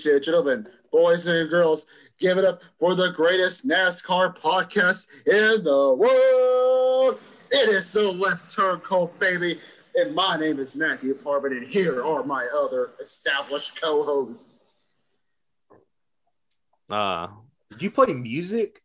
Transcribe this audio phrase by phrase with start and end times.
[0.00, 1.84] Ladies and gentlemen, boys and girls,
[2.18, 7.18] give it up for the greatest NASCAR podcast in the world.
[7.50, 9.58] It is the Left Turn Cult, baby.
[9.94, 14.72] And my name is Matthew Parvin, and here are my other established co hosts.
[16.88, 17.26] Uh,
[17.70, 18.82] Did you play music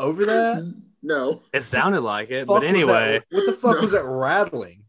[0.00, 0.74] over that?
[1.06, 1.42] No.
[1.52, 3.82] it sounded like it, but anyway, that- what the fuck No.
[3.82, 4.83] was that rattling?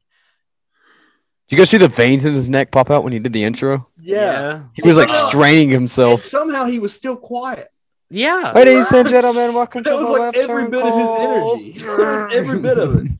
[1.48, 3.44] Did you guys see the veins in his neck pop out when he did the
[3.44, 3.88] intro?
[4.02, 4.64] Yeah.
[4.74, 6.22] He was like Somehow- straining himself.
[6.24, 7.70] somehow he was still quiet.
[8.10, 11.10] yeah, Ladies and gentlemen, welcome That to was the like every Turn bit of his
[11.10, 11.74] energy.
[11.86, 13.12] That was every bit of it.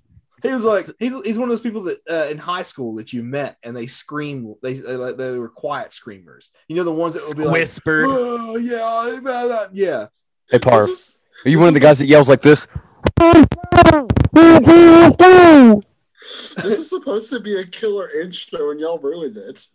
[0.44, 3.14] He was like he's he's one of those people that uh, in high school that
[3.14, 6.52] you met and they scream they they, like, they were quiet screamers.
[6.68, 8.06] You know the ones that would be like, whispered.
[8.08, 10.08] oh yeah, blah, blah." yeah.
[10.50, 12.68] Hey, Parv, This are you one of the is- guys that yells like this?
[16.56, 19.66] this is supposed to be a killer intro, and y'all ruined it.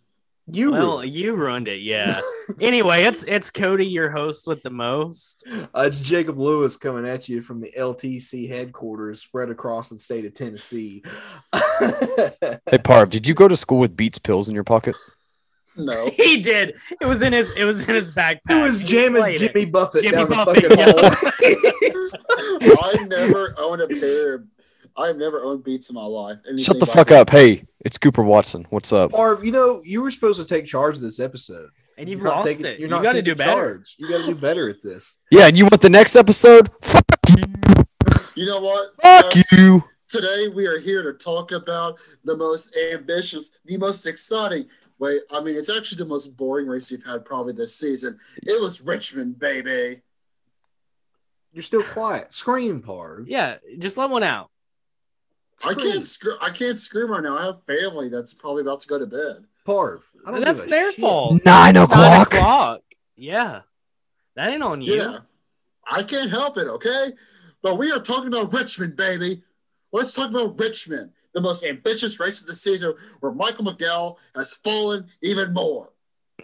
[0.47, 1.81] You Well, ruined you ruined it.
[1.81, 2.19] Yeah.
[2.59, 5.43] anyway, it's it's Cody, your host with the most.
[5.51, 10.25] uh, it's Jacob Lewis coming at you from the LTC headquarters spread across the state
[10.25, 11.03] of Tennessee.
[11.81, 14.95] Hey, Parv, did you go to school with Beats pills in your pocket?
[15.75, 16.09] No.
[16.15, 16.75] He did.
[17.01, 17.55] It was in his.
[17.55, 18.39] It was in his backpack.
[18.49, 19.53] It was jamming played it.
[19.53, 22.71] Jimmy Buffett Jimmy down Buffett, the fucking yeah.
[22.71, 22.77] hall?
[23.01, 24.35] I never owned a pair.
[24.35, 24.43] of-
[24.97, 26.37] I've never owned Beats in my life.
[26.45, 27.29] Anything Shut the by fuck up.
[27.29, 28.65] Hey, it's Cooper Watson.
[28.69, 29.11] What's up?
[29.11, 31.69] Marv, you know, you were supposed to take charge of this episode.
[31.97, 32.79] and you've You're lost taking- it.
[32.79, 33.51] You're you not got to do taking better.
[33.75, 33.95] charge.
[33.99, 35.19] You got to do better at this.
[35.31, 36.69] Yeah, and you want the next episode?
[36.81, 37.43] Fuck you.
[38.35, 38.89] You know what?
[39.01, 39.51] Fuck Yes.
[39.51, 39.83] you.
[40.09, 44.67] Today we are here to talk about the most ambitious, the most exciting.
[44.99, 48.19] Wait, I mean, it's actually the most boring race we've had probably this season.
[48.43, 50.01] It was Richmond, baby.
[51.53, 52.31] You're still quiet.
[52.33, 53.25] Scream, Parv.
[53.27, 54.49] Yeah, just let one out.
[55.65, 56.37] I can't scream.
[56.41, 57.37] I can't scream right now.
[57.37, 59.45] I have family that's probably about to go to bed.
[59.67, 60.01] Parv.
[60.25, 61.01] I don't That's their shit.
[61.01, 61.43] fault.
[61.45, 61.97] Nine o'clock.
[61.99, 62.33] Nine o'clock.
[62.33, 62.81] o'clock.
[63.15, 63.61] Yeah,
[64.35, 64.95] that ain't on you.
[64.95, 65.17] Yeah,
[65.85, 66.67] I can't help it.
[66.67, 67.11] Okay,
[67.61, 69.43] but we are talking about Richmond, baby.
[69.91, 74.53] Let's talk about Richmond, the most ambitious race of the season, where Michael McDowell has
[74.53, 75.89] fallen even more.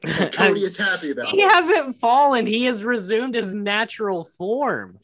[0.03, 1.41] And Cody is happy about he it.
[1.41, 2.45] He hasn't fallen.
[2.45, 4.99] He has resumed his natural form.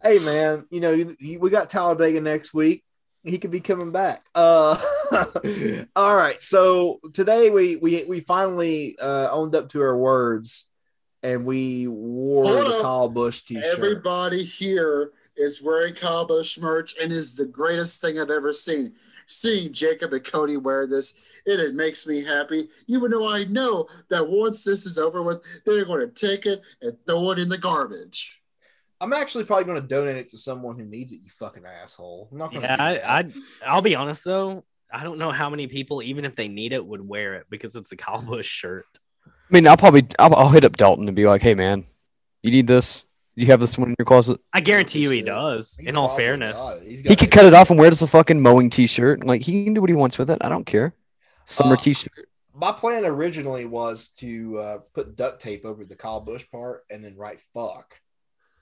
[0.00, 2.84] Hey, man, you know, you- you- we got Talladega next week.
[3.24, 4.24] He could be coming back.
[4.34, 4.80] Uh,
[5.96, 6.42] all right.
[6.42, 10.66] So today we we we finally uh, owned up to our words,
[11.22, 12.82] and we wore Hold the up.
[12.82, 13.64] Kyle Busch t-shirt.
[13.64, 18.94] Everybody here is wearing Kyle Busch merch and is the greatest thing I've ever seen.
[19.30, 21.12] Seeing Jacob and Cody wear this,
[21.44, 22.68] it, it makes me happy.
[22.86, 26.62] Even though I know that once this is over with, they're going to take it
[26.80, 28.37] and throw it in the garbage.
[29.00, 31.20] I'm actually probably going to donate it to someone who needs it.
[31.22, 32.28] You fucking asshole.
[32.32, 32.68] I'm not going to.
[32.68, 33.32] Yeah, I, I
[33.66, 34.64] I'll be honest though.
[34.92, 37.76] I don't know how many people, even if they need it, would wear it because
[37.76, 38.86] it's a Kyle Busch shirt.
[39.26, 41.84] I mean, I'll probably I'll, I'll hit up Dalton and be like, "Hey, man,
[42.42, 43.04] you need this?
[43.36, 45.76] Do you have this one in your closet?" I guarantee you he does.
[45.80, 46.88] He In all fairness, got it.
[46.88, 49.24] He's He could cut it off and wear just a fucking mowing T-shirt.
[49.24, 50.38] Like he can do what he wants with it.
[50.40, 50.94] I don't care.
[51.44, 52.28] Summer Uh, T-shirt.
[52.54, 57.04] My plan originally was to uh, put duct tape over the Kyle Busch part and
[57.04, 58.00] then write "fuck,"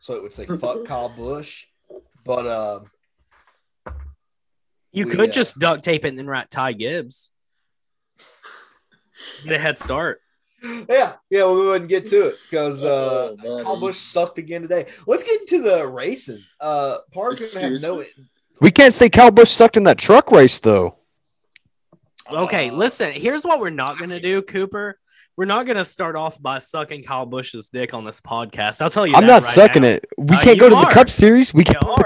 [0.00, 1.66] so it would say "fuck Kyle Busch."
[2.24, 2.90] But um,
[4.92, 7.30] you we, could uh, just duct tape it and then write Ty Gibbs.
[9.44, 10.20] Get a head start.
[10.62, 13.62] yeah, yeah, we'll go ahead and get to it because uh, Oh.
[13.62, 14.86] Kyle Busch sucked again today.
[15.06, 16.42] Let's get into the racing.
[16.60, 17.98] Uh, Parker have Excuse no.
[18.00, 18.06] me?
[18.60, 20.96] We can't say Kyle Busch sucked in that truck race though.
[22.30, 23.12] Okay, Uh, listen.
[23.12, 24.98] Here's what we're not gonna do, Cooper.
[25.36, 28.80] We're not gonna start off by sucking Kyle Busch's dick on this podcast.
[28.80, 29.14] I'll tell you.
[29.14, 29.88] I'm that not right sucking now.
[29.88, 30.06] it.
[30.16, 30.90] We Uh, can't you go to the.
[30.92, 31.52] Cup Series.
[31.52, 32.04] We You can't are.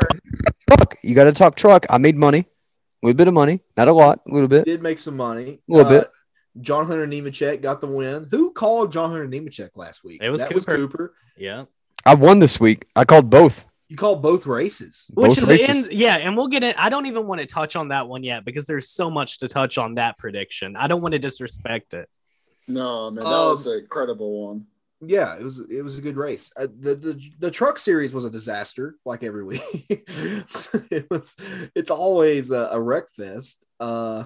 [0.69, 0.97] truck.
[1.03, 1.87] You got to talk truck.
[1.89, 4.65] I made money, a little bit of money, not a lot, a little bit.
[4.65, 5.61] did make some money.
[5.69, 6.11] A little Uh, bit.
[6.61, 8.27] John Hunter Nemechek got the win.
[8.33, 10.21] Who called John Hunter Nemechek last week?
[10.23, 10.55] It was that Cooper.
[10.57, 11.15] was Cooper.
[11.37, 11.67] Yeah.
[12.05, 12.87] I won this week.
[12.97, 13.65] I called both.
[13.89, 15.09] You called both races.
[15.15, 15.87] Which Both is races.
[15.89, 16.75] in, yeah, and we'll get it.
[16.79, 19.49] I don't even want to touch on that one yet because there's so much to
[19.49, 20.75] touch on that prediction.
[20.77, 22.09] I don't want to disrespect it.
[22.73, 24.67] No, man, that Um, was an incredible one.
[25.03, 26.53] Yeah, it was it was a good race.
[26.57, 29.63] Uh, the, the the truck series was a disaster, like every week.
[29.89, 31.37] it was
[31.75, 33.65] it's always a, a wreck fest.
[33.79, 34.25] Uh,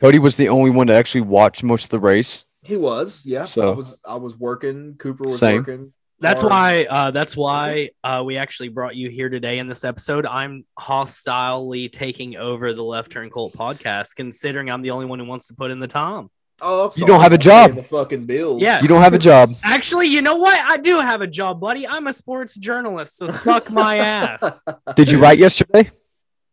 [0.00, 2.44] Cody was the only one to actually watch most of the race.
[2.62, 3.44] he was, yeah.
[3.44, 4.96] So- I was I was working.
[4.98, 5.56] Cooper was Same.
[5.58, 5.92] working.
[6.20, 6.50] That's hard.
[6.52, 6.84] why.
[6.88, 10.24] Uh, that's why uh, we actually brought you here today in this episode.
[10.26, 15.24] I'm hostilely taking over the Left Turn Cult podcast, considering I'm the only one who
[15.26, 16.30] wants to put in the time.
[16.60, 17.66] Oh, You don't have a I'm job.
[17.70, 18.62] paying The fucking bills.
[18.62, 18.80] Yeah.
[18.80, 19.50] You don't have a job.
[19.64, 20.58] Actually, you know what?
[20.58, 21.86] I do have a job, buddy.
[21.86, 24.62] I'm a sports journalist, so suck my ass.
[24.94, 25.90] Did you write yesterday?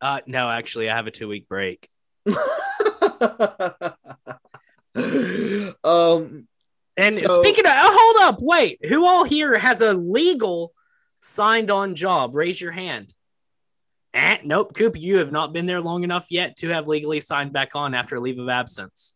[0.01, 1.87] Uh, no, actually, I have a two week break.
[5.83, 6.47] um,
[6.97, 10.73] And So- speaking of, oh, hold up, wait, who all here has a legal
[11.21, 12.35] signed on job?
[12.35, 13.13] Raise your hand.
[14.13, 17.53] Eh, nope, Coop, you have not been there long enough yet to have legally signed
[17.53, 19.15] back on after a leave of absence.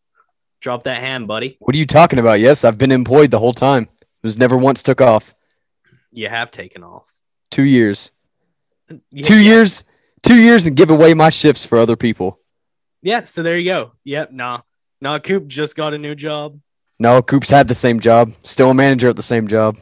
[0.60, 1.56] Drop that hand, buddy.
[1.60, 2.40] What are you talking about?
[2.40, 3.84] Yes, I've been employed the whole time.
[4.00, 5.34] It Was never once took off.
[6.10, 7.12] You have taken off.
[7.50, 8.10] Two years.
[9.10, 9.50] Yeah, Two yeah.
[9.54, 9.84] years.
[10.22, 12.40] Two years and give away my shifts for other people.
[13.02, 13.92] Yeah, so there you go.
[14.04, 14.62] Yep, nah.
[15.00, 16.58] Nah, Coop just got a new job.
[16.98, 18.32] No, Coop's had the same job.
[18.42, 19.76] Still a manager at the same job.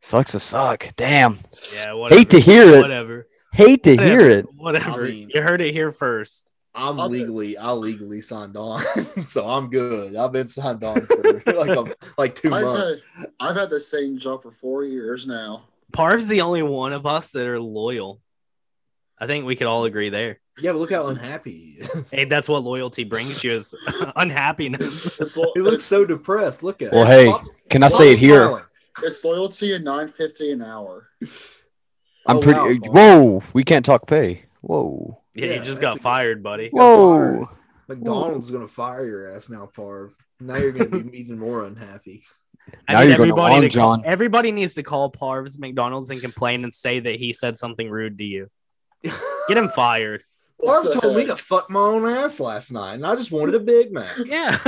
[0.00, 0.88] Sucks to suck.
[0.96, 1.38] Damn.
[1.74, 2.18] Yeah, whatever.
[2.18, 2.80] Hate to hear it.
[2.80, 3.28] Whatever.
[3.52, 4.08] Hate to Whatever.
[4.20, 4.46] hear it.
[4.54, 5.04] Whatever.
[5.04, 6.50] I mean- you heard it here first.
[6.74, 8.80] I'm I'll be- legally, I legally signed on,
[9.24, 10.16] so I'm good.
[10.16, 11.16] I've been signed on for
[11.54, 11.84] like a,
[12.16, 12.98] like 2 I've months.
[13.16, 15.64] had, I've had the same job for four years now.
[15.92, 18.20] Parv's the only one of us that are loyal.
[19.18, 20.38] I think we could all agree there.
[20.58, 22.10] Yeah, but look how unhappy he is.
[22.10, 23.74] Hey, that's what loyalty brings you is
[24.16, 25.20] unhappiness.
[25.20, 26.62] It's, lo- He looks so depressed.
[26.62, 26.94] Look at it.
[26.94, 27.10] Well, him.
[27.10, 28.44] hey, Stop- Can I say it here?
[28.46, 28.64] smiling.
[29.02, 31.08] it's loyalty at nine fifty an hour.
[32.26, 32.58] I'm Oh, pretty.
[32.58, 34.44] wow, uh, whoa, we can't talk pay.
[34.60, 36.68] Whoa, Yeah, Yeah, you just got a good- fired, buddy.
[36.70, 37.48] whoa.
[37.88, 40.10] McDonald's is gonna fire your ass now, Parv.
[40.40, 42.22] Now you're gonna be even more unhappy.
[42.88, 44.02] I Now need you're going everybody on, to call, John.
[44.04, 48.18] everybody needs to call Parv's McDonald's and complain and say that he said something rude
[48.18, 48.48] to you.
[49.02, 50.22] Get him fired.
[50.60, 53.32] Parv What the told me to fuck my own ass last night, and I just
[53.32, 54.16] wanted a Big Mac.
[54.24, 54.58] Yeah.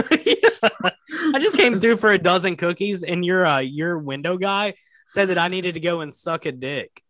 [1.32, 4.74] I just came through for a dozen cookies, and your uh, your window guy
[5.06, 7.02] said that I needed to go and suck a dick.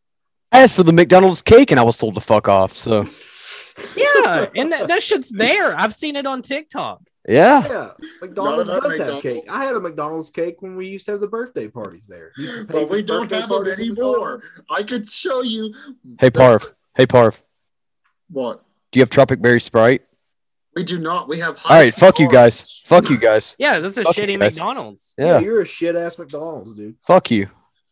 [0.52, 2.76] I asked for the McDonald's cake and I was told to fuck off.
[2.76, 3.04] So
[4.24, 5.76] Yeah, and that, that shit's there.
[5.76, 7.02] I've seen it on TikTok.
[7.28, 7.90] yeah, Yeah,
[8.20, 9.44] McDonald's does about have cake.
[9.50, 12.32] I had a McDonald's cake when we used to have the birthday parties there.
[12.36, 14.42] Used to pay But we don't have them anymore.
[14.70, 15.74] I could show you.
[16.20, 16.72] Hey the- Parv.
[16.96, 17.40] Hey Parv.
[18.30, 18.62] What?
[18.92, 20.02] Do you have Tropic Berry Sprite?
[20.74, 21.28] We do not.
[21.28, 21.60] We have.
[21.68, 22.80] All right, fuck you guys.
[22.84, 23.54] Fuck you guys.
[23.58, 24.38] Yeah, this is Fuck shitty.
[24.38, 25.14] McDonald's.
[25.16, 26.96] Yeah, Yeah, you're a shit ass McDonald's, dude.
[27.00, 27.48] fuck you.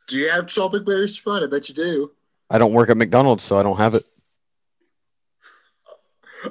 [0.09, 1.43] Do you have tropic berry Sprite?
[1.45, 2.11] I bet you do.
[2.51, 4.03] I don't work at McDonald's, so I don't have it.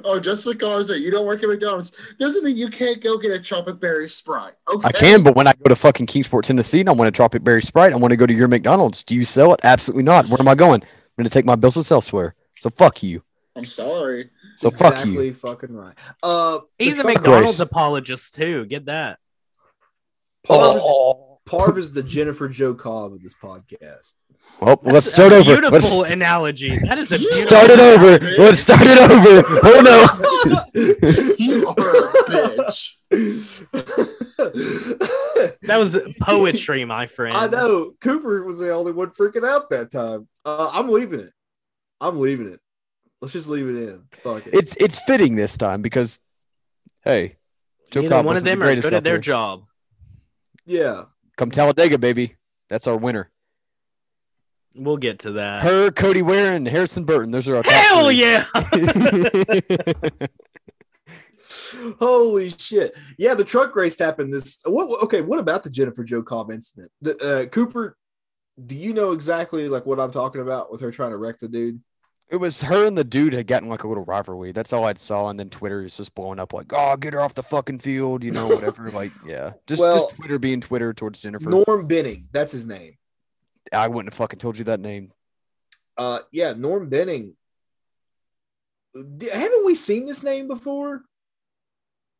[0.04, 3.40] Oh, just because you don't work at McDonald's doesn't mean you can't go get a
[3.40, 4.54] tropic berry Sprite.
[4.68, 4.88] Okay.
[4.88, 7.44] I can, but when I go to fucking Kingsport, Tennessee, and I want a Tropic
[7.44, 9.02] Berry Sprite, I want to go to your McDonald's.
[9.04, 9.60] Do you sell it?
[9.62, 10.26] Absolutely not.
[10.28, 10.82] Where am I going?
[10.82, 12.34] I'm going to take my business elsewhere.
[12.56, 13.22] So fuck you.
[13.54, 14.30] I'm sorry.
[14.56, 15.34] So fuck exactly you.
[15.34, 15.94] fucking right.
[16.22, 17.60] Uh, He's a McDonald's Grace.
[17.60, 18.64] apologist too.
[18.66, 19.18] Get that.
[20.46, 21.40] Parv, is, Oh.
[21.46, 24.14] Parv is the Jennifer Jo Cobb of this podcast.
[24.60, 25.44] Well, That's let's start a over.
[25.60, 26.78] Beautiful Let's analogy.
[26.78, 27.40] That is a beautiful.
[27.48, 28.18] start it over.
[28.18, 28.38] dude.
[28.38, 29.42] Let's start it over.
[29.64, 30.62] Oh no.
[31.38, 32.94] You are a bitch.
[35.62, 37.36] That was poetry, my friend.
[37.36, 40.28] I know Cooper was the only one freaking out that time.
[40.44, 41.32] Uh, I'm leaving it.
[42.00, 42.60] I'm leaving it.
[43.20, 44.02] Let's just leave it in.
[44.22, 44.54] Fuck it.
[44.54, 46.20] It's it's fitting this time because,
[47.04, 47.36] hey,
[47.90, 49.20] Joe Neither Cobb one of wasn't the are greatest good at their there.
[49.20, 49.64] job.
[50.66, 51.04] yeah.
[51.36, 52.36] Come Talladega, baby.
[52.68, 53.30] That's our winner.
[54.74, 55.62] We'll get to that.
[55.62, 57.30] Her, Cody Ware, and Harrison Burton.
[57.30, 58.14] Those are our Hell three.
[58.16, 58.44] yeah!
[61.98, 62.94] Holy shit!
[63.18, 64.32] Yeah, the truck race happened.
[64.32, 65.02] This what?
[65.04, 66.90] Okay, what about the Jennifer Jo Cobb incident?
[67.00, 67.96] The, uh, Cooper,
[68.64, 71.48] do you know exactly like what I'm talking about with her trying to wreck the
[71.48, 71.80] dude?
[72.30, 74.52] It was her and the dude had gotten like a little rivalry.
[74.52, 77.20] That's all I saw, and then Twitter is just blowing up like, "Oh, get her
[77.20, 78.90] off the fucking field," you know, whatever.
[78.90, 81.50] like, yeah, just Well- just Twitter being Twitter towards Jennifer.
[81.50, 82.96] Norm Benning, that's his name.
[83.72, 85.08] I wouldn't have fucking told you that name.
[85.96, 87.34] Uh, yeah, Norm Benning.
[88.94, 91.02] Haven't we seen this name before?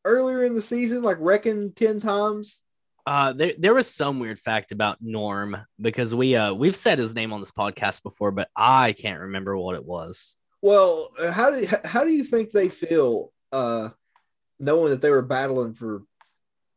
[0.04, 2.62] Earlier in the season, like wrecking ten times.
[3.06, 7.14] Uh, there, there was some weird fact about Norm because we uh we've said his
[7.14, 10.36] name on this podcast before, but I can't remember what it was.
[10.60, 13.90] Well, uh, how do how do you think they feel uh,
[14.58, 16.02] knowing that they were battling for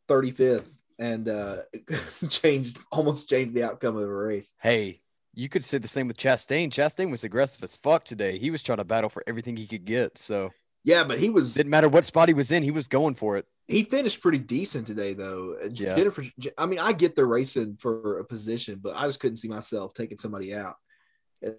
[0.07, 1.57] thirty fifth and uh,
[2.29, 4.53] changed almost changed the outcome of the race?
[4.61, 5.01] Hey,
[5.33, 6.69] you could say the same with Chastain.
[6.69, 8.37] Chastain was aggressive as fuck today.
[8.39, 10.17] He was trying to battle for everything he could get.
[10.17, 10.51] So
[10.83, 13.37] Yeah, but he was didn't matter what spot he was in, he was going for
[13.37, 13.45] it.
[13.67, 15.57] he finished pretty decent today though.
[15.61, 15.95] Uh, Yeah.
[15.95, 16.23] Jennifer,
[16.57, 19.93] I mean, I get the racing for a position, but I just couldn't see myself
[19.93, 20.75] taking somebody out.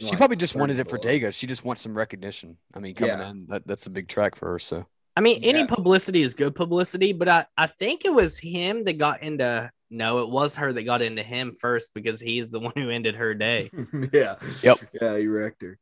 [0.00, 1.32] She like, probably just wanted it for Dago.
[1.32, 2.56] She just wants some recognition.
[2.74, 3.30] I mean, coming Yeah.
[3.30, 4.58] in, that, that's a big track for her.
[4.58, 4.86] So
[5.16, 5.66] I mean, any Yeah.
[5.66, 10.18] publicity is good publicity, but I, I think it was him that got into no,
[10.22, 13.34] it was her that got into him first because he's the one who ended her
[13.34, 13.70] day.
[14.12, 14.36] yeah.
[14.62, 14.78] Yep.
[15.00, 15.78] Yeah, he wrecked her.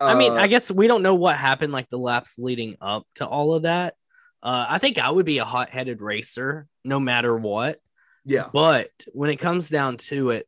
[0.00, 3.06] I mean, Uh, I guess we don't know what happened like the laps leading up
[3.16, 3.94] to all of that.
[4.42, 7.78] Uh, I think I would be a hot headed racer no matter what.
[8.26, 8.48] yeah.
[8.52, 10.46] But when it comes down to it,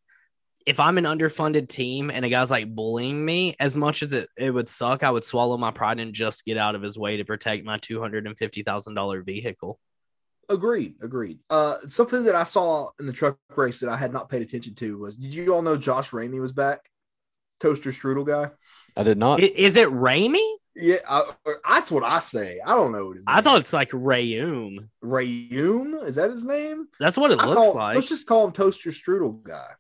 [0.67, 4.29] if I'm an underfunded team and a guy's like bullying me, as much as it,
[4.37, 7.17] it would suck, I would swallow my pride and just get out of his way
[7.19, 9.79] to protect my $250,000 vehicle.
[10.49, 10.95] Agreed.
[11.03, 11.39] Agreed.
[11.51, 14.75] Uh, something that I saw in the truck race that I had not paid attention
[14.77, 16.89] to was: Did you all know Josh Ramey was back?
[17.61, 18.51] Toaster strudel guy.
[18.97, 19.41] I did not.
[19.43, 20.47] I- Is it Ramey?
[20.77, 21.33] Yeah, I,
[21.67, 22.61] that's what I say.
[22.65, 24.89] I don't know what his I thought it's like Rayum.
[25.03, 26.05] Rayum.
[26.07, 26.87] Is that his name?
[27.01, 27.95] That's what it I looks call- like.
[27.97, 29.71] Let's just call him Toaster Strudel guy.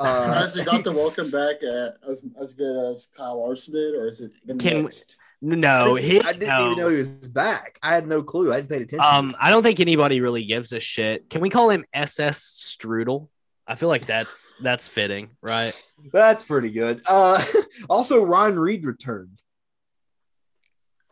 [0.00, 3.94] Uh, Has he got the welcome back at, as, as good as Kyle Larson did,
[3.94, 5.16] or is it been Can- next?
[5.42, 6.66] No, I he, didn't, I didn't no.
[6.66, 7.78] even know he was back.
[7.82, 8.52] I had no clue.
[8.52, 9.00] I didn't pay attention.
[9.00, 11.30] Um, I don't think anybody really gives a shit.
[11.30, 13.28] Can we call him SS Strudel?
[13.66, 15.72] I feel like that's that's fitting, right?
[16.12, 17.02] That's pretty good.
[17.06, 17.42] Uh,
[17.88, 19.40] also, Ryan Reed returned.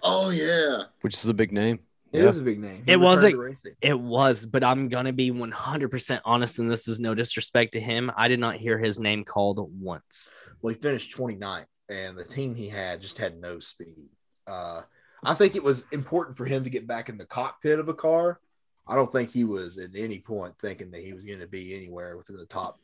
[0.03, 1.79] Oh yeah, Which is a big name.
[2.13, 2.29] It Yeah.
[2.29, 2.85] is a big name.
[2.87, 3.37] He It wasn't-
[3.83, 8.11] It was, but I'm gonna be 100% honest, and this is no disrespect to him.
[8.17, 10.35] I did not hear his name called once.
[10.63, 14.09] Well, he finished 29th, and the team he had just had no speed.
[14.47, 14.83] Uh,
[15.23, 17.95] I think it was important for him to get back in the cockpit of a
[17.95, 18.41] car.
[18.87, 21.75] I don't think he was at any point thinking that he was going to be
[21.75, 22.81] anywhere within the top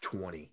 [0.00, 0.50] 20.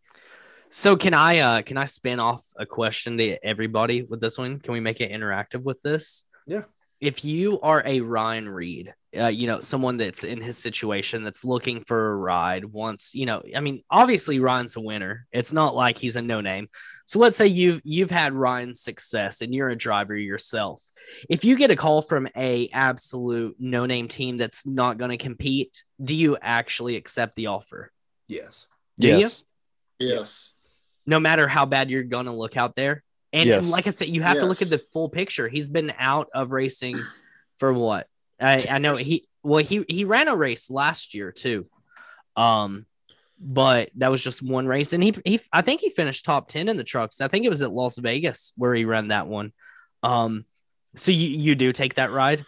[0.69, 4.59] So can I uh can I spin off a question to everybody with this one?
[4.59, 6.23] Can we make it interactive with this?
[6.47, 6.63] Yeah.
[7.01, 11.43] If you are a Ryan Reed, uh, you know, someone that's in his situation that's
[11.43, 15.27] looking for a ride, wants, you know, I mean, obviously Ryan's a winner.
[15.31, 16.69] It's not like he's a no name.
[17.05, 20.81] So let's say you've you've had Ryan's success and you're a driver yourself.
[21.27, 25.17] If you get a call from a absolute no name team that's not going to
[25.17, 27.91] compete, do you actually accept the offer?
[28.27, 28.67] Yes.
[28.97, 29.17] Do you?
[29.17, 29.43] Yes.
[29.99, 30.53] yes.
[31.05, 33.03] no matter how bad you're gonna look out there.
[33.33, 35.47] And, and like I said, you have to look at the full picture.
[35.47, 36.99] He's been out of racing
[37.57, 38.07] for what?
[38.39, 41.67] I, I know he well he he ran a race last year too.
[42.35, 42.85] Um
[43.39, 46.67] but that was just one race and he he I think he finished top 10
[46.69, 47.21] in the trucks.
[47.21, 49.53] I think it was at Las Vegas where he ran that one.
[50.03, 50.45] Um
[50.95, 52.45] so you you do take that ride?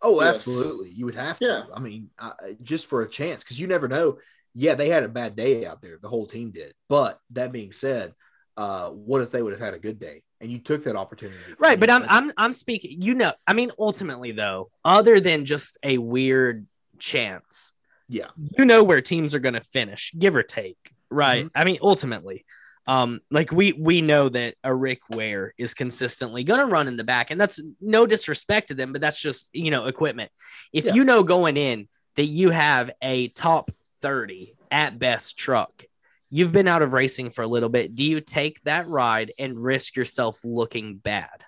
[0.00, 0.36] Oh, Yes.
[0.36, 0.90] absolutely.
[0.90, 1.44] You would have to.
[1.44, 1.62] Yeah.
[1.74, 2.32] I mean, uh,
[2.62, 4.18] just for a chance, because you never know.
[4.54, 5.98] Yeah, they had a bad day out there.
[6.00, 6.72] The whole team did.
[6.88, 8.12] But that being said,
[8.58, 11.38] uh, what if they would have had a good day and you took that opportunity?
[11.58, 13.00] Right, but I'm I'm I'm speaking.
[13.00, 16.66] You know, I mean, ultimately though, other than just a weird
[16.98, 17.72] chance,
[18.08, 18.26] Yeah.
[18.58, 20.76] you know where teams are going to finish, give or take.
[21.10, 21.46] Right.
[21.46, 21.50] Mhm.
[21.54, 22.44] I mean, ultimately,
[22.86, 26.96] um, like we we know that a Rick Ware is consistently going to run in
[26.96, 30.30] the back, and that's no disrespect to them, but that's just you know equipment.
[30.72, 30.94] If Yeah.
[30.94, 33.70] you know going in that you have a top
[34.02, 35.84] thirty at best truck.
[36.30, 37.94] You've been out of racing for a little bit.
[37.94, 41.44] Do you take that ride and risk yourself looking bad?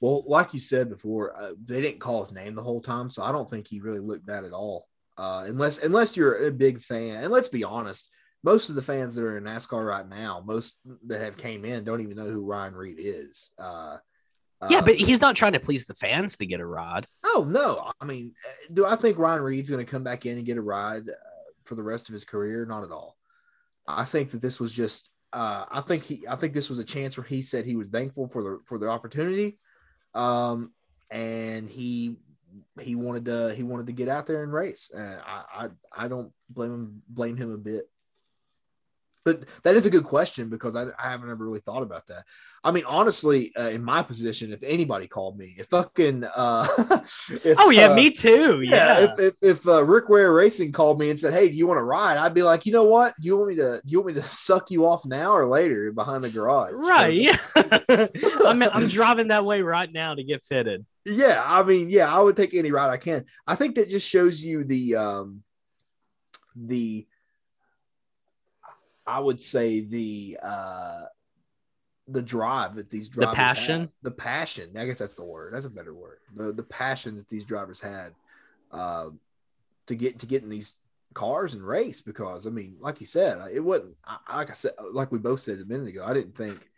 [0.00, 3.22] Well, like you said before, uh, they didn't call his name the whole time, so
[3.22, 4.88] I don't think he really looked bad at all.
[5.16, 8.08] Uh, unless unless you're a big fan, and let's be honest,
[8.42, 11.84] most of the fans that are in NASCAR right now, most that have came in,
[11.84, 13.50] don't even know who Ryan Reed is.
[13.58, 13.98] Uh,
[14.70, 17.06] Yeah, uh, but he's not trying to please the fans to get a ride.
[17.24, 20.38] oh no, I mean, uh, do I think Ryan Reed's going to come back in
[20.38, 21.12] and get a ride uh,
[21.64, 22.64] for the rest of his career?
[22.64, 23.16] Not at all.
[23.86, 25.10] I think that this was just.
[25.32, 26.24] Uh, I think he.
[26.28, 28.78] I think this was a chance where he said he was thankful for the for
[28.78, 29.58] the opportunity,
[30.14, 30.72] um,
[31.10, 32.16] and he
[32.80, 34.90] he wanted to he wanted to get out there and race.
[34.94, 35.68] And I I,
[36.04, 37.88] I don't blame him blame him a bit.
[39.24, 42.24] But that is a good question because I, I haven't ever really thought about that.
[42.64, 46.66] I mean, honestly, uh, in my position, if anybody called me, if fucking, uh,
[47.30, 48.62] if, Oh yeah, uh, me too.
[48.62, 49.04] yeah, Yeah.
[49.04, 51.78] if if, if uh, Rick Ware Racing called me and said, "Hey, do you want
[51.78, 53.14] to ride?" I'd be like, "You know what?
[53.20, 53.80] Do you want me to?
[53.84, 57.12] Do you want me to suck you off now or later behind the garage?" right.
[57.12, 57.36] Yeah.
[58.44, 60.84] I'm I'm driving that way right now to get fitted.
[61.04, 63.24] Yeah, I mean, yeah, I would take any ride I can.
[63.46, 65.42] I think that just shows you the um
[66.54, 67.06] the
[69.06, 71.04] I would say the uh
[72.08, 73.80] the drive that these drivers the passion?
[73.80, 73.90] had.
[74.02, 74.76] the passion.
[74.76, 75.54] I guess that's the word.
[75.54, 76.18] That's a better word.
[76.34, 78.12] The the passion that these drivers had
[78.70, 79.10] uh,
[79.86, 80.74] to get to get in these
[81.14, 84.72] cars and race because I mean, like you said, it wasn't I, like I said,
[84.92, 86.04] like we both said a minute ago.
[86.04, 86.68] I didn't think,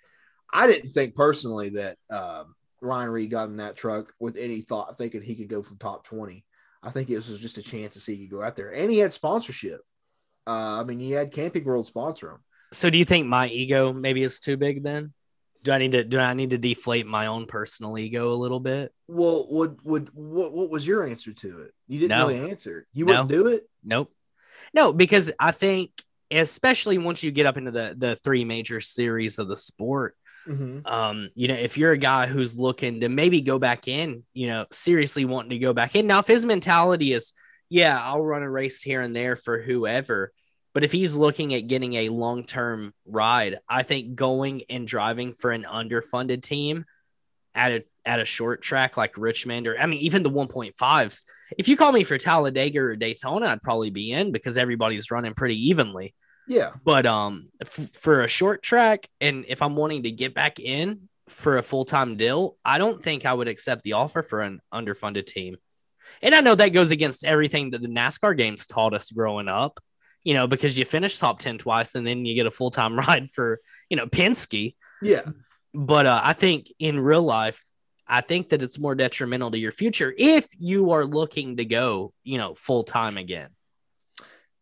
[0.53, 4.97] I didn't think personally that um, Ryan Reed got in that truck with any thought
[4.99, 6.45] thinking he could go from top twenty.
[6.83, 8.91] I think it was just a chance to see he could go out there, and
[8.91, 9.81] he had sponsorship.
[10.47, 12.39] Uh, I mean, he had Camping World sponsor him.
[12.73, 15.13] So do you think my ego maybe is too big then?
[15.63, 18.61] Do I need to do I need to deflate my own personal ego a little
[18.61, 18.93] bit?
[19.09, 21.73] Well, would would what, what was your answer to it?
[21.89, 22.29] You didn't No.
[22.29, 22.87] really answer.
[22.93, 23.13] You No.
[23.13, 23.69] wouldn't do it.
[23.83, 24.13] Nope.
[24.75, 25.91] No, because I think
[26.31, 30.87] especially once you get up into the the three major series of the sport, Mm-hmm.
[30.87, 34.49] um, you know, if you're a guy who's looking to maybe go back in, you
[34.49, 36.07] know, seriously wanting to go back in.
[36.07, 37.33] Now, if his mentality is,
[37.69, 40.33] yeah, I'll run a race here and there for whoever,
[40.75, 45.33] but if he's looking at getting a long term ride, I think going and driving
[45.33, 46.85] for an underfunded team
[47.55, 51.25] at a at a short track like Richmond or I mean even the 1.5s.
[51.57, 55.33] If you call me for Talladega or Daytona, I'd probably be in because everybody's running
[55.35, 56.15] pretty evenly.
[56.47, 56.73] Yeah.
[56.85, 61.09] But um f- for a short track and if I'm wanting to get back in
[61.29, 65.27] for a full-time deal, I don't think I would accept the offer for an underfunded
[65.27, 65.57] team.
[66.23, 69.81] And I know that goes against everything that the NASCAR games taught us growing up,
[70.23, 73.31] you know, because you finish top 10 twice and then you get a full-time ride
[73.31, 74.75] for, you know, Penske.
[75.03, 75.23] Yeah.
[75.73, 77.63] But uh, I think in real life,
[78.07, 82.13] I think that it's more detrimental to your future if you are looking to go,
[82.23, 83.51] you know, full time again.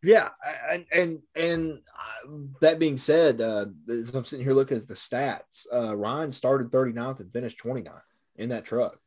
[0.02, 0.30] Yeah,
[0.68, 2.28] and and and uh,
[2.60, 6.72] that being said, uh, as I'm sitting here looking at the stats, uh, Ryan started
[6.72, 8.00] 39th and finished 29th
[8.34, 8.98] in that truck.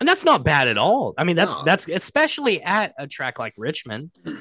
[0.00, 1.14] And that's not bad at all.
[1.16, 1.64] I mean, that's No.
[1.64, 4.10] that's especially at a track like Richmond.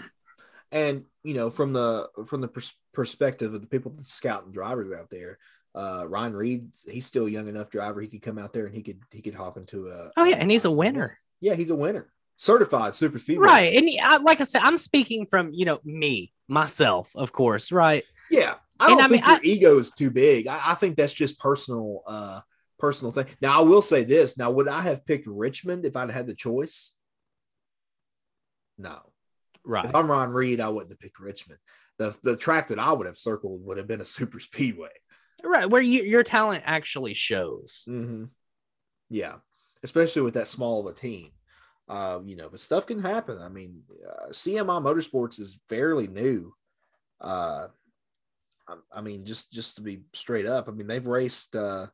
[0.73, 4.89] And you know, from the from the pers- perspective of the people that scouting drivers
[4.97, 5.37] out there,
[5.75, 7.99] uh, Ryan Reed, he's still a young enough driver.
[7.99, 10.11] He could come out there and he could he could hop into a.
[10.15, 11.17] Oh yeah, and he's a winner.
[11.41, 13.47] Yeah, he's a winner, certified super speedway.
[13.47, 13.75] Right.
[13.75, 18.05] And I, like I said, I'm speaking from, you know, me, myself, of course, right?
[18.29, 20.47] Yeah, I And don't I mean, think your ego is too big.
[20.47, 22.39] I, I think that's just personal, uh,
[22.81, 23.27] personal thing.
[23.41, 24.37] Now, I will say this.
[24.37, 26.93] Now, would I have picked Richmond if I'd had the choice?
[28.77, 28.99] No.
[29.63, 29.85] Right.
[29.85, 31.59] If I'm Ron Reed, I wouldn't have picked Richmond.
[31.97, 34.89] The the track that I would have circled would have been a super speedway.
[35.43, 35.69] Right.
[35.69, 37.85] Where you, your talent actually shows.
[37.87, 38.25] Mm-hmm.
[39.09, 39.35] Yeah,
[39.83, 41.29] especially with that small of a team.
[41.87, 43.37] Uh, you know, but stuff can happen.
[43.39, 46.53] I mean, uh, CMI Motorsports is fairly new.
[47.19, 47.67] Uh,
[48.67, 51.87] I, I mean, just just to be straight up, I mean, they've raced uh,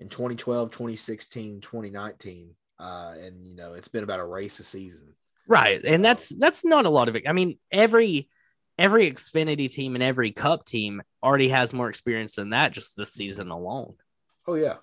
[0.00, 5.14] in 2012, 2016, 2019, uh, and you know, it's been about a race a season.
[5.46, 5.82] Right.
[5.84, 7.24] And that's that's not a lot of it.
[7.28, 8.28] I mean, every
[8.78, 13.12] every Xfinity team and every cup team already has more experience than that just this
[13.12, 13.94] season alone.
[14.46, 14.76] Oh yeah,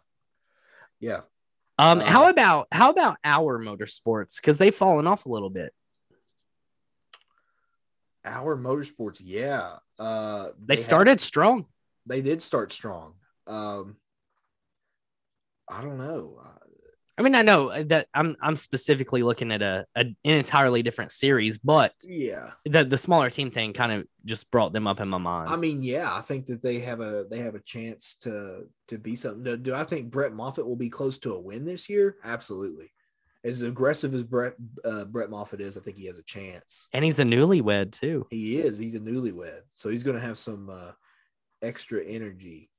[0.99, 1.21] yeah.
[1.79, 4.39] Um, Uh, how about how about our motorsports?
[4.41, 5.73] Because they've fallen off a little bit.
[8.25, 9.77] Our Motorsports, yeah.
[9.97, 11.65] Uh, They, had- started strong.
[12.05, 13.13] they did start strong.
[13.47, 13.95] Um,
[15.69, 16.39] I don't know.
[16.43, 16.57] Uh,
[17.17, 21.11] I mean, I know that I'm I'm specifically looking at a, a an entirely different
[21.11, 22.51] series, but yeah.
[22.65, 25.49] the the smaller team thing kind of just brought them up in my mind.
[25.49, 28.99] I mean, yeah, I think that they have a they have a chance to to
[28.99, 29.43] be something.
[29.43, 32.17] Do, do I think Brett Moffitt will be close to a win this year?
[32.23, 32.91] Absolutely.
[33.43, 34.53] As aggressive as Brett
[34.85, 36.87] uh, Brett Moffitt is, I think he has a chance.
[36.93, 38.27] and he's a newlywed too.
[38.29, 38.77] He is.
[38.77, 40.91] He's a newlywed, so he's going to have some uh,
[41.63, 42.69] extra energy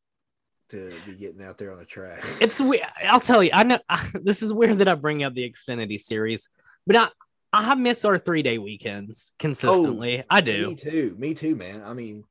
[0.71, 2.23] to be getting out there on the track.
[2.41, 2.85] It's weird.
[3.05, 3.51] I'll tell you.
[3.53, 3.79] I know
[4.15, 6.49] this is weird that I bring up the Xfinity series,
[6.87, 7.09] but I
[7.53, 10.25] I miss our three day weekends consistently.
[10.29, 10.69] I do.
[10.69, 11.17] Me too.
[11.19, 11.83] Me too, man.
[11.85, 12.25] I mean,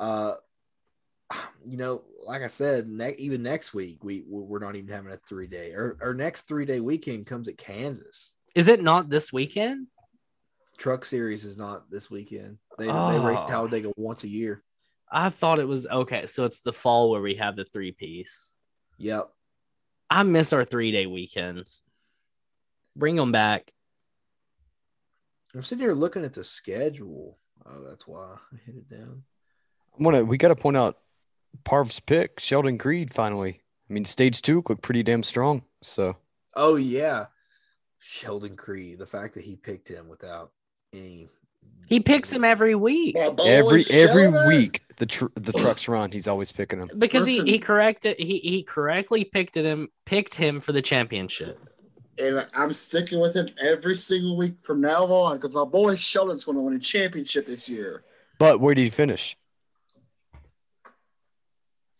[0.00, 0.34] uh,
[1.64, 5.16] you know, like I said, ne- even next week we we're not even having a
[5.28, 5.72] three day.
[5.74, 8.34] Our, our next three day weekend comes at Kansas.
[8.54, 9.86] Is it not this weekend?
[10.78, 12.58] Truck Series is not this weekend.
[12.78, 13.46] They they race Oh.
[13.48, 14.62] Talladega once a year.
[15.10, 16.26] I thought it was okay.
[16.26, 18.54] So it's the fall where we have the three piece.
[18.98, 19.28] Yep.
[20.10, 21.82] I miss our three day weekends.
[22.96, 23.72] Bring them back.
[25.54, 27.38] I'm sitting here looking at the schedule.
[27.64, 29.22] Oh, that's why I hit it down.
[29.98, 30.24] I want to.
[30.24, 30.98] We got to point out
[31.64, 33.12] Parv's pick, Sheldon Creed.
[33.12, 35.62] Finally, I mean, stage two looked pretty damn strong.
[35.82, 36.16] So
[36.54, 37.26] Oh yeah,
[37.98, 38.98] Sheldon Creed.
[38.98, 40.52] The fact that he picked him without
[40.92, 41.28] any.
[41.86, 44.46] He picks him every week every every Sheldon.
[44.48, 47.46] week the tr- the trucks run, he's always picking him because Listen.
[47.46, 51.58] he, he corrected he, he correctly picked him picked him for the championship.
[52.18, 56.44] And I'm sticking with him every single week from now on because my boy Sheldon's
[56.44, 58.02] going to win a championship this year.
[58.38, 59.36] But where did he finish?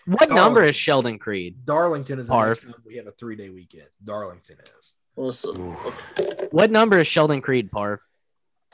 [0.07, 0.35] What Oh.
[0.35, 1.65] number is Sheldon Creed?
[1.65, 2.47] Darlington is the Parv.
[2.49, 3.89] next time we have a three day weekend.
[4.05, 4.95] Darlington is.
[5.17, 5.55] Listen,
[6.51, 7.99] What number is Sheldon Creed, Parv?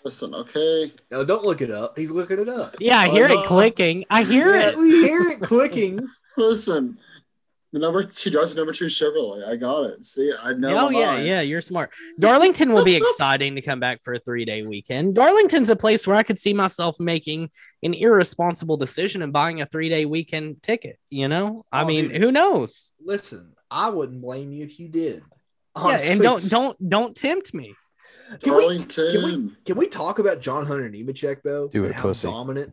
[0.04, 0.92] Listen, okay.
[1.10, 1.98] No, don't look it up.
[1.98, 2.76] He's looking it up.
[2.80, 3.42] Yeah, I Oh, hear uh, no.
[3.42, 4.04] it clicking.
[4.10, 4.78] I hear Yeah, it.
[4.78, 6.06] we hear it clicking.
[6.36, 6.98] Listen,
[7.72, 9.46] the number two, Darcy number two Chevrolet.
[9.48, 10.04] I got it.
[10.04, 10.86] See, I know.
[10.86, 11.26] Oh yeah, mind.
[11.26, 11.90] yeah, you're smart.
[12.20, 15.14] Darlington will be exciting to come back for a three day weekend.
[15.14, 17.50] Darlington's a place where I could see myself making
[17.82, 20.98] an irresponsible decision and buying a three day weekend ticket.
[21.10, 22.20] You know, I Oh, mean, dude.
[22.20, 22.92] who knows?
[23.04, 25.22] Listen, I wouldn't blame you if you did.
[25.76, 27.74] Yeah, and don't don't don't tempt me.
[28.42, 31.68] Can we, can we can we talk about John Hunter Nemechek though?
[31.68, 32.28] Do it, and how pussy.
[32.28, 32.72] dominant.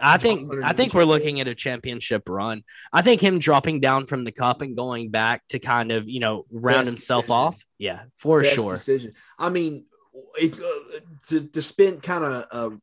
[0.00, 0.94] I John think Hunter I think Nemechek.
[0.94, 2.62] we're looking at a championship run.
[2.92, 6.20] I think him dropping down from the cup and going back to kind of you
[6.20, 7.36] know round Best himself decision.
[7.40, 7.64] off.
[7.78, 8.72] Yeah, for Best sure.
[8.74, 9.14] decision.
[9.38, 9.86] I mean,
[10.36, 12.76] if, uh, to to spin kind of uh,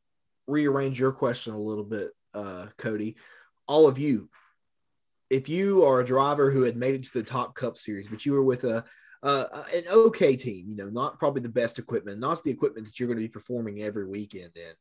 [0.48, 3.16] rearrange your question a little bit, uh, Cody.
[3.68, 4.30] All of you,
[5.30, 8.26] if you are a driver who had made it to the top Cup Series, but
[8.26, 8.84] you were with a
[9.24, 13.00] uh, an okay team, you know, not probably the best equipment, not the equipment that
[13.00, 14.74] you're going to be performing every weekend in.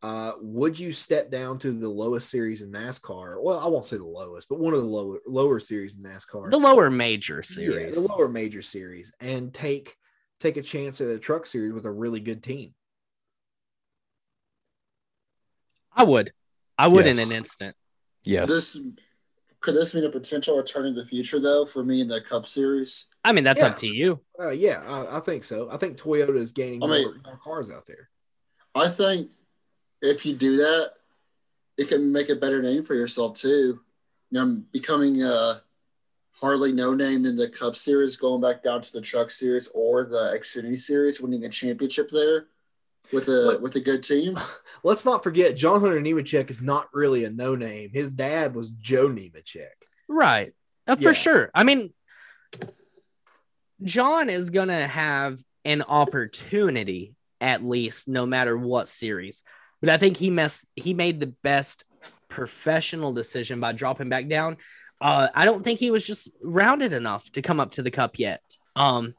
[0.00, 3.42] Uh, would you step down to the lowest series in NASCAR?
[3.42, 6.50] Well, I won't say the lowest, but one of the lower lower series in NASCAR,
[6.50, 7.94] The lower major yeah, series.
[7.96, 9.96] the lower major series, and take
[10.38, 12.74] take a chance at a truck series with a really good team.
[15.92, 16.32] I would.
[16.78, 17.18] I would Yes.
[17.18, 17.76] in an instant.
[18.22, 18.48] Yes.
[18.48, 18.80] This
[19.60, 22.46] could this mean a potential return in the future though for me in the Cup
[22.46, 23.06] Series?
[23.24, 23.68] I mean, that's Yeah.
[23.68, 24.20] up to you.
[24.38, 25.68] Uh, yeah, I, I think so.
[25.70, 28.08] I think Toyota is gaining I mean- more, more cars out there.
[28.74, 29.30] I think
[30.02, 30.92] if you do that,
[31.76, 33.80] it can make a better name for yourself too.
[34.30, 35.62] You know, becoming a
[36.40, 40.04] hardly no name in the Cup Series, going back down to the Truck Series or
[40.04, 42.46] the Xfinity Series, winning a championship there
[43.12, 44.38] with a Look- with a good team.
[44.84, 47.90] Let's not forget, John Hunter Nemechek is not really a no name.
[47.92, 49.66] His dad was Joe Nemechek.
[50.08, 50.52] Right.
[50.86, 51.50] Uh, for sure.
[51.54, 51.92] I mean,
[53.82, 59.44] John is going to have an opportunity at least no matter what series.
[59.80, 61.84] But I think he messed he made the best
[62.28, 64.56] professional decision by dropping back down.
[65.00, 68.18] Uh, I don't think he was just rounded enough to come up to the cup
[68.18, 68.42] yet.
[68.74, 69.14] Um,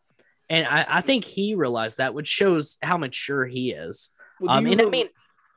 [0.50, 4.10] and I, I think he realized that, which shows how mature he is.
[4.40, 5.10] Well, do Um, you and I remember- mean,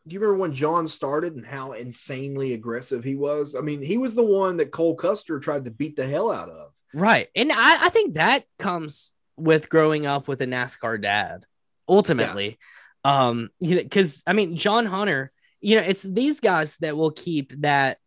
[0.08, 3.54] do you remember when John started and how insanely aggressive he was?
[3.54, 6.48] I mean, he was the one that Cole Custer tried to beat the hell out
[6.48, 6.72] of.
[6.92, 7.28] Right.
[7.36, 11.44] And I, I think that comes with growing up with a NASCAR dad,
[11.88, 12.58] ultimately.
[13.04, 17.12] Um, you know, because I mean, John Hunter, you know, it's these guys that will
[17.12, 17.98] keep that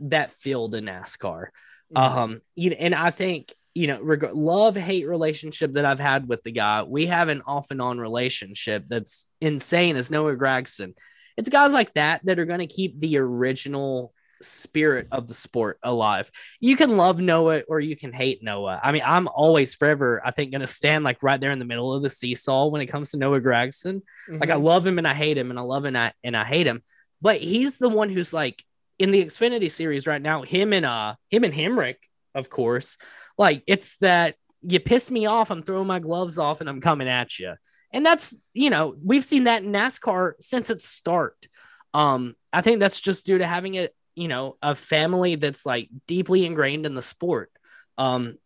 [0.00, 1.46] that field in NASCAR.
[1.94, 6.28] Um, you know, and I think you know, reg- love hate relationship that I've had
[6.28, 6.82] with the guy.
[6.84, 10.94] We have an off and on relationship that's insane as Noah Gragson.
[11.36, 15.78] It's guys like that that are going to keep the original spirit of the sport
[15.82, 16.30] alive.
[16.60, 18.78] You can love Noah or you can hate Noah.
[18.82, 21.64] I mean, I'm always forever, I think, going to stand like right there in the
[21.64, 24.02] middle of the seesaw when it comes to Noah Gragson.
[24.28, 24.62] Like I Mhm.
[24.62, 26.66] love him and I hate him and I love him and I, and I hate
[26.66, 26.82] him.
[27.22, 28.62] But he's the one who's like
[28.98, 31.96] in the Xfinity series right now, him and uh him and Hemric,
[32.34, 32.96] of course.
[33.38, 37.08] Like it's that you piss me off, I'm throwing my gloves off and I'm coming
[37.08, 37.54] at you.
[37.92, 41.46] And that's, you know, we've seen that in NASCAR since its start.
[41.92, 45.88] Um, I think that's just due to having a, you know, a family that's like
[46.06, 47.50] deeply ingrained in the sport.
[47.96, 48.36] Um,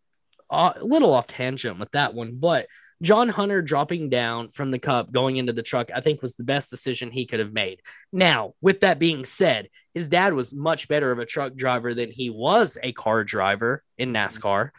[0.51, 2.67] a little off tangent with that one, but
[3.01, 6.43] John Hunter dropping down from the cup going into the truck, I think was the
[6.43, 7.81] best decision he could have made.
[8.11, 12.11] Now, with that being said, his dad was much better of a truck driver than
[12.11, 14.71] he was a car driver in NASCAR.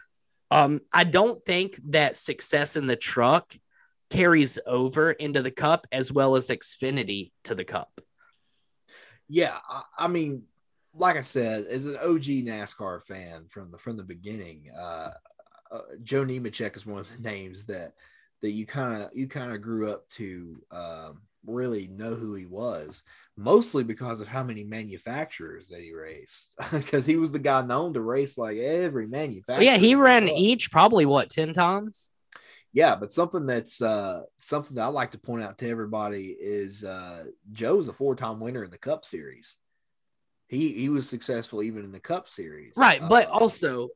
[0.51, 3.55] Um, I don't think that success in the truck
[4.11, 8.01] carries over into the cup as well as Xfinity to the cup.
[9.27, 10.43] Yeah, I, I mean,
[10.93, 15.11] like I said, as an OG NASCAR fan from the from the beginning, uh,
[15.71, 17.93] uh, Joe Nemechek is one of the names that
[18.41, 22.45] that you kind of you kind of grew up to um, really know who he
[22.45, 23.03] was,
[23.37, 27.93] mostly because of how many manufacturers that he raced, because he was the guy known
[27.93, 29.63] to race like every manufacturer.
[29.63, 30.37] yeah, he ran world.
[30.37, 32.09] each probably what 10 times?
[32.73, 36.85] Yeah, but something that's uh, something that I like to point out to everybody is
[36.85, 39.57] uh, Joe's a four-time winner in the Cup Series.
[40.51, 43.89] He he was successful even in the Cup Series, Right, but Uh, also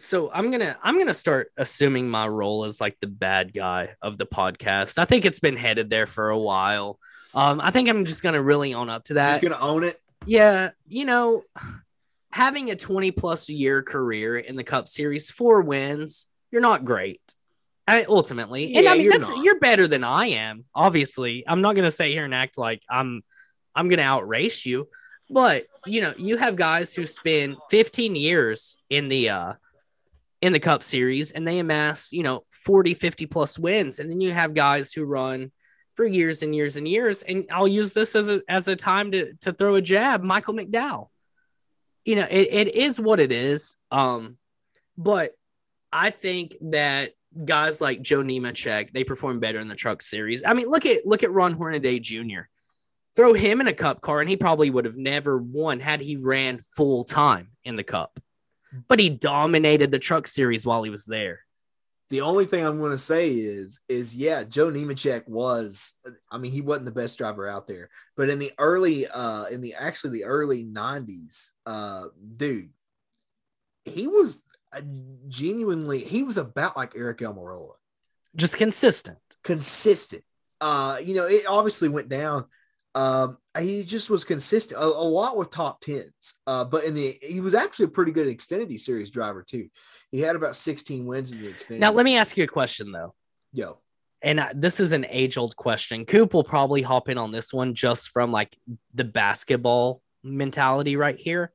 [0.00, 3.90] so I'm going to I'm to start assuming my role as like the bad guy
[4.00, 4.96] of the podcast.
[4.98, 6.98] I think it's been headed there for a while.
[7.34, 9.40] Um I think I'm just going to really own up to that.
[9.40, 10.00] he's gonna own it.
[10.26, 11.42] Yeah, you know,
[12.32, 17.20] having a 20 plus year career in the Cup Series, four wins, you're not great.
[17.86, 19.42] I, ultimately, and I mean you're that's not.
[19.44, 20.64] you're better than I am.
[20.74, 23.22] Obviously, I'm not gonna sit here and act like I'm
[23.74, 24.88] I'm gonna outrace you,
[25.30, 29.52] but you know, you have guys who spend 15 years in the uh
[30.40, 34.20] in the Cup Series and they amass you know 40, 50 plus wins, and then
[34.20, 35.50] you have guys who run
[35.94, 37.22] for years and years and years.
[37.22, 40.22] And I'll use this as a as a time to to throw a jab.
[40.22, 41.08] Michael McDowell.
[42.04, 43.76] You know, it, it is what it is.
[43.90, 44.38] Um,
[44.96, 45.32] but
[45.92, 47.12] I think that
[47.44, 50.42] guys like Joe Nemechek, they perform better in the truck series.
[50.46, 52.42] I mean, look at look at Ron Hornaday Jr.
[53.18, 56.14] Throw him in a cup car, and he probably would have never won had he
[56.14, 58.20] ran full time in the cup.
[58.86, 61.40] But he dominated the truck series while he was there.
[62.10, 65.94] The only thing I'm going to say is, is yeah, Joe Nemechek was.
[66.30, 69.62] I mean, he wasn't the best driver out there, but in the early, uh, in
[69.62, 72.04] the actually the early '90s, uh,
[72.36, 72.70] dude,
[73.84, 74.80] he was a
[75.26, 75.98] genuinely.
[75.98, 77.72] He was about like Eric Almirola,
[78.36, 79.18] Just consistent.
[79.42, 80.22] consistent.
[80.60, 82.44] Uh, you know, it obviously went down.
[82.98, 86.34] Um, he just was consistent a, a lot with top tens.
[86.48, 89.68] Uh, but in the he was actually a pretty good Xfinity Series driver too.
[90.10, 91.78] He had about 16 wins in the Xfinity.
[91.78, 93.14] Now, let me ask you a question though.
[93.52, 93.78] yo.
[94.20, 96.06] and I, this is an age old question.
[96.06, 98.52] Coop will probably hop in on this one just from like
[98.94, 101.52] the basketball mentality right here.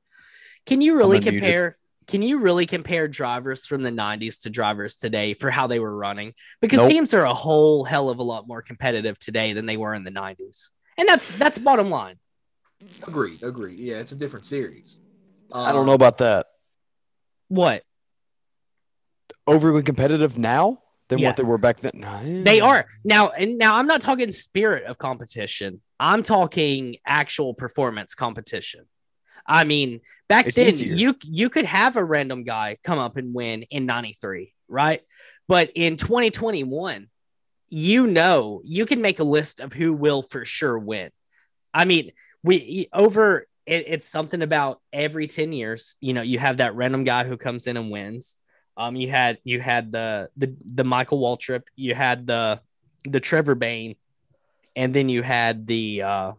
[0.66, 1.78] Can you really compare?
[2.08, 5.96] Can you really compare drivers from the 90s to drivers today for how they were
[5.96, 6.34] running?
[6.62, 6.90] Because Nope.
[6.90, 10.06] teams are a whole hell of a lot more competitive today than they were in
[10.06, 10.70] the 90s.
[10.98, 12.18] And that's that's bottom line.
[13.08, 13.80] Agreed, agreed.
[13.80, 15.00] Yeah, it's a different series.
[15.54, 16.48] I don't know about that.
[17.48, 17.84] What?
[19.46, 21.30] Overly competitive now than Yeah.
[21.30, 21.92] what they were back then.
[21.96, 22.22] Nah.
[22.24, 25.82] They are now, and now I'm not talking spirit of competition.
[26.00, 28.86] I'm talking actual performance competition.
[29.46, 30.96] I mean, back It's then easier.
[30.96, 35.02] you you could have a random guy come up and win in '93, right?
[35.48, 37.10] But in 2021,
[37.76, 41.10] you know you can make a list of who will for sure win.
[41.74, 42.12] I mean,
[42.44, 47.04] we over it, it's something about every 10 years, you know, you have that random
[47.04, 48.38] guy who comes in and wins.
[48.78, 52.62] Um, you had you had the the the Michael Waltrip, you had the
[53.06, 53.96] the Trevor Bayne,
[54.76, 56.32] and then you had the uh,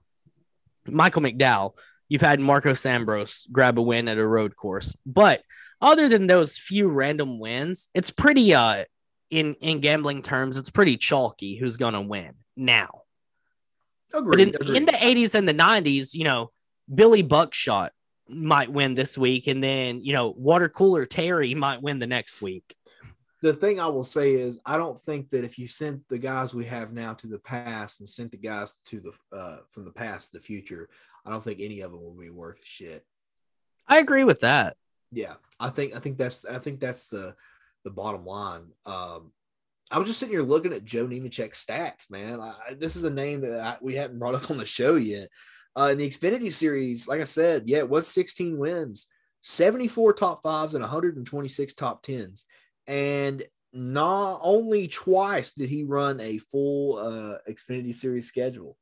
[0.86, 1.76] Michael McDowell.
[2.08, 5.42] You've had Marcos Ambrose grab a win at a road course, but
[5.80, 8.84] other than those few random wins, it's pretty uh
[9.30, 13.02] in in gambling terms, it's pretty chalky who's gonna win now.
[14.12, 14.76] But in, agreed.
[14.76, 16.52] in the 80s and the 90s, you know,
[16.92, 17.92] Billy Buckshot
[18.28, 22.40] might win this week, and then you know, water cooler Terry might win the next
[22.40, 22.76] week.
[23.42, 26.54] the thing I will say is I don't think that if you sent the guys
[26.54, 29.90] we have now to the past and sent the guys to the uh, from the
[29.90, 30.88] past to the future,
[31.26, 33.04] I don't think any of them will be worth shit.
[33.88, 34.76] I agree with that.
[35.12, 37.34] Yeah, I think I think that's I think that's the
[37.84, 38.66] the bottom line.
[38.86, 39.32] Um,
[39.90, 42.40] I was just sitting here looking at Joe Nemechek's stats, man.
[42.40, 45.28] I, this is a name that I, we haven't brought up on the show yet.
[45.76, 49.06] Uh, in the Xfinity series, like I said, yeah, it was 16 wins,
[49.42, 52.44] 74 top fives, and 126 top tens.
[52.86, 53.42] And
[53.72, 58.76] not only twice did he run a full uh, Xfinity series schedule.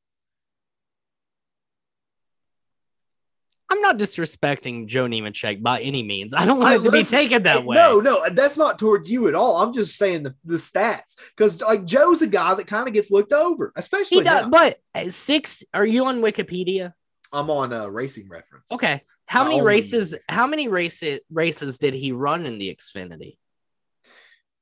[3.73, 6.35] I'm not disrespecting Joe Nemechek by any means.
[6.35, 7.75] I don't want I- it to be taken that way.
[7.75, 9.63] No, no, that's not towards you at all.
[9.63, 13.11] I'm just saying the, the stats because like Joe's a guy that kind of gets
[13.11, 14.43] looked over, especially he does.
[14.43, 14.51] now.
[14.51, 16.93] But uh, six, are you on Wikipedia?
[17.33, 18.71] I'm on uh, racing reference.
[18.71, 19.05] Okay.
[19.25, 20.15] How I many only races?
[20.29, 23.39] How many races races did he run in the Xfinity?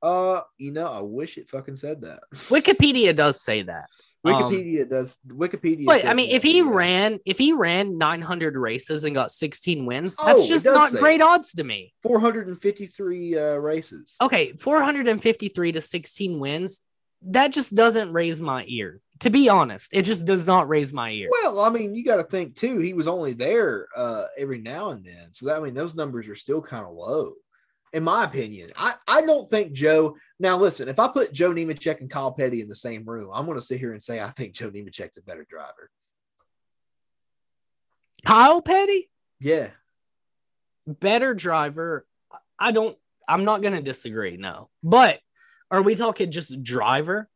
[0.01, 2.21] Uh, you know, I wish it fucking said that.
[2.35, 3.87] Wikipedia does say that.
[4.25, 5.19] Um, Wikipedia does.
[5.27, 5.87] Wikipedia.
[5.87, 6.71] But I mean, if he yeah.
[6.71, 11.23] ran, if he ran 900 races and got 16 wins, Oh, that's just not great
[11.23, 11.95] odds to me.
[12.03, 14.17] 453 uh, races.
[14.21, 16.83] Okay, 453 to 16 wins,
[17.23, 19.01] that just doesn't raise my ear.
[19.21, 21.29] To be honest, it just does not raise my ear.
[21.31, 22.79] Well, I mean, you got to think too.
[22.79, 26.27] He was only there uh, every now and then, so that I mean, those numbers
[26.29, 27.35] are still kind of low,
[27.93, 28.71] in my opinion.
[28.77, 30.17] I I don't think Joe.
[30.39, 33.47] Now, listen, if I put Joe Nemechek and Kyle Petty in the same room, I'm
[33.47, 35.91] going to sit here and say I think Joe Nemechek's a better driver.
[38.25, 39.71] Kyle Petty, Yeah,
[40.87, 42.07] better driver.
[42.59, 44.37] I don't, I'm not going to disagree.
[44.37, 44.69] No.
[44.83, 45.21] But
[45.71, 47.29] are we talking just driver?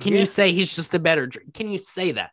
[0.00, 0.20] Can Yeah.
[0.20, 1.30] you say he's just a better?
[1.54, 2.32] Can you say that?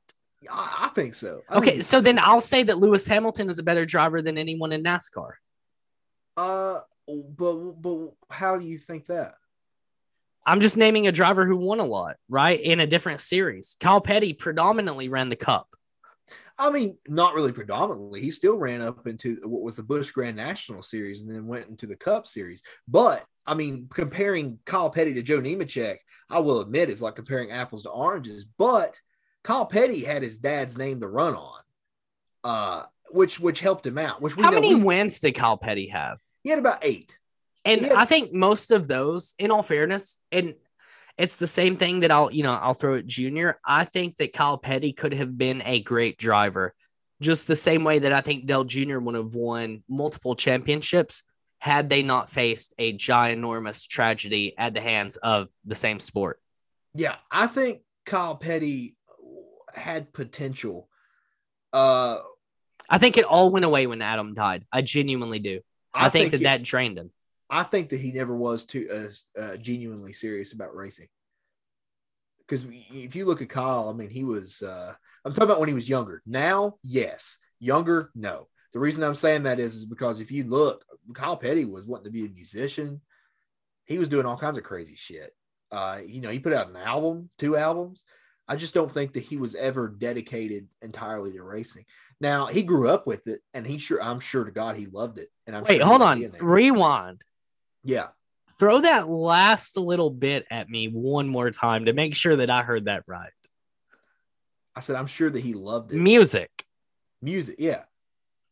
[0.52, 1.42] I, I think so.
[1.48, 4.38] I Okay, think- so then I'll say that Lewis Hamilton is a better driver than
[4.40, 5.34] anyone in NASCAR.
[6.38, 9.36] Uh, but but how do you think that?
[10.46, 12.60] I'm just naming a driver who won a lot, right?
[12.60, 13.78] In a different series.
[13.80, 15.74] Kyle Petty predominantly ran the cup.
[16.58, 18.22] I mean, not really predominantly.
[18.22, 21.68] He still ran up into what was the Busch Grand National Series and then went
[21.68, 22.62] into the Cup Series.
[22.88, 25.98] But I mean, comparing Kyle Petty to Joe Nemechek,
[26.30, 28.46] I will admit it's like comparing apples to oranges.
[28.46, 29.00] But
[29.44, 31.62] Kyle Petty had his dad's name to run on,
[32.44, 34.22] uh, which which helped him out.
[34.22, 36.20] Which we How know many we- wins did Kyle Petty have?
[36.44, 37.18] he had about eight.
[37.66, 37.94] And Yeah.
[37.96, 40.56] I think most of those, in all fairness, and
[41.18, 43.60] it's the same thing that I'll, you know, I'll throw at Junior.
[43.66, 46.74] I think that Kyle Petty could have been a great driver,
[47.22, 49.00] just the same way that I think Dale Jr.
[49.00, 51.24] would have won multiple championships
[51.60, 56.42] had they not faced a ginormous tragedy at the hands of the same sport.
[56.94, 58.98] Yeah, I think Kyle Petty
[59.74, 60.90] had potential.
[61.72, 62.20] Uh,
[62.90, 64.66] I think it all went away when Adam died.
[64.72, 65.62] I genuinely do.
[65.94, 67.12] I, think, that it- that drained him.
[67.50, 68.88] I think that he never was too
[69.38, 71.08] uh, uh, genuinely serious about racing.
[72.40, 74.62] Because if you look at Kyle, I mean, he was.
[74.62, 74.94] Uh,
[75.24, 76.22] I'm talking about when he was younger.
[76.26, 77.38] Now, yes.
[77.60, 78.48] Younger, no.
[78.74, 82.06] The reason I'm saying that is, is because if you look, Kyle Petty was wanting
[82.06, 83.02] to be a musician.
[83.86, 85.32] He was doing all kinds of crazy shit.
[85.72, 88.04] Uh, you know, he put out an album, two albums.
[88.48, 91.86] I just don't think that he was ever dedicated entirely to racing.
[92.20, 95.18] Now he grew up with it, and he sure I'm sure to God he loved
[95.18, 95.30] it.
[95.48, 96.32] And I'm Wait, sure hold on.
[96.40, 97.22] Rewind.
[97.84, 98.08] Yeah,
[98.60, 102.62] Throw that last little bit at me one more time to make sure that I
[102.62, 103.32] heard that right.
[104.76, 105.98] I said I'm sure that he loved it.
[105.98, 106.50] Music.
[107.22, 107.84] Music, yeah,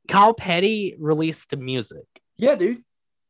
[0.08, 2.06] Kyle Petty released music.
[2.38, 2.84] yeah, dude.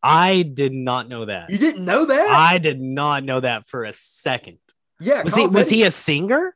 [0.03, 1.51] I did not know that.
[1.51, 2.29] You didn't know that?
[2.31, 4.57] I did not know that for a second.
[5.01, 6.55] Yeah, Was Kyle he was Petty- he a singer?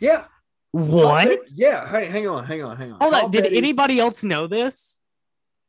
[0.00, 0.24] Yeah.
[0.72, 1.48] What?
[1.54, 1.86] Yeah.
[1.88, 2.98] Hey, hang on, hang on, hang on.
[3.00, 3.30] Hold Kyle on.
[3.30, 4.98] Did Petty- anybody else know this?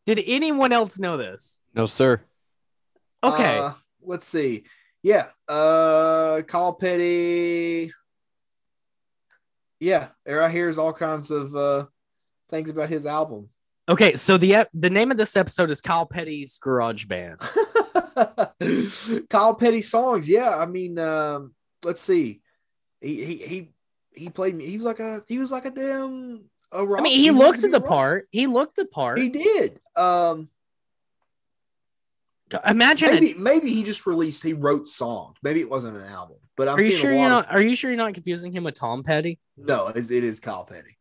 [0.05, 1.61] Did anyone else know this?
[1.73, 2.21] No, sir.
[3.23, 3.57] Okay.
[3.57, 4.63] Uh, let's see.
[5.01, 5.27] Yeah.
[5.47, 7.91] Uh Kyle Petty.
[9.79, 11.85] Yeah, right here's all kinds of uh
[12.49, 13.49] things about his album.
[13.89, 14.13] okay.
[14.15, 17.39] So the the name of this episode is Kyle Petty's Garage Band.
[19.29, 20.29] Kyle Petty songs.
[20.29, 21.53] Yeah, I mean, um,
[21.83, 22.41] let's see.
[23.01, 23.69] He he he
[24.15, 24.65] he played me.
[24.65, 26.99] he was like a he was like a damn a rock.
[26.99, 28.27] I mean, he wanted looked the part.
[28.31, 29.19] He looked the part.
[29.19, 29.79] He did.
[29.95, 30.49] Um
[32.67, 33.09] Imagine.
[33.09, 35.37] maybe maybe he just released he wrote songs.
[35.41, 36.37] Maybe it wasn't an album.
[36.55, 37.45] But I'm are you sure you're not?
[37.47, 39.39] of- Are you sure you're not confusing him with Tom Petty?
[39.57, 40.97] No, it is, it is Kyle Petty.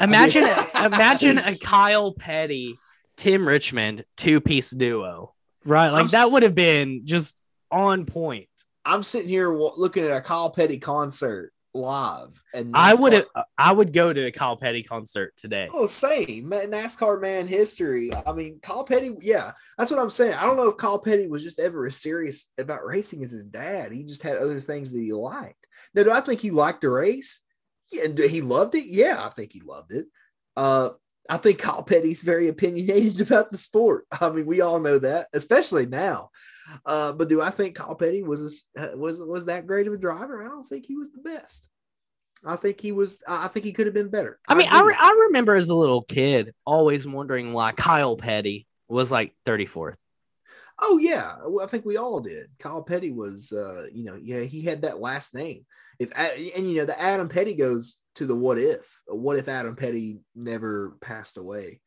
[0.00, 2.76] Imagine, I mean- imagine a Kyle Petty,
[3.16, 5.90] Tim Richmond two piece duo, right?
[5.90, 8.48] Like I'm that would have been just on point.
[8.90, 13.24] I'm sitting here looking at a Kyle Petty concert live, and I would.
[13.56, 15.68] I would go to a Kyle Petty concert today.
[15.72, 18.10] Oh, same NASCAR man history.
[18.26, 19.14] I mean, Kyle Petty.
[19.20, 20.34] Yeah, that's what I'm saying.
[20.34, 23.44] I don't know if Kyle Petty was just ever as serious about racing as his
[23.44, 23.92] dad.
[23.92, 25.68] He just had other things that he liked.
[25.94, 27.42] Now, do I think he liked the race?
[27.92, 28.86] Yeah, and he loved it.
[28.86, 30.06] Yeah, I think he loved it.
[30.56, 30.90] Uh,
[31.28, 34.06] I think Kyle Petty's very opinionated about the sport.
[34.20, 36.30] I mean, we all know that, especially now.
[36.84, 39.98] Uh, but do I think Kyle Petty was a- was was that great of a
[39.98, 40.42] driver?
[40.42, 41.68] I don't think he was the best.
[42.44, 43.22] I think he was.
[43.28, 44.38] I think he could have been better.
[44.48, 48.66] I mean, I, re- I remember as a little kid always wondering why Kyle Petty
[48.88, 49.96] was like 34th.
[50.82, 52.46] Oh yeah, Well, I think we all did.
[52.58, 55.66] Kyle Petty was, uh, you know, yeah, he had that last name.
[55.98, 58.90] If and you know, the Adam Petty goes to the what if?
[59.06, 61.82] What if Adam Petty never passed away?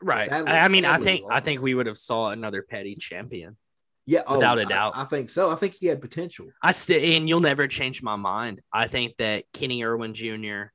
[0.00, 0.26] Right.
[0.26, 3.58] Sadly- I mean, I think I think we would have saw another Petty champion.
[4.08, 4.92] Yeah, oh, Without a I- doubt.
[4.96, 5.50] I, think so.
[5.50, 6.46] I think he had potential.
[6.62, 8.62] I still, and you'll never change my mind.
[8.72, 10.72] I think that Kenny Irwin Jr.,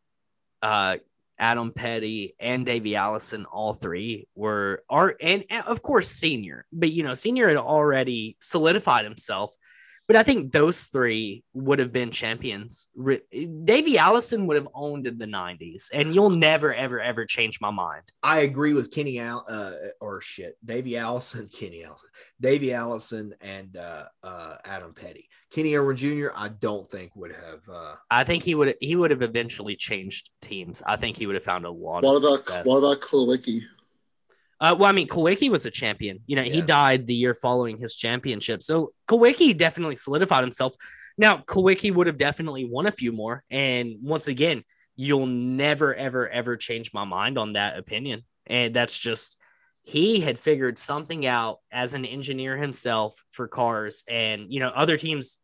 [0.61, 0.97] uh,
[1.39, 6.91] Adam Petty, and Davey Allison, all three were are, and, and of course Senior, but
[6.91, 9.55] you know Senior had already solidified himself.
[10.07, 12.89] But I think those three would have been champions.
[13.63, 17.71] Davy Allison would have owned in the '90s, and you'll never, ever, ever change my
[17.71, 18.03] mind.
[18.21, 22.09] I agree with Kenny Al uh, or shit, Davy Allison, Kenny Allison,
[22.41, 25.29] Davy Allison, and uh, uh, Adam Petty.
[25.51, 26.29] Kenny Irwin Jr.
[26.35, 27.61] I don't think would have.
[27.71, 30.81] Uh, I think he would he would have eventually changed teams.
[30.85, 32.65] I think he would have found a lot What of about success.
[32.65, 33.61] what about Kulwicki?
[34.63, 36.21] Uh, well, I mean, Kulwicki was a champion.
[36.25, 38.63] You know, he died the year following his championship.
[38.63, 40.73] So Kulwicki definitely solidified himself.
[41.17, 43.43] Now, Kulwicki would have definitely won a few more.
[43.51, 44.63] And once again,
[44.95, 48.23] you'll never, ever, ever change my mind on that opinion.
[48.47, 49.35] And that's just,
[49.81, 54.05] he had figured something out as an engineer himself for cars.
[54.09, 55.39] And, you know, other teams,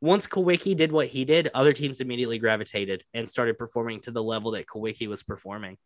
[0.00, 4.24] once Kulwicki did what he did, other teams immediately gravitated and started performing to the
[4.24, 5.78] level that Kulwicki was performing.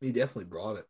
[0.00, 0.86] he definitely brought it.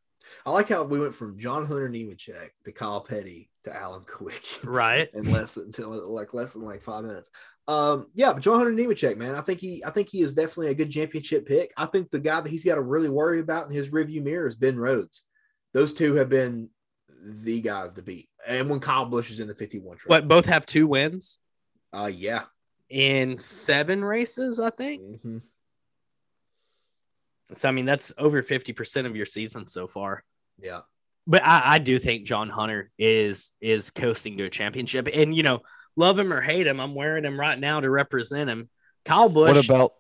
[0.46, 4.64] I like how we went from John Hunter Nemechek to Kyle Petty to Alan Kulwicki.
[4.64, 5.08] Right.
[5.14, 5.72] in less than
[6.06, 7.30] like less than like five minutes.
[7.66, 10.68] Um, yeah, but John Hunter Nemechek, man, I think he I think he is definitely
[10.68, 11.72] a good championship pick.
[11.76, 14.46] I think the guy that he's got to really worry about in his review mirror
[14.46, 15.24] is Ben Rhodes.
[15.74, 16.70] Those two have been
[17.22, 18.28] the guys to beat.
[18.46, 20.08] And when Kyle Busch is in the 51 truck.
[20.08, 21.38] What, both have two wins?
[21.92, 22.44] Uh yeah.
[22.88, 25.02] in seven races, I think.
[25.02, 25.42] Mhm.
[27.52, 30.22] So I mean, that's over fifty percent of your season so far.
[30.61, 30.80] Yeah.
[31.26, 35.42] But I, I do think John Hunter is is coasting to a championship, and you
[35.42, 35.61] know,
[35.96, 38.68] love him or hate him, I'm wearing him right now to represent him.
[39.05, 39.55] Kyle Busch.
[39.55, 39.92] What about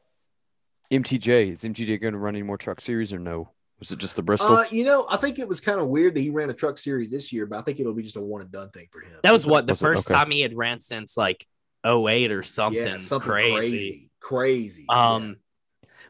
[0.90, 1.52] MTJ?
[1.52, 3.50] Is MTJ going to run any more truck series or no?
[3.78, 4.56] Was it just the Bristol?
[4.56, 6.78] Uh, you know, I think it was kind of weird that he ran a truck
[6.78, 9.00] series this year, but I think it'll be just a one and done thing for
[9.00, 9.12] him.
[9.22, 10.18] that was what the Was first Okay.
[10.18, 11.46] time he had ran since like
[11.86, 13.50] 08 or something, yeah, something crazy.
[13.70, 14.10] crazy.
[14.20, 14.86] Crazy.
[14.88, 15.36] Um,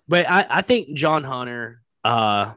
[0.09, 2.53] but I, I think John Hunter, uh,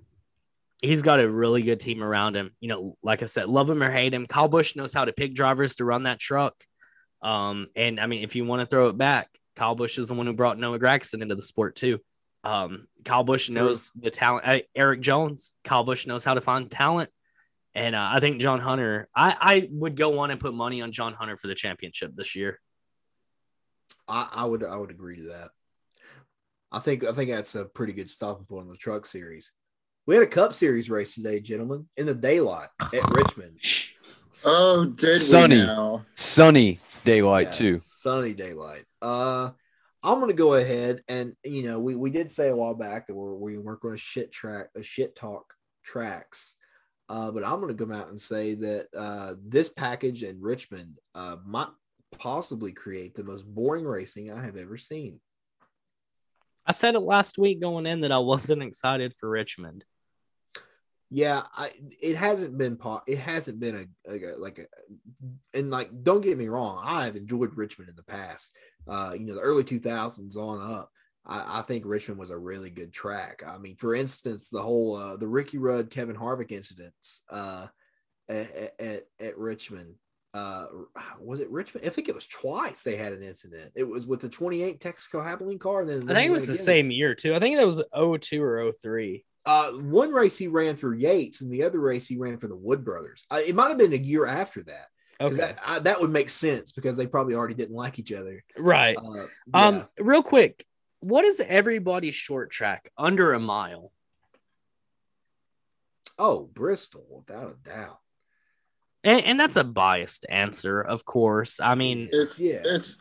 [0.82, 2.52] he's got a really good team around him.
[2.60, 5.14] You know, like I said, love him or hate him, Kyle Busch knows how to
[5.14, 6.56] pick drivers to run that truck.
[7.22, 10.14] Um, and I mean, if you want to throw it back, Kyle Busch is the
[10.14, 12.00] one who brought Noah Gragson into the sport too.
[12.44, 14.48] Um, Kyle Busch knows the talent.
[14.48, 17.10] Uh, Erik Jones, Kyle Busch knows how to find talent.
[17.76, 20.92] And uh, I think John Hunter, I, I would go on and put money on
[20.92, 22.60] John Hunter for the championship this year.
[24.08, 25.52] I, I would I would agree to that.
[26.72, 29.52] I think I think that's a pretty good stopping point on the truck series.
[30.08, 33.60] We had a Cup Series race today, gentlemen, in the daylight at Richmond.
[34.44, 35.58] Oh, did Sunny.
[35.58, 36.06] we now?
[36.16, 37.82] Sunny daylight Yeah, too.
[37.86, 38.86] Sunny daylight.
[39.02, 39.52] Uh,
[40.02, 43.14] I'm gonna go ahead and you know we, we did say a while back that
[43.14, 45.54] we're, we weren't going to shit track a shit talk
[45.84, 46.56] tracks,
[47.10, 51.36] uh, but I'm gonna come out and say that uh, this package in Richmond uh,
[51.46, 51.68] might
[52.18, 55.20] possibly create the most boring racing I have ever seen.
[56.66, 59.84] I said it last week going in that I wasn't excited for Richmond.
[61.14, 64.66] Yeah, I it hasn't been it hasn't been a, like a like a
[65.58, 68.56] and like don't get me wrong, I have enjoyed Richmond in the past.
[68.88, 70.90] Uh, you know, the early 2000s on up.
[71.26, 73.44] I, I think Richmond was a really good track.
[73.46, 77.68] I mean, for instance, the whole uh, the Ricky Rudd Kevin Harvick incidents uh,
[78.30, 79.96] at, at at Richmond.
[80.34, 80.68] Uh,
[81.20, 81.86] was it Richmond?
[81.86, 83.72] I think it was twice they had an incident.
[83.76, 86.54] It was with the 28 Texaco Havoline car, and then I think it was the
[86.54, 86.66] again.
[86.66, 87.36] same year too.
[87.36, 89.26] I think that was 02 or 03.
[89.46, 92.56] Uh, one race he ran for Yates, and the other race he ran for the
[92.56, 93.26] Wood Brothers.
[93.30, 94.86] Uh, it might have been a year after that.
[95.20, 95.36] Okay.
[95.36, 98.44] That, I, that would make sense because they probably already didn't like each other.
[98.58, 98.98] right.
[98.98, 100.66] Uh, Um, real quick,
[101.02, 103.92] what is everybody's short track under a mile?
[106.18, 107.98] oh, Bristol, without a doubt.
[109.04, 111.60] And, and that's a biased answer, of course.
[111.60, 112.62] I mean, It's Yeah.
[112.64, 112.98] it's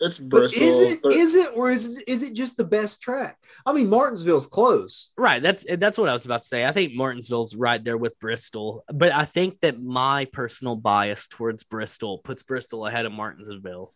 [0.00, 0.62] it's But Bristol.
[0.62, 3.36] is it but is it or is it, is it just the best track?
[3.66, 5.10] I mean, Martinsville's close.
[5.16, 5.42] right.
[5.42, 6.64] That's that's what I was about to say.
[6.64, 11.64] I think Martinsville's right there with Bristol, but I think that my personal bias towards
[11.64, 13.92] Bristol puts Bristol ahead of Martinsville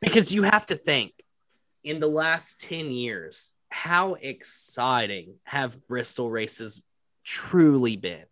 [0.00, 1.12] because you have to think
[1.82, 6.84] in the last 10 years, how exciting have Bristol races
[7.24, 8.24] truly been?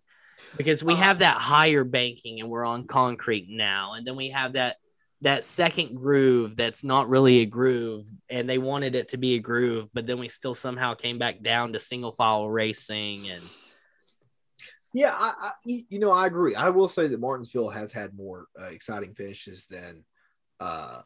[0.56, 4.30] Because we Uh, have that higher banking and we're on concrete now, and then we
[4.30, 4.76] have that
[5.22, 9.38] that second groove that's not really a groove and they wanted it to be a
[9.38, 13.42] groove but then we still somehow came back down to single file racing and
[14.92, 16.54] Yeah, I, I you know I agree.
[16.54, 20.04] I will say that Martinsville has had more uh, exciting finishes than
[20.60, 21.02] uh,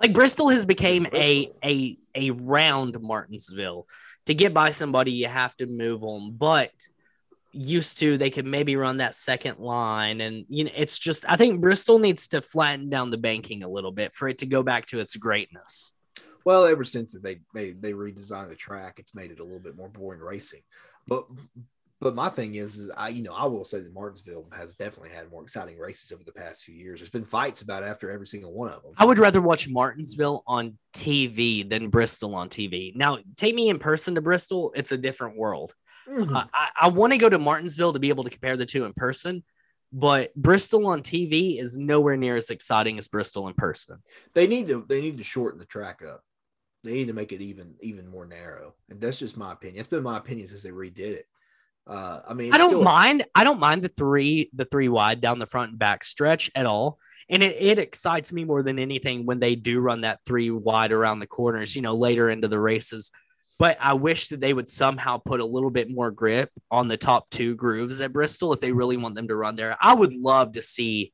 [0.00, 3.86] like bristol has became a a a round martinsville.
[4.26, 6.72] To get by somebody you have to move them but
[7.52, 11.36] used to they could maybe run that second line and you know it's just i
[11.36, 14.62] think bristol needs to flatten down the banking a little bit for it to go
[14.62, 15.92] back to its greatness
[16.44, 19.76] well ever since they they they redesigned the track, it's made it a little bit
[19.76, 20.62] more boring racing.
[21.06, 21.26] But
[22.00, 25.10] but my thing is, is I you know I will say that Martinsville has definitely
[25.10, 27.00] had more exciting races over the past few years.
[27.00, 28.92] There's been fights about after every single one of them.
[28.96, 32.94] I would rather watch Martinsville on TV than Bristol on TV.
[32.96, 35.74] Now, take me in person to Bristol, it's a different world.
[36.08, 36.34] Mhm.
[36.34, 38.84] I, I, I want to go to Martinsville to be able to compare the two
[38.84, 39.42] in person,
[39.92, 44.02] but Bristol on TV is nowhere near as exciting as Bristol in person.
[44.34, 46.22] they need to they need to shorten the track up.
[46.82, 49.80] They need to make it even even more narrow, and that's just my opinion.
[49.80, 51.26] It's been my opinion since they redid it.
[51.86, 53.24] Uh, I mean, I don't still- mind.
[53.34, 56.66] I don't mind the three, the three wide down the front and back stretch at
[56.66, 56.98] all.
[57.28, 60.90] And it, it excites me more than anything when they do run that three wide
[60.92, 63.12] around the corners, you know, later into the races.
[63.60, 66.96] But I wish that they would somehow put a little bit more grip on the
[66.96, 69.76] top two grooves at Bristol if they really want them to run there.
[69.78, 71.12] I would love to see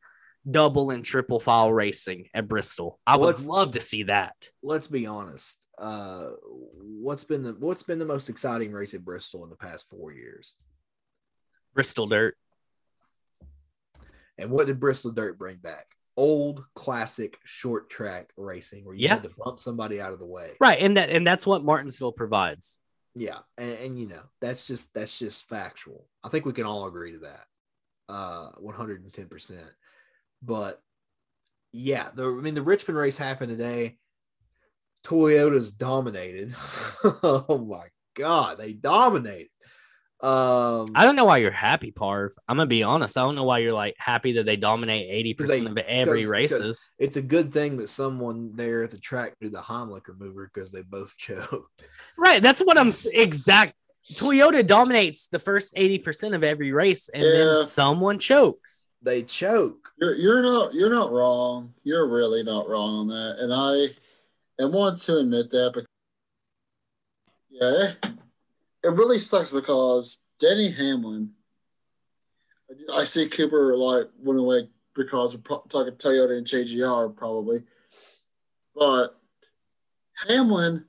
[0.48, 3.00] double and triple file racing at Bristol.
[3.04, 4.48] I would let's- love to see that.
[4.62, 5.66] let's be honest.
[5.76, 9.90] Uh, what's been the what's been the most exciting race at Bristol in the past
[9.90, 10.54] four years?
[11.74, 12.36] Bristol Dirt.
[14.38, 15.95] And what did Bristol Dirt bring back?
[16.16, 19.14] Old classic short track racing where you Yeah.
[19.14, 20.52] had to bump somebody out of the way.
[20.60, 20.80] Right.
[20.80, 22.80] And that and that's what Martinsville provides.
[23.18, 26.06] Yeah, and, and you know that's just that's just factual.
[26.22, 27.46] I think we can all agree to that,
[28.10, 29.66] uh, one hundred and ten percent.
[30.42, 30.82] But
[31.72, 33.96] yeah, the I mean the Richmond race happened today.
[35.04, 36.54] Toyota's dominated.
[37.22, 39.48] oh my god, they dominated.
[40.22, 42.30] Um, I don't know why you're happy, Parv.
[42.48, 43.18] I'm gonna be honest.
[43.18, 46.30] I don't know why you're like happy that they dominate 80% They- of every because-
[46.30, 46.90] races.
[46.98, 50.70] it's a good thing that someone there at the track did the Heimlich remover because
[50.70, 51.84] they both choked.
[52.16, 52.40] Right.
[52.42, 53.74] That's what I'm exact.
[54.14, 57.30] Toyota dominates the first 80% of every race, and Yeah.
[57.32, 58.86] then someone chokes.
[59.02, 59.90] They choke.
[59.98, 61.74] You're, you're not you're not wrong.
[61.84, 63.94] You're really not wrong on that, and I
[64.58, 65.72] and want to admit that.
[65.74, 65.86] Because,
[67.50, 67.92] yeah,
[68.82, 71.32] it, really sucks because Denny Hamlin.
[72.92, 77.62] I see Cooper like went away because we're talking Toyota and JGR probably,
[78.74, 79.16] but
[80.26, 80.84] Hamlin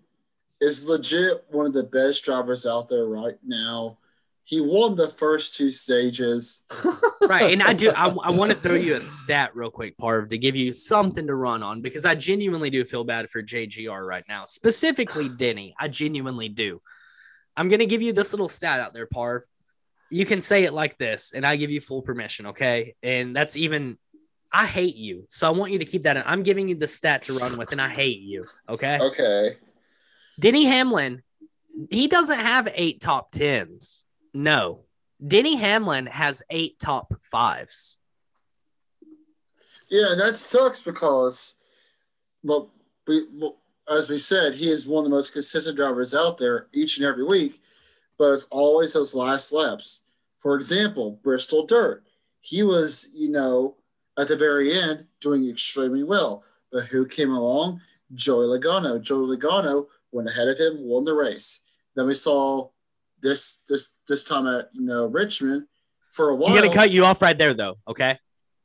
[0.59, 3.97] is legit one of the best drivers out there right now.
[4.43, 6.63] He won the first two stages.
[7.27, 7.51] right.
[7.51, 10.37] And I do, I, I want to throw you a stat real quick, Parv, to
[10.37, 14.23] give you something to run on because I genuinely do feel bad for JGR right
[14.29, 15.75] now, specifically Denny.
[15.77, 16.81] I genuinely do.
[17.57, 19.41] I'm going to give you this little stat out there, Parv.
[20.09, 22.95] You can say it like this, and I give you full permission, okay?
[23.03, 23.97] And that's even,
[24.51, 25.25] I hate you.
[25.27, 26.23] So I want you to keep that in.
[26.25, 28.99] I'm giving you the stat to run with, and I hate you, okay?
[29.01, 29.57] Okay.
[30.39, 31.23] Denny Hamlin,
[31.89, 34.05] he doesn't have eight top tens.
[34.33, 34.85] No.
[35.25, 37.97] Denny Hamlin has eight top fives.
[39.89, 41.55] Yeah, and that sucks because,
[42.43, 42.71] well,
[43.07, 43.57] we, well,
[43.89, 47.05] as we said, he is one of the most consistent drivers out there each and
[47.05, 47.61] every week,
[48.17, 50.01] but it's always those last laps.
[50.39, 52.03] For example, Bristol Dirt,
[52.41, 53.75] he was, you know,
[54.17, 56.43] at the very end doing extremely well.
[56.71, 57.81] But who came along?
[58.13, 59.01] Joey Logano.
[59.01, 61.61] Joey Logano went ahead of him, won the race.
[61.95, 62.69] Then we saw
[63.21, 65.65] this this this time at you know Richmond
[66.11, 66.51] for a while.
[66.51, 68.17] I'm gonna cut you off right there though, okay?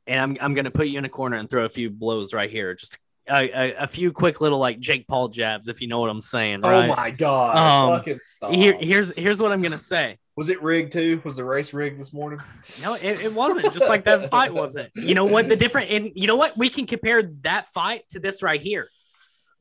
[0.05, 2.49] And I'm I'm gonna put you in a corner and throw a few blows right
[2.49, 2.73] here.
[2.75, 2.97] Just
[3.29, 6.21] a, a, a few quick little like Jake Paul jabs, if you know what I'm
[6.21, 6.61] saying.
[6.61, 6.89] Right?
[6.89, 8.01] Oh my god!
[8.01, 8.53] Um.
[8.53, 10.17] Here, here's here's what I'm gonna say.
[10.35, 11.21] was it rigged too?
[11.23, 12.39] Was the race rigged this morning?
[12.81, 14.91] No, it, it wasn't just like that fight wasn't.
[14.95, 15.49] You know what?
[15.49, 16.57] The different and you know what?
[16.57, 18.87] We can compare that fight to this right here.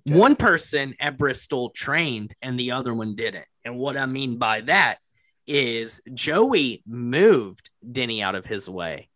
[0.08, 0.18] Okay.
[0.18, 3.46] One person at Bristol trained and the other one didn't.
[3.64, 4.98] And what I mean by that
[5.46, 9.08] is Joey moved Denny out of his way.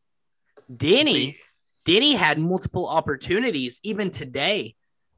[0.74, 1.38] Denny,
[1.87, 4.74] Denny had multiple opportunities even today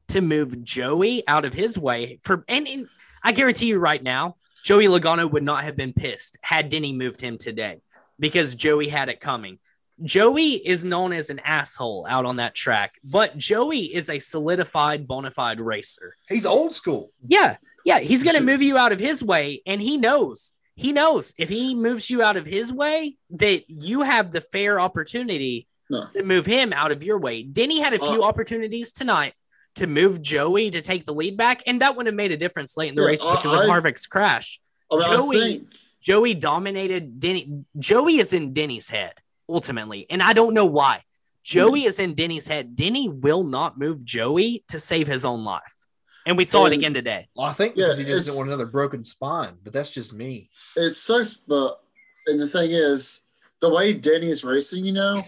[0.09, 2.87] to move Joey out of his way for and, and
[3.23, 7.21] I guarantee you right now, Joey Logano would not have been pissed had Denny moved
[7.21, 7.81] him today
[8.19, 9.57] because Joey had it coming.
[10.03, 15.07] Joey is known as an asshole out on that track, but Joey is a solidified,
[15.07, 16.15] bona fide racer.
[16.29, 17.11] He's old school.
[17.27, 20.53] Yeah, yeah, he's going to move you out of his way, and he knows.
[20.75, 24.79] He knows if he moves you out of his way, that you have the fair
[24.79, 26.07] opportunity No.
[26.13, 27.43] to move him out of your way.
[27.43, 29.33] Denny had a few Uh, opportunities tonight
[29.75, 32.77] to move Joey to take the lead back, and that would have made a difference
[32.77, 34.59] late in the Yeah, race I- because of I- Harvick's crash.
[34.91, 35.69] I, mean, Joey- think
[36.01, 37.63] Joey dominated Denny.
[37.77, 39.13] Joey is in Denny's head
[39.47, 41.03] ultimately, and I don't know why.
[41.43, 42.75] Joey is in Denny's head.
[42.75, 45.85] Denny will not move Joey to save his own life,
[46.25, 47.27] and we saw it again today.
[47.35, 49.89] Well, I think Yeah, because he just it's- didn't want another broken spine, but that's
[49.89, 50.49] just me.
[50.75, 51.81] it sucks, but
[52.27, 53.21] and the thing is,
[53.59, 55.23] the way Denny is racing, you know,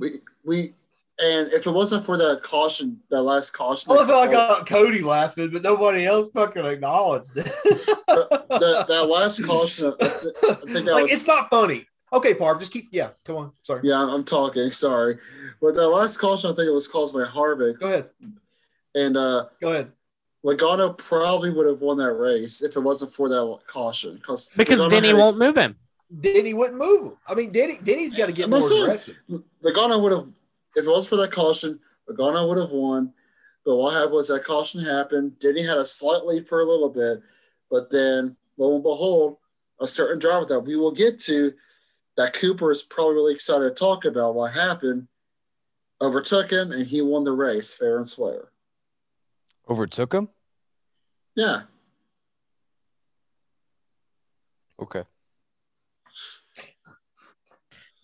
[0.00, 0.72] we we
[1.22, 4.66] and if it wasn't for that caution, that last caution, I love how I got
[4.66, 7.44] Cody laughing, but nobody else fucking acknowledged it.
[8.08, 11.86] that, that last caution, I, th- I think that like was it's not funny.
[12.12, 12.88] Okay, Parv, just keep.
[12.90, 13.52] Yeah, come on.
[13.62, 13.82] Sorry.
[13.84, 14.70] yeah, I'm, I'm talking.
[14.72, 15.18] Sorry,
[15.60, 18.08] but that last caution, I think it was caused by Harvick, Go ahead.
[18.94, 19.92] and uh Go ahead.
[20.44, 24.14] Logano probably would have won that race if it wasn't for that caution.
[24.16, 25.76] Because Because Logano Denny had- won't move him.
[26.18, 27.16] Denny wouldn't move him.
[27.26, 29.16] I mean, Denny, Denny's got to get more not saying- aggressive.
[29.62, 30.26] Logano would have,
[30.74, 33.12] if it was for that caution, Logano would have won.
[33.64, 35.38] But what happened was that caution happened.
[35.38, 37.22] Denny had a slight lead for a little bit,
[37.70, 39.36] but then lo and behold,
[39.80, 41.52] a certain driver that we will get to,
[42.16, 45.08] that Cooper is probably really excited to talk about what happened,
[46.00, 48.50] overtook him and he won the race fair and square.
[49.68, 50.28] Overtook him?
[51.36, 51.62] Yeah,
[54.80, 55.04] Okay.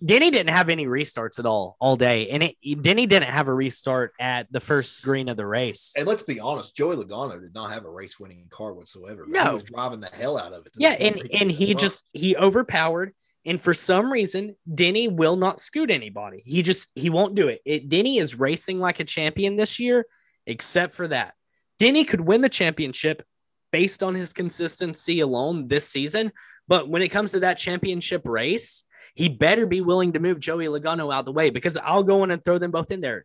[0.05, 3.55] Denny didn't have any restarts at all all day, and it, Denny didn't have a
[3.55, 5.95] restart at the first green of the race.
[5.97, 9.25] And let's be honest, Joey Logano did not have a race winning car whatsoever.
[9.27, 9.45] No.
[9.45, 10.73] he was driving the hell out of it.
[10.77, 11.79] Yeah, and and he run.
[11.79, 13.15] just he overpowered,
[13.47, 16.43] and for some reason, Denny will not scoot anybody.
[16.45, 17.63] He just he won't do it.
[17.65, 17.89] it.
[17.89, 20.05] Denny is racing like a champion this year,
[20.47, 21.35] except for that.
[21.79, 23.23] Denny could win the championship
[23.73, 26.33] based on his consistency alone this season,
[26.69, 28.85] but when it comes to that championship race,
[29.17, 32.31] he better be willing to move Joey Logano out the way because I'll go in
[32.31, 33.25] and throw them both in there.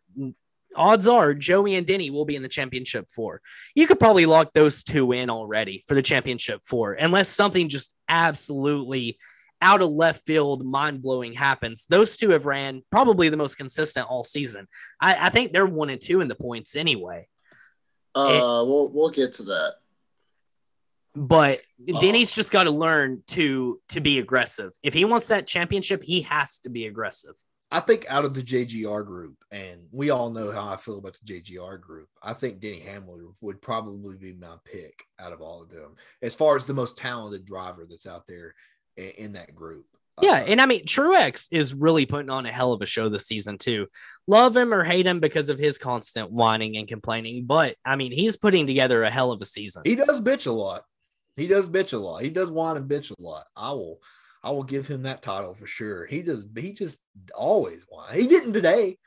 [0.74, 3.42] Odds are Joey and Denny will be in the championship four.
[3.74, 7.94] You could probably lock those two in already for the championship four, unless something just
[8.08, 9.18] absolutely
[9.60, 11.86] out of left field, mind blowing happens.
[11.88, 14.66] Those two have ran probably the most consistent all season.
[15.00, 17.28] I, I think they're one and two in the points anyway.
[18.14, 19.74] uh, we'll we'll get to that.
[21.14, 21.60] But
[21.92, 21.98] Oh.
[21.98, 24.70] Denny's just got to learn to to be aggressive.
[24.84, 27.34] If he wants that championship, he has to be aggressive.
[27.72, 31.16] I think out of the JGR group, and we all know how I feel about
[31.24, 35.62] the JGR group, I think Denny Hamlin would probably be my pick out of all
[35.62, 38.54] of them as far as the most talented driver that's out there
[38.96, 39.86] in, in that group.
[40.20, 43.08] Yeah, Uh, and I mean Truex is really putting on a hell of a show
[43.08, 43.86] this season too.
[44.28, 48.12] Love him or hate him because of his constant whining and complaining, but I mean
[48.12, 49.82] he's putting together a hell of a season.
[49.84, 50.84] he does bitch a lot.
[51.36, 52.22] He does bitch a lot.
[52.22, 53.46] He does whine and bitch a lot.
[53.56, 54.00] I will,
[54.42, 56.06] I will give him that title for sure.
[56.06, 57.00] He just he just
[57.34, 58.14] always won.
[58.14, 58.98] He didn't today.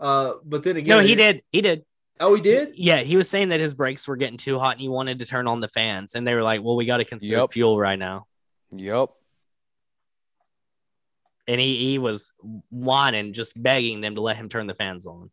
[0.00, 1.42] Uh, but then again, No, he did.
[1.52, 1.84] He did.
[2.20, 2.72] Oh, he did.
[2.74, 5.26] Yeah, he was saying that his brakes were getting too hot and he wanted to
[5.26, 7.50] turn on the fans, and they were like, "Well, we got to conserve Yep.
[7.52, 8.26] fuel right now."
[8.72, 9.10] Yep.
[11.46, 12.32] And he he was
[12.70, 15.30] whining, just begging them to let him turn the fans on.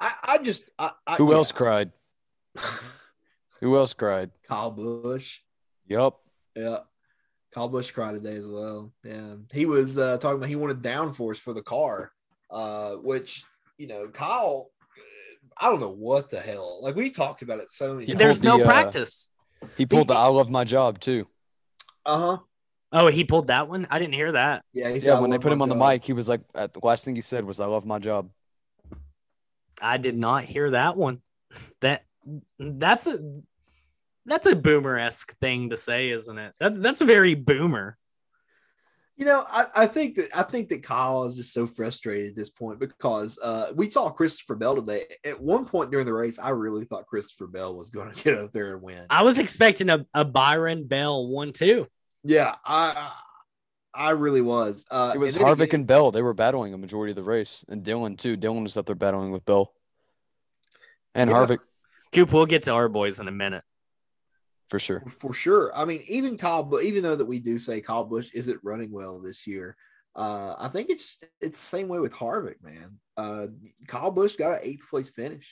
[0.00, 1.36] I, I just I, I, Who yeah.
[1.36, 1.92] else cried?
[3.60, 4.30] Who else cried?
[4.46, 5.40] Kyle Busch.
[5.88, 6.14] Yep.
[6.54, 6.78] Yeah.
[7.52, 8.92] Kyle Busch cried today as well.
[9.04, 9.34] Yeah.
[9.52, 12.12] He was uh, talking about he wanted downforce for the car,
[12.50, 13.44] uh, which,
[13.78, 14.70] you know, Kyle,
[15.60, 16.80] I don't know what the hell.
[16.82, 18.18] Like we talked about it so many times.
[18.18, 19.30] There's no the, uh, practice.
[19.76, 21.26] He pulled the I love my job too.
[22.06, 22.38] Uh huh.
[22.92, 23.86] Oh, he pulled that one.
[23.90, 24.62] I didn't hear that.
[24.72, 24.90] Yeah.
[24.90, 26.80] He said, Yeah, when they put him on the mic, he was like, uh, the
[26.82, 28.30] last thing he said was, I love my job.
[29.80, 31.20] I did not hear that one.
[31.80, 32.04] That
[32.58, 33.18] that's a
[34.28, 36.54] that's a boomer esque thing to say, isn't it?
[36.60, 37.96] That, that's a very boomer.
[39.16, 42.36] You know, I, I think that I think that Kyle is just so frustrated at
[42.36, 45.04] this point because uh, we saw Christopher Bell today.
[45.24, 48.38] At one point during the race, I really thought Christopher Bell was going to get
[48.38, 49.06] up there and win.
[49.10, 51.88] I was expecting a, a Byron Bell one too.
[52.22, 53.10] yeah, I
[53.92, 54.86] I really was.
[54.88, 56.12] Uh, It was and Harvick again- and Bell.
[56.12, 57.64] They were battling a majority of the race.
[57.68, 58.36] And Dillon, too.
[58.36, 59.72] Dillon was up there battling with Bell.
[61.16, 61.36] And Yeah.
[61.36, 61.58] Harvick,
[62.12, 63.64] Coop, we'll get to our boys in a minute.
[64.70, 65.02] For sure.
[65.10, 65.74] for sure.
[65.74, 69.18] I mean, even Kyle, even though that we do say Kyle Busch isn't running well
[69.18, 69.76] this year,
[70.16, 72.98] uh, I think it's it's the same way with Harvick, man.
[73.16, 73.46] Uh,
[73.86, 75.46] Kyle Busch got an eighth place finish.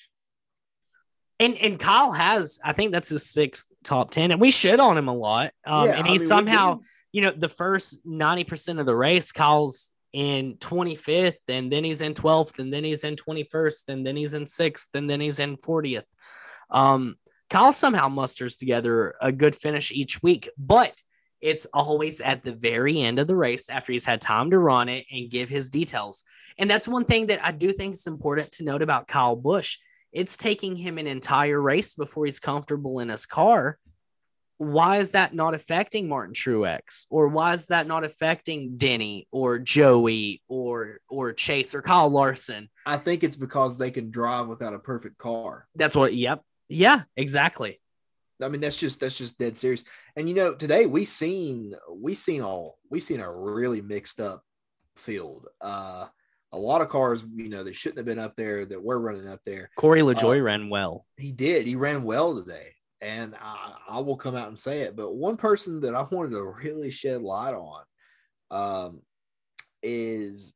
[1.39, 4.97] And and Kyle has, I think that's his sixth top ten, and we shit on
[4.97, 5.53] him a lot.
[5.67, 6.81] Um, Yeah, and I he mean, somehow, do.
[7.13, 11.85] you know, the first ninety percent of the race, Kyle's in twenty fifth, and then
[11.85, 15.11] he's in twelfth, and then he's in twenty first, and then he's in sixth, and
[15.11, 16.07] then he's in fortieth.
[16.71, 17.17] Um,
[17.49, 21.01] Kyle somehow musters together a good finish each week, but
[21.41, 24.89] it's always at the very end of the race after he's had time to run
[24.89, 26.25] it and give his details.
[26.59, 29.79] And that's one thing that I do think is important to note about Kyle Busch.
[30.13, 33.79] It's taking him an entire race before he's comfortable in his car.
[34.59, 37.07] Why is that not affecting Martin Truex?
[37.11, 42.71] Or why is that not affecting Denny or Joey or or Chase or Kyle Larson?
[42.87, 45.69] I think it's because they can drive without a perfect car.
[45.75, 46.43] That's what yep.
[46.69, 47.81] Yeah, exactly.
[48.43, 49.85] I mean, that's just that's just dead serious.
[50.15, 54.43] And you know, today we seen we seen all we seen a really mixed up
[54.97, 55.47] field.
[55.61, 56.07] Uh
[56.53, 59.29] a lot of cars, you know, that shouldn't have been up there that were running
[59.29, 59.69] up there.
[59.77, 61.05] Corey LaJoie Uh, ran well.
[61.17, 61.67] He did.
[61.67, 62.73] He ran well today.
[63.01, 64.97] And I, I will come out and say it.
[64.97, 67.83] But one person that I wanted to really shed light on
[68.51, 69.03] um,
[69.83, 70.55] is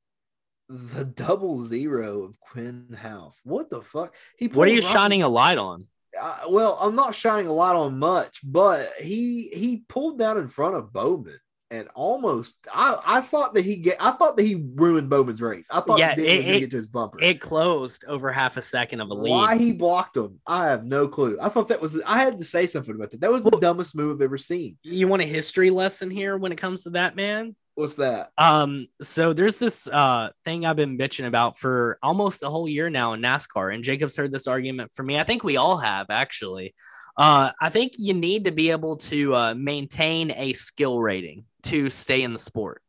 [0.68, 3.34] the double zero of Quin Houff.
[3.44, 4.14] What the fuck?
[4.38, 5.86] He What are you Rocky- shining a light on?
[6.20, 10.48] Uh, well, I'm not shining a light on much, but he he pulled down in
[10.48, 11.38] front of Bowman
[11.72, 15.68] and almost I, I thought that he get I thought that he ruined Bowman's race.
[15.70, 17.18] I thought Yeah, he it- was gonna it- get to his bumper.
[17.22, 19.30] It closed over half a second of a lead.
[19.30, 21.38] Why he blocked him, I have no clue.
[21.40, 23.20] I thought that was I had to say something about that.
[23.20, 24.78] That was the Well- dumbest move I've ever seen.
[24.82, 27.54] You want a history lesson here when it comes to that, man?
[27.74, 28.30] What's that?
[28.36, 32.90] Um, so there's this uh thing I've been bitching about for almost a whole year
[32.90, 35.18] now in NASCAR, and Jacob's heard this argument for me.
[35.18, 36.74] I think we all have actually.
[37.16, 41.90] Uh, I think you need to be able to uh, maintain a skill rating to
[41.90, 42.82] stay in the sport.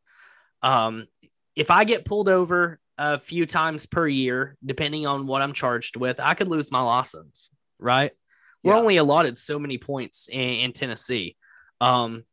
[0.62, 1.06] Um,
[1.56, 5.96] if I get pulled over a few times per year, depending on what I'm charged
[5.96, 7.50] with, I could lose my license.
[7.78, 8.12] Right?
[8.62, 11.36] We're only allotted so many points in, in Tennessee.
[11.80, 12.24] Um,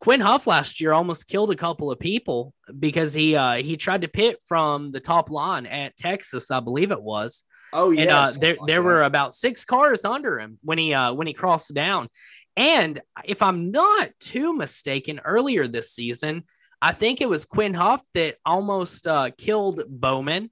[0.00, 4.02] Quin Houff last year almost killed a couple of people because he uh, he tried
[4.02, 8.10] to pit from the top line at Texas, I believe it was, Oh yeah, and
[8.10, 11.74] uh, there there were about six cars under him when he uh, when he crossed
[11.74, 12.08] down.
[12.56, 16.44] And if I'm not too mistaken, earlier this season,
[16.80, 20.50] I think it was Quin Houff that almost uh, killed Bowman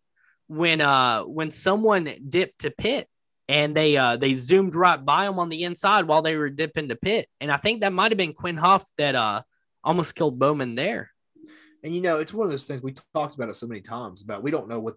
[0.48, 3.08] when uh when someone dipped to pit
[3.48, 6.88] and they uh they zoomed right by him on the inside while they were dipping
[6.88, 7.28] to pit.
[7.40, 9.42] And I think that might have been Quin Houff that uh
[9.82, 11.10] almost killed Bowman there.
[11.82, 14.22] And you know, it's one of those things we talked about it so many times
[14.22, 14.96] about we don't know what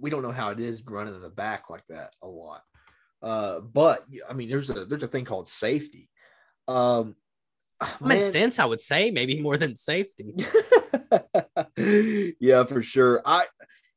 [0.00, 2.62] we don't know how it is running in the back like that a lot.
[3.22, 6.08] Uh, but I mean, there's a there's a thing called safety.
[6.66, 7.16] Um,
[7.80, 10.34] Common man- sense, I would say, maybe more than safety.
[12.40, 13.22] yeah, for sure.
[13.24, 13.46] I,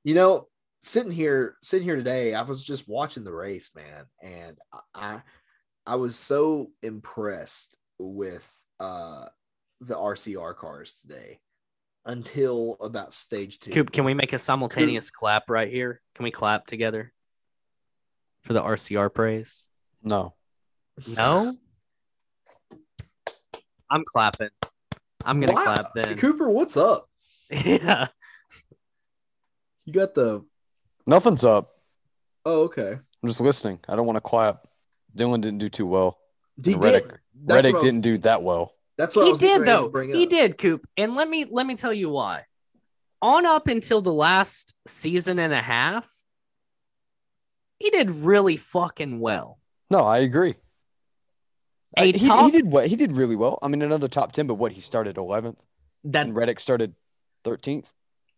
[0.04, 0.48] you know,
[0.82, 4.58] sitting here, sitting here today, I was just watching the race, man, and
[4.94, 5.22] I,
[5.86, 9.26] I was so impressed with uh
[9.82, 11.40] the RCR cars today
[12.06, 13.72] until about stage two.
[13.72, 16.02] Coop, can we make a simultaneous clap right here?
[16.16, 17.12] Can we clap together
[18.44, 19.68] for the RCR praise?
[20.04, 20.34] No.
[21.08, 21.56] No?
[23.90, 24.50] I'm clapping.
[25.24, 25.64] I'm gonna Wow.
[25.64, 26.18] clap then.
[26.18, 27.10] Cooper, what's up?
[27.52, 28.08] yeah.
[29.86, 30.46] You got the.
[31.08, 31.74] Nothing's up.
[32.46, 32.92] Oh, okay.
[33.24, 33.80] I'm just listening.
[33.88, 34.68] I don't want to clap.
[35.16, 36.20] Dillon didn't do too well.
[36.64, 37.04] He And did.
[37.46, 38.74] That's Reddick was, didn't do that well.
[38.98, 39.92] That's what I He was did though.
[40.14, 40.88] He did, Coop.
[40.98, 42.44] And let me let me tell you why.
[43.22, 46.12] On up until the last season and a half,
[47.80, 49.60] he did really fucking well.
[49.90, 50.56] No, I agree.
[51.98, 53.60] A I- he, top- he did what he did really well.
[53.62, 55.58] I mean, another top ten, but what he started 11th
[56.06, 56.94] That and Reddick started
[57.46, 57.90] 13th.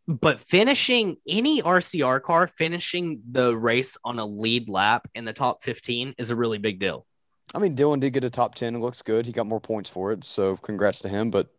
[0.10, 5.62] But finishing any RCR car, finishing the race on a lead lap in the top
[5.62, 7.06] 15 is a really big deal.
[7.54, 8.76] I mean, Dillon did get a top 10.
[8.76, 9.28] It looks good.
[9.28, 10.24] He got more points for it.
[10.24, 11.30] So congrats to him.
[11.30, 11.50] But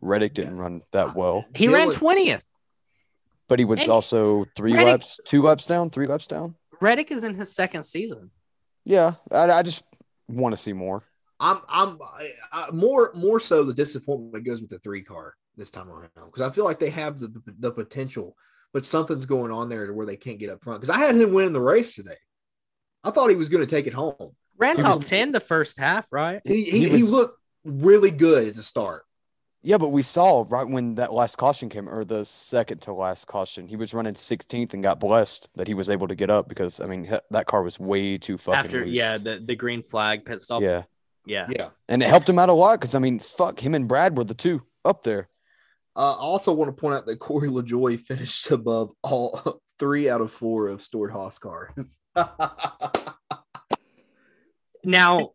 [0.00, 1.46] Reddick didn't run that well.
[1.56, 2.42] He ran 20th.
[3.48, 6.54] But he was And also three Reddick- laps, two laps down, three laps down.
[6.80, 8.30] Reddick is in his second season.
[8.84, 9.14] Yeah.
[9.32, 9.82] I, I just
[10.28, 11.02] want to see more.
[11.40, 15.70] I'm I'm I, I, more more so the disappointment goes with the three car this
[15.70, 18.36] time around because I feel like they have the the potential,
[18.72, 20.80] but something's going on there to where they can't get up front.
[20.80, 22.16] Because I had him winning the race today.
[23.02, 24.34] I thought he was going to take it home.
[24.56, 26.40] Ran top was- 10 the first half, right?
[26.44, 29.04] He He he, he looked really good at the start.
[29.66, 33.26] Yeah, but we saw right when that last caution came, or the second to last
[33.26, 36.48] caution, he was running 16th and got blessed that he was able to get up
[36.50, 38.94] because I mean that car was way too fucking After loose.
[38.96, 40.60] yeah, the, the green flag pit stop.
[40.60, 40.82] yeah,
[41.24, 41.46] Yeah.
[41.48, 41.68] Yeah.
[41.88, 44.24] and it helped him out a lot because I mean, fuck, him and Brad were
[44.24, 45.28] the two up there.
[45.96, 50.20] Uh, I also want to point out that Corey LaJoie finished above all three out
[50.20, 52.00] of four of Stewart-Haas cars.
[54.86, 55.30] Now,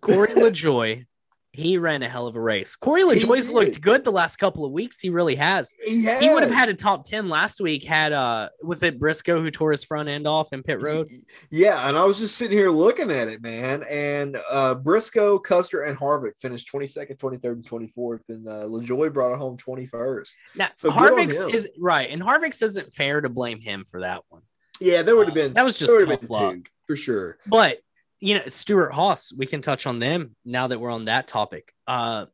[0.00, 1.06] Corey LaJoie,
[1.52, 2.76] he ran a hell of a race.
[2.76, 5.00] Corey LaJoie's looked good the last couple of weeks.
[5.00, 5.74] He really has.
[5.84, 9.42] he, He would have had a top 10 last week had uh was it Briscoe
[9.42, 11.08] who tore his front end off in pit road?
[11.50, 13.82] Yeah, and I was just sitting here looking at it, man.
[13.90, 19.32] And uh, Briscoe, Custer, and Harvick finished 22nd, 23rd, and 24th, and uh, LaJoie brought
[19.32, 20.30] it home 21st.
[20.54, 24.42] Now So Harvick's is right, and Harvick's isn't fair to blame him for that one.
[24.80, 26.54] Yeah, there would have been That was just tough luck.
[26.54, 27.38] two, for sure.
[27.46, 27.80] But
[28.20, 31.72] you know, Stewart-Haas, we can touch on them now that we're on that topic.
[31.86, 32.26] Uh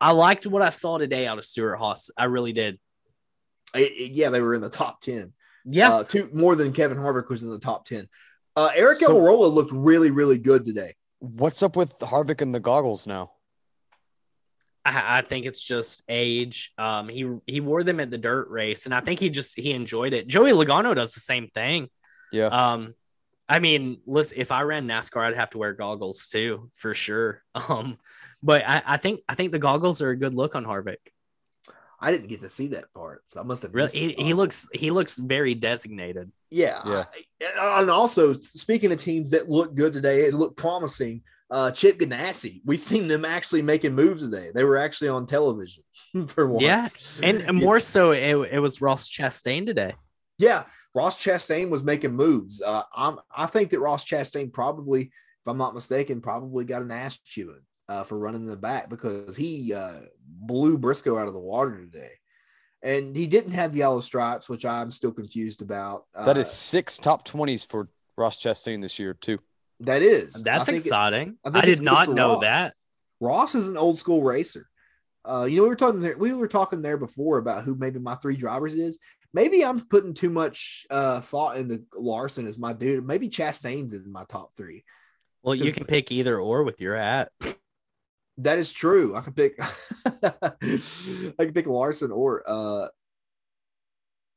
[0.00, 2.10] I liked what I saw today out of Stewart-Haas.
[2.16, 2.78] I really did.
[3.74, 5.32] I- I- yeah, they were in the top 10.
[5.64, 5.92] Yeah.
[5.92, 8.08] Uh, two more than Kevin Harvick was in the top 10.
[8.56, 10.96] Uh, Aric So- Almirola looked really, really good today.
[11.20, 13.30] What's up with Harvick and the goggles now?
[14.84, 16.72] I, I think it's just age.
[16.76, 19.70] Um, he he wore them at the dirt race, and I think he just he
[19.72, 20.26] enjoyed it.
[20.26, 21.88] Joey Logano does the same thing.
[22.32, 22.94] Yeah, Um,
[23.48, 27.42] I mean, listen, if I ran NASCAR, I'd have to wear goggles too, for sure.
[27.54, 27.98] Um,
[28.42, 30.96] but I, I think I think the goggles are a good look on Harvick.
[32.00, 34.34] I didn't get to see that part, so I must have Really, missed he, he
[34.34, 36.32] looks he looks very designated.
[36.50, 36.80] Yeah.
[36.84, 37.04] Yeah.
[37.60, 41.22] I- and also, speaking of teams that look good today, it looked promising.
[41.50, 44.50] Uh, Chip Ganassi, we've seen them actually making moves today.
[44.54, 45.82] They were actually on television
[46.28, 46.62] for once.
[46.64, 46.88] Yeah,
[47.22, 47.52] And Yeah.
[47.52, 49.94] more so, it, it was Ross Chastain today.
[50.38, 50.64] Yeah,
[50.94, 52.60] Ross Chastain was making moves.
[52.60, 56.90] Uh, I'm, I think that Ross Chastain probably, if I'm not mistaken, probably got an
[56.90, 61.32] ass chewing uh, for running in the back because he uh, blew Briscoe out of
[61.32, 62.12] the water today.
[62.82, 66.04] And he didn't have yellow stripes, which I'm still confused about.
[66.14, 67.88] that Uh, is six top 20s for
[68.18, 69.38] Ross Chastain this year too.
[69.80, 71.38] that is That's I think it- exciting.
[71.44, 72.40] I I, did not know Ross.
[72.42, 72.74] that.
[73.20, 74.68] Ross is an old school racer.
[75.24, 76.18] Uh, you know, we were talking there.
[76.18, 78.98] We were talking there before about who maybe my three drivers is.
[79.34, 83.06] Maybe I'm putting too much uh, thought into Larson as my dude.
[83.06, 84.84] Maybe Chastain's in my top three.
[85.42, 87.30] Well, you can pick either or with your hat.
[88.38, 89.16] That is true.
[89.16, 89.58] I can pick.
[90.22, 90.52] I
[91.38, 92.88] can pick Larson or uh,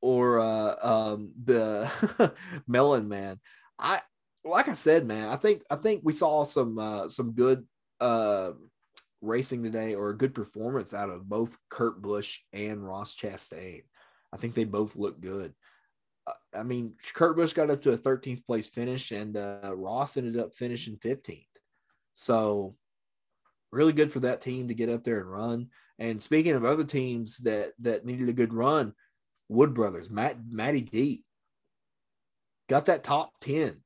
[0.01, 2.33] or uh, um, the
[2.67, 3.39] Melon Man.
[3.77, 4.01] I
[4.43, 5.27] like I said, man.
[5.27, 7.65] I think I think we saw some uh, some good
[7.99, 8.51] uh,
[9.21, 13.83] racing today, or a good performance out of both Kurt Busch and Ross Chastain.
[14.35, 15.53] I think they both look good.
[16.53, 20.37] I mean, Kurt Busch got up to a 13th place finish, and uh, Ross ended
[20.37, 21.45] up finishing 15th.
[22.15, 22.75] So,
[23.71, 25.67] really good for that team to get up there and run.
[25.99, 28.93] And speaking of other teams that that needed a good run,
[29.47, 31.23] Wood Brothers, Matt Matty D
[32.67, 33.77] got that top 10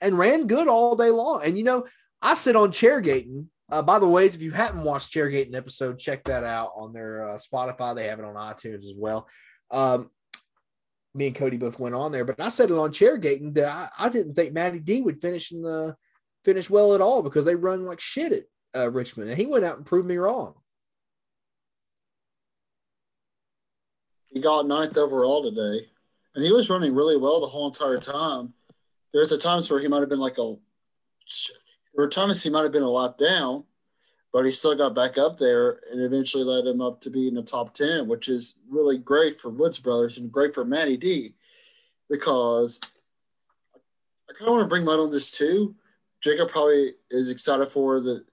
[0.00, 1.42] and ran good all day long.
[1.42, 1.86] And you know,
[2.20, 3.48] I sit on Chairgating.
[3.70, 7.26] Uh, by the way, if you haven't watched Chairgating episode, check that out on their
[7.26, 7.96] uh, Spotify.
[7.96, 9.26] They have it on iTunes as well.
[9.72, 10.10] Um,
[11.14, 13.68] me and Cody both went on there, but I said it on Chairgating that
[13.98, 15.96] I, I didn't think Matty D would finish in the
[16.44, 18.32] finish well at all because they run like shit
[18.74, 20.54] at uh, Richmond, and he went out and proved me wrong.
[24.28, 25.86] He got ninth overall today,
[26.34, 28.54] and he was running really well the whole entire time.
[29.12, 30.54] There's a times where he might have been like a.
[31.94, 33.64] There were times he might have been a lap down,
[34.32, 37.34] but he still got back up there and eventually led him up to be in
[37.34, 41.34] the top 10, which is really great for Woods Brothers and great for Matty D
[42.08, 42.80] because
[43.74, 45.74] I kind of want to bring light on this too.
[46.22, 48.24] Jacob probably is excited for that.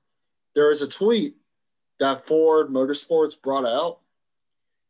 [0.55, 1.35] There is a tweet
[1.99, 3.99] that Ford Motorsports brought out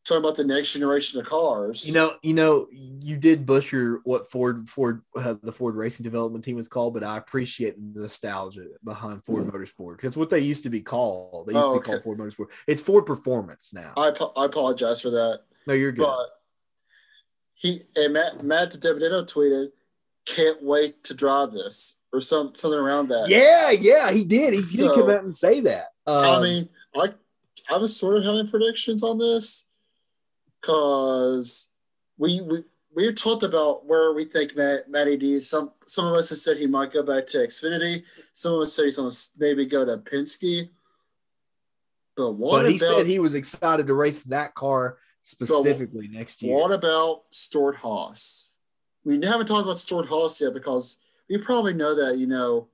[0.10, 1.88] talking about the next generation of cars.
[1.88, 6.44] You know, you know, you did butcher what Ford Ford uh, the Ford Racing Development
[6.44, 10.64] Team was called, but I appreciate the nostalgia behind Ford Motorsport because what they used
[10.64, 11.92] to be called, they used Oh, to be okay.
[11.92, 12.48] called Ford Motorsport.
[12.68, 13.94] It's Ford Performance now.
[13.96, 15.42] I, I apologize for that.
[15.68, 16.04] no, you're good.
[16.06, 16.28] But
[17.54, 19.70] he and Matt Matt DiBenedetto tweeted,
[20.26, 23.28] "Can't wait to drive this" or some something around that.
[23.30, 24.54] yeah, yeah, he did.
[24.54, 25.86] He did come out and say that.
[26.08, 27.14] Um, I mean, I
[27.72, 29.68] I was sort of having predictions on this
[30.62, 31.70] because
[32.18, 32.64] we we
[32.96, 35.40] we talked about where we think Matt, Matty D.
[35.40, 38.04] Some some of us have said he might go back to Xfinity.
[38.34, 40.70] Some of us say he's going to maybe go to Penske.
[42.16, 46.42] But what but he about said he was excited to race that car specifically next
[46.42, 46.54] year.
[46.54, 48.54] What about Stewart-Haas?
[49.06, 50.98] We haven't talked about Stewart-Haas yet because
[51.30, 52.68] we probably know that, you know,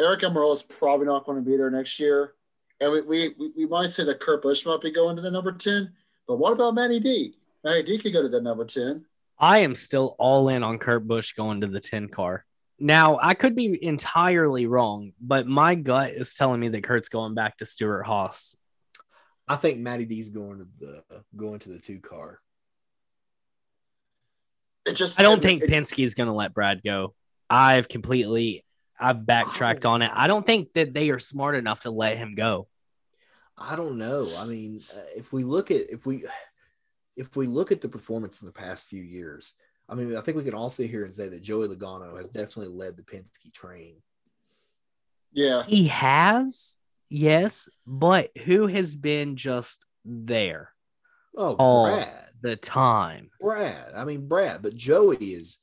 [0.00, 2.34] Aric Almirola is probably not going to be there next year.
[2.80, 5.52] And we, we, we, might say that Kurt Busch might be going to the number
[5.52, 5.92] 10.
[6.26, 7.34] But what about Matty D?
[7.64, 9.04] Matty D could go to the number 10.
[9.38, 12.44] I am still all in on Kurt Busch going to the 10 car.
[12.78, 17.34] Now, I could be entirely wrong, but my gut is telling me that Kurt's going
[17.34, 18.56] back to Stuart Haas.
[19.48, 21.02] I think Matty D's going to the
[21.36, 22.40] going to the two car.
[24.86, 27.14] It just I don't it- think it- Penske is going to let Brad go.
[27.50, 28.64] I've completely
[28.98, 30.10] I've backtracked on it.
[30.14, 32.68] I don't think that they are smart enough to let him go.
[33.58, 34.28] I don't know.
[34.38, 36.24] I mean, uh, if we look at if we
[37.16, 39.54] if we look at the performance in the past few years,
[39.88, 42.28] I mean, I think we can all sit here and say that Joey Logano has
[42.28, 43.96] definitely led the Penske train.
[45.32, 45.62] Yeah.
[45.64, 46.76] He has,
[47.10, 50.70] yes, but who has been just there
[51.36, 53.30] Oh, all Brad, the time?
[53.40, 53.92] Brad.
[53.94, 55.58] I mean, Brad, but Joey is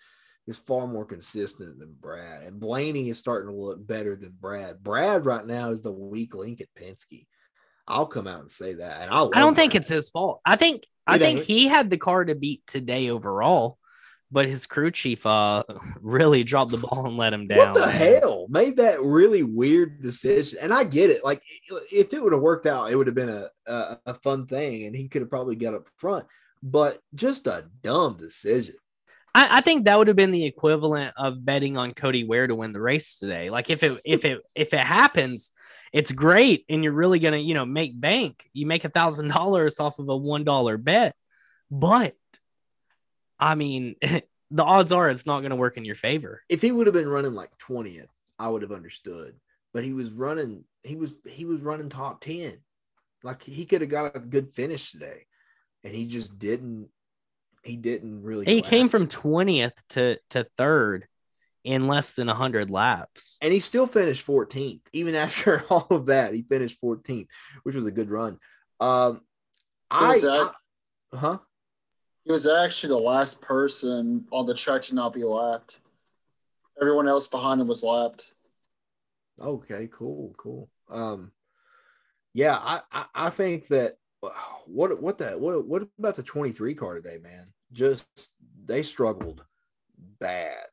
[0.48, 4.82] is far more consistent than Brad, and Blaney is starting to look better than Brad.
[4.82, 7.28] Brad right now is the weak link at Penske.
[7.90, 10.42] I'll come out and say that, and I, I don't think it's his fault.
[10.46, 13.78] I think I think he had the car to beat today overall,
[14.32, 15.64] but his crew chief uh
[16.02, 17.58] really dropped the ball and let him down.
[17.58, 20.60] What the hell made that really weird decision?
[20.62, 21.24] And I get it.
[21.24, 21.42] Like
[21.92, 24.86] if it would have worked out, it would have been a, a a fun thing,
[24.86, 26.26] and he could have probably got up front.
[26.62, 28.76] But just a dumb decision.
[29.34, 32.56] I, I think that would have been the equivalent of betting on Cody Ware to
[32.56, 33.50] win the race today.
[33.50, 35.52] Like if it if it if it happens,
[35.92, 38.50] it's great, and you're really gonna you know make bank.
[38.54, 41.16] You make a thousand dollars off of a one dollar bet,
[41.72, 42.16] but
[43.40, 43.96] I mean,
[44.52, 46.44] the odds are it's not gonna work in your favor.
[46.50, 49.36] If he would have been running like twentieth, I would have understood.
[49.74, 50.64] But he was running.
[50.84, 52.58] He was he was running top ten.
[53.24, 55.26] Like he could have got a good finish today,
[55.84, 56.90] and he just didn't.
[57.64, 58.46] He didn't really.
[58.46, 61.08] He came from twentieth to to third
[61.70, 63.38] in less than hundred laps.
[63.44, 67.28] and he still finished 14th even after all of that he finished 14th
[67.64, 68.40] which was a good run
[68.80, 69.22] um
[69.92, 70.52] i, was that?
[71.14, 71.38] I- huh
[72.26, 75.80] He was actually the last person on the track to not be lapped.
[76.82, 78.32] Everyone else behind him was lapped.
[79.40, 81.32] okay cool cool um
[82.34, 83.98] yeah i i, I think that
[84.66, 88.08] what what the what, what about the 23 car today man just
[88.66, 89.44] they struggled
[90.20, 90.68] bad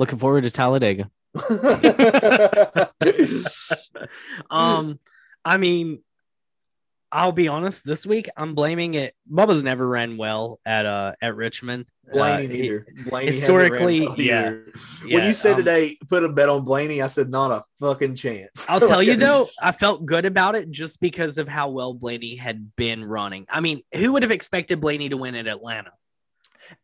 [0.00, 1.10] Looking forward to Talladega.
[4.50, 4.98] um,
[5.44, 5.98] I mean,
[7.12, 7.84] I'll be honest.
[7.84, 9.12] This week, I'm blaming it.
[9.30, 11.84] Bubba's never ran well at uh at Richmond.
[12.10, 12.86] Blaney Uh, he- neither.
[13.10, 14.40] Blaney historically, hasn't well yeah.
[14.46, 14.72] either.
[15.02, 17.62] when yeah, you said um, today, put a bet on Blaney, I said not a
[17.78, 18.64] fucking chance.
[18.70, 22.36] I'll tell you though, I felt good about it just because of how well Blaney
[22.36, 23.44] had been running.
[23.50, 25.90] I mean, who would have expected Blaney to win at Atlanta?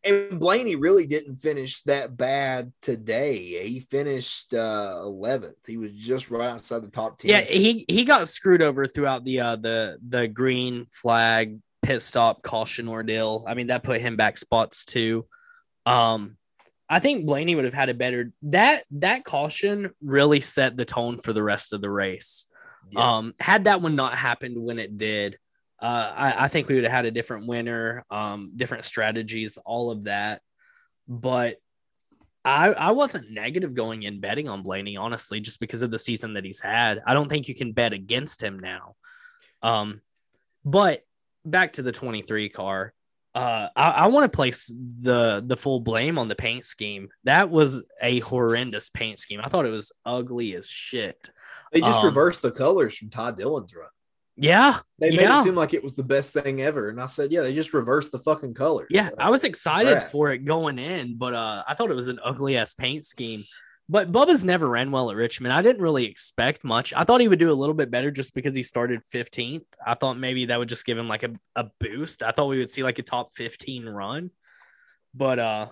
[0.03, 3.67] And Blaney really didn't finish that bad today.
[3.67, 5.55] He finished uh 11th.
[5.65, 7.29] He was just right outside the top 10.
[7.29, 12.41] Yeah, he he got screwed over throughout the uh the the green flag pit stop
[12.41, 13.43] caution ordeal.
[13.47, 15.25] I mean, that put him back spots too.
[15.85, 16.37] Um
[16.89, 21.19] I think Blaney would have had a better that that caution really set the tone
[21.19, 22.47] for the rest of the race.
[22.89, 23.17] Yeah.
[23.17, 25.37] Um had that one not happened when it did,
[25.79, 29.91] uh I, I think we would have had a different winner, um, different strategies, all
[29.91, 30.41] of that.
[31.07, 31.57] But
[32.43, 36.33] I, I wasn't negative going in betting on Blaney, honestly, just because of the season
[36.35, 37.01] that he's had.
[37.05, 38.95] I don't think you can bet against him now.
[39.61, 40.01] Um,
[40.63, 41.03] but
[41.45, 42.93] back to the 23 car.
[43.35, 44.71] Uh, I, I want to place
[45.01, 47.09] the the full blame on the paint scheme.
[47.25, 49.41] That was a horrendous paint scheme.
[49.43, 51.29] I thought it was ugly as shit.
[51.71, 53.89] They just Um, reversed the colors from Todd Dillon's run.
[54.39, 55.41] Yeah, They made Yeah.
[55.41, 57.73] it seem like it was the best thing ever, and I said, "Yeah, they just
[57.73, 59.09] reversed the fucking colors." yeah.
[59.09, 60.11] So, I was excited congrats.
[60.11, 63.43] for it going in, but uh, I thought it was an ugly ass paint scheme.
[63.89, 65.53] But Bubba's never ran well at Richmond.
[65.53, 66.93] I didn't really expect much.
[66.93, 69.63] I thought he would do a little bit better just because he started 15th.
[69.85, 72.21] I thought maybe that would just give him like a, a boost.
[72.21, 74.29] I thought we would see like a top 15 run.
[75.13, 75.67] But uh,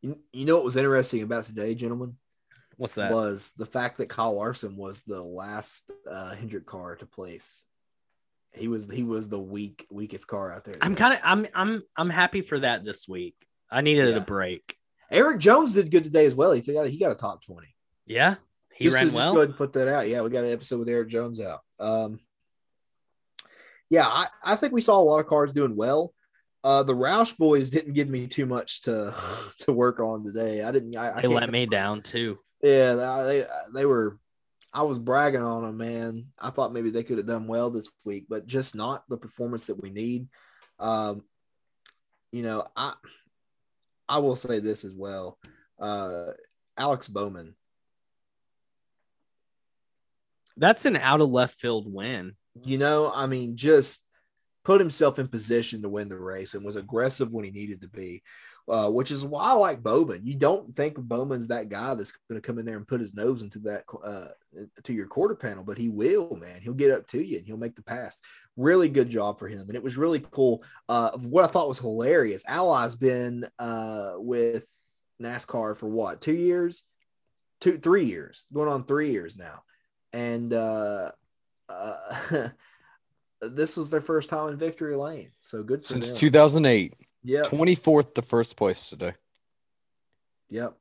[0.00, 2.16] you, you know what was interesting about today, gentlemen,
[2.78, 3.12] what's that?
[3.12, 7.66] was the fact that Kyle Larson was the last uh, Hendrick car to place.
[8.52, 10.74] He was he was the weak weakest car out there.
[10.80, 13.34] I'm kind of I'm I'm I'm happy for that this week.
[13.70, 14.16] I needed Yeah.
[14.16, 14.74] a break.
[15.10, 16.52] Erik Jones did good today as well.
[16.52, 17.74] He got he got a top twenty.
[18.06, 18.36] Yeah,
[18.74, 19.32] he just ran to, Just well.
[19.34, 20.08] go ahead and put that out.
[20.08, 21.60] Yeah, we got an episode with Erik Jones out.
[21.78, 22.20] Um,
[23.90, 26.12] yeah, I, I think we saw a lot of cars doing well.
[26.64, 29.14] Uh, the Roush boys didn't give me too much to
[29.60, 30.62] to work on today.
[30.62, 30.96] I didn't.
[30.96, 32.38] I, I They let me down too.
[32.62, 33.44] Yeah, they
[33.74, 34.18] they were.
[34.72, 36.26] I was bragging on them, man.
[36.38, 39.66] I thought maybe they could have done well this week, but just not the performance
[39.66, 40.28] that we need.
[40.78, 41.22] Um,
[42.32, 42.94] you know, I
[44.08, 45.38] I will say this as well.
[45.78, 46.32] Uh,
[46.76, 47.54] Alex Bowman,
[50.56, 52.34] That's an out of left field win.
[52.64, 54.02] you know, I mean, just
[54.64, 57.88] put himself in position to win the race and was aggressive when he needed to
[57.88, 58.22] be,
[58.68, 60.20] uh, which is why I like Bowman.
[60.24, 63.14] You don't think Bowman's that guy that's going to come in there and put his
[63.14, 64.28] nose into that uh,
[64.82, 66.60] to your quarter panel, but he will, man.
[66.60, 68.16] He'll get up to you and he'll make the pass.
[68.56, 70.62] Really good job for him, and it was really cool.
[70.88, 72.44] Uh, what I thought was hilarious.
[72.46, 74.66] Ally's been uh, with
[75.22, 76.84] NASCAR for what two years,
[77.60, 79.62] two three years, going on three years now,
[80.12, 81.12] and uh,
[81.68, 82.48] uh,
[83.40, 85.30] this was their first time in victory lane.
[85.40, 86.18] So good Since them.
[86.18, 86.94] 2008,
[87.28, 89.12] Yep, 24th to first place today.
[90.48, 90.74] yep.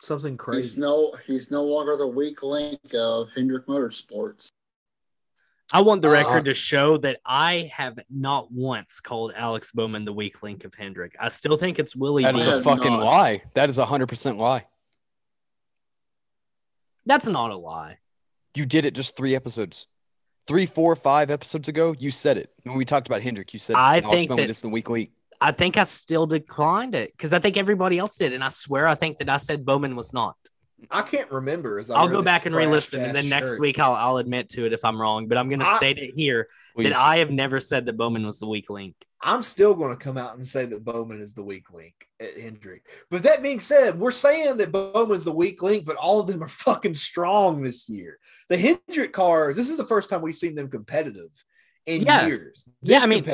[0.00, 0.62] Something crazy.
[0.62, 0.80] He's crazy.
[0.80, 4.48] no he's no longer the weak link of Hendrick Motorsports.
[5.72, 10.04] I want the Uh, record to show that I have not once called Alex Bowman
[10.04, 11.14] the weak link of Hendrick.
[11.20, 12.22] I still think it's Willie.
[12.24, 12.50] That is B.
[12.50, 13.04] I a have fucking not.
[13.04, 13.42] lie.
[13.54, 14.66] That is a 100% lie.
[17.06, 17.98] That's not a lie.
[18.54, 19.86] You did it just three episodes.
[20.46, 22.50] Three, four, five episodes ago, you said it.
[22.62, 24.88] When we talked about Hendrick, you said I Alex think Bowman that- is the weak
[24.90, 25.10] link.
[25.40, 28.86] I think I still declined it because I think everybody else did, and I swear
[28.86, 30.36] I think that I said Bowman was not.
[30.90, 31.78] I can't remember.
[31.78, 33.60] As I I'll go back and re-listen, and then next shirt.
[33.60, 35.26] week I'll I'll admit to it if I'm wrong.
[35.26, 36.90] But I'm going to state it here Please.
[36.90, 38.94] that I have never said that Bowman was the weak link.
[39.20, 42.38] I'm still going to come out and say that Bowman is the weak link at
[42.38, 42.84] Hendrick.
[43.10, 46.42] But that being said, we're saying that Bowman's the weak link, but all of them
[46.42, 48.18] are fucking strong this year.
[48.48, 51.30] The Hendrick cars, this is the first time we've seen them competitive
[51.88, 52.26] in Yeah.
[52.26, 52.68] years.
[52.82, 53.24] Yeah, I mean-.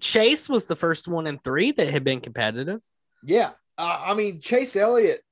[0.00, 2.80] Chase was the first one in three that had been competitive.
[3.24, 5.22] Yeah, uh, I mean Chase Elliott.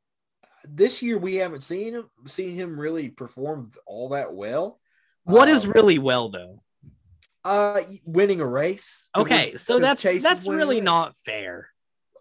[0.64, 4.78] This year we haven't seen him seen him really perform all that well.
[5.24, 6.62] What is Um, really well though?
[7.44, 9.10] uh winning a race?
[9.16, 11.70] Okay, so that's that's really not fair.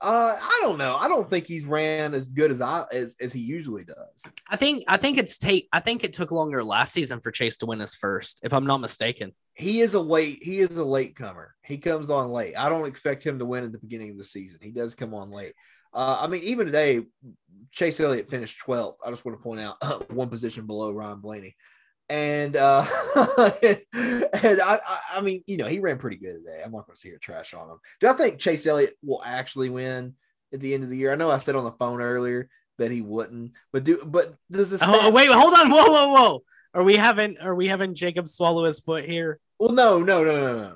[0.02, 0.96] Uh, I don't know.
[0.96, 4.32] I don't think he's ran as good as I as, as he usually does.
[4.50, 7.58] I think I think it's take I think it took longer last season for Chase
[7.58, 9.34] to win his first, if I'm not mistaken.
[9.54, 10.44] He is a late.
[10.44, 11.56] He is a late comer.
[11.64, 12.56] He comes on late.
[12.56, 14.60] I don't expect him to win at the beginning of the season.
[14.62, 15.54] He does come on late.
[15.94, 17.02] Uh, I mean, even today,
[17.72, 18.98] Chase Elliott finished 12th.
[19.06, 21.56] I just want to point out one position below Ryan Blaney.
[22.10, 22.86] And uh,
[23.64, 26.62] and I, I, I mean, you know, he ran pretty good today.
[26.64, 27.78] I'm not going to see here trash on him.
[28.00, 30.16] Do I think Chase Elliott will actually win
[30.54, 31.12] at the end of the year?
[31.12, 34.70] I know I said on the phone earlier that he wouldn't, but do but does
[34.70, 36.44] the Oh, wait, hold on, whoa, whoa, whoa.
[36.74, 39.40] Are we having are we having Jacob swallow his foot here?
[39.60, 40.76] Well, no, no, no, no, no.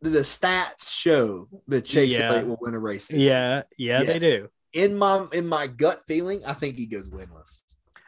[0.00, 2.30] The, stats show that Chase Yeah.
[2.30, 3.08] Elliott will win a race.
[3.08, 3.64] This year.
[3.76, 4.48] Yeah, yeah, they do.
[4.72, 7.62] In my in my gut feeling, I think he goes winless.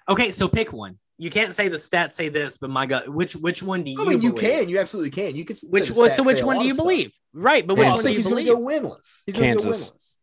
[0.09, 0.99] Okay, so pick one.
[1.21, 3.07] You can't say the stats say this, but my gut.
[3.07, 4.01] Which which one do you?
[4.01, 4.51] I mean, you believe?
[4.51, 5.37] can, you absolutely can.
[5.37, 5.55] You can.
[5.68, 6.23] Which the was so?
[6.23, 6.85] Which one do you of stuff.
[6.87, 7.12] believe?
[7.35, 8.01] Right, but which Kansas.
[8.01, 8.81] I one do you he's going to believe?
[8.83, 9.23] go winless.
[9.27, 9.91] He's gonna go Kansas.
[9.91, 10.16] winless.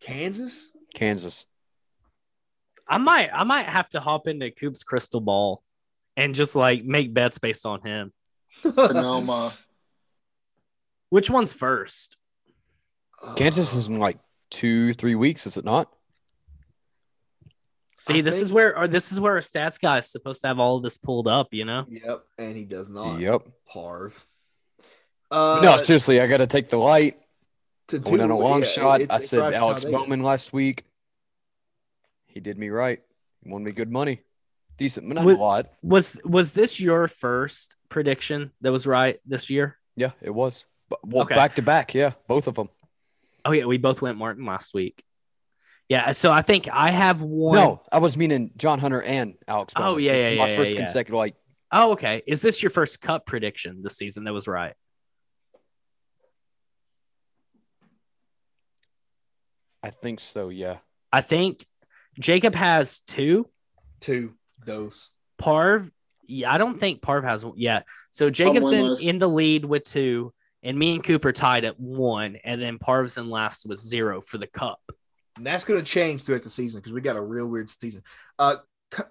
[0.00, 0.72] Kansas.
[0.92, 1.46] Kansas.
[2.88, 5.62] I might I might have to hop into Coop's crystal ball
[6.16, 8.12] and just like make bets based on him.
[8.72, 9.52] Sonoma.
[11.10, 12.16] Which one's first?
[13.22, 14.18] Uh, Kansas is in like
[14.50, 15.92] two, three weeks, is it not?
[18.00, 20.48] See, I this is where or this is where our stats guy is supposed to
[20.48, 21.84] have all of this pulled up, you know?
[21.88, 23.18] Yep, and he does not.
[23.18, 23.42] Yep.
[23.72, 24.12] Parv.
[25.30, 27.18] Uh, no, seriously, I got to take the light.
[27.88, 29.02] to I went on a long yeah, shot.
[29.10, 30.84] I said Alex Bowman last week.
[32.26, 33.00] He did me right.
[33.42, 34.22] He won me good money.
[34.76, 35.66] Decent, but not With- a lot.
[35.82, 39.76] Was was this your first prediction that was right this year?
[39.96, 40.66] Yeah, it was.
[41.02, 41.34] Well, Okay.
[41.34, 42.68] back to back, yeah, both of them.
[43.44, 45.02] Oh yeah, we both went Martin last week.
[45.88, 47.56] Yeah, so I think I have one.
[47.56, 49.72] No, I was meaning John Hunter and Alex.
[49.74, 50.04] Oh, Bowman.
[50.04, 50.78] yeah, yeah, my yeah, first yeah.
[50.78, 51.16] consecutive.
[51.16, 51.34] Like,
[51.70, 52.22] Oh, okay.
[52.26, 54.74] Is this your first cup prediction this season that was right?
[59.82, 60.48] I think so.
[60.48, 60.78] Yeah.
[61.12, 61.66] I think
[62.18, 63.48] Jacob has two.
[64.00, 64.34] Two
[64.64, 65.10] those.
[65.40, 65.90] Parv,
[66.26, 67.54] yeah, I don't think Parv has one.
[67.56, 67.82] Yeah.
[68.10, 70.32] So Jacob's in, in the lead with two,
[70.62, 74.38] and me and Cooper tied at one, and then Parv's in last with zero for
[74.38, 74.80] the cup.
[75.38, 78.02] And that's going to change throughout the season because we got a real weird season.
[78.38, 78.56] Uh,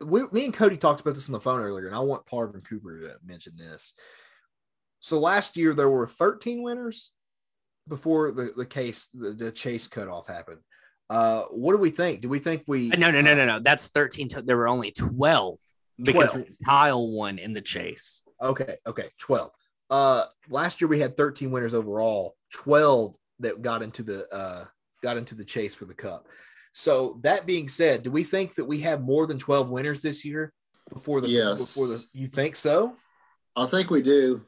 [0.06, 2.54] we, me and Cody talked about this on the phone earlier, and I want Parv
[2.54, 3.94] and Cooper to mention this.
[5.00, 7.12] So last year there were 13 winners
[7.88, 10.60] before the, the case the, the chase cutoff happened.
[11.10, 12.22] Uh, what do we think?
[12.22, 12.90] Do we think we?
[12.90, 13.60] No, no, no, no, no.
[13.60, 14.28] That's 13.
[14.30, 15.58] To, there were only 12
[15.98, 16.48] because 12.
[16.66, 18.24] Kyle won in the chase.
[18.42, 19.52] Okay, okay, 12.
[19.90, 24.66] Uh, last year we had 13 winners overall, 12 that got into the uh
[25.02, 26.28] got into the chase for the cup.
[26.72, 30.24] So that being said, do we think that we have more than 12 winners this
[30.24, 30.54] year
[30.94, 31.76] before the Yes.
[31.76, 32.96] before the you think so?
[33.56, 34.44] I think we do.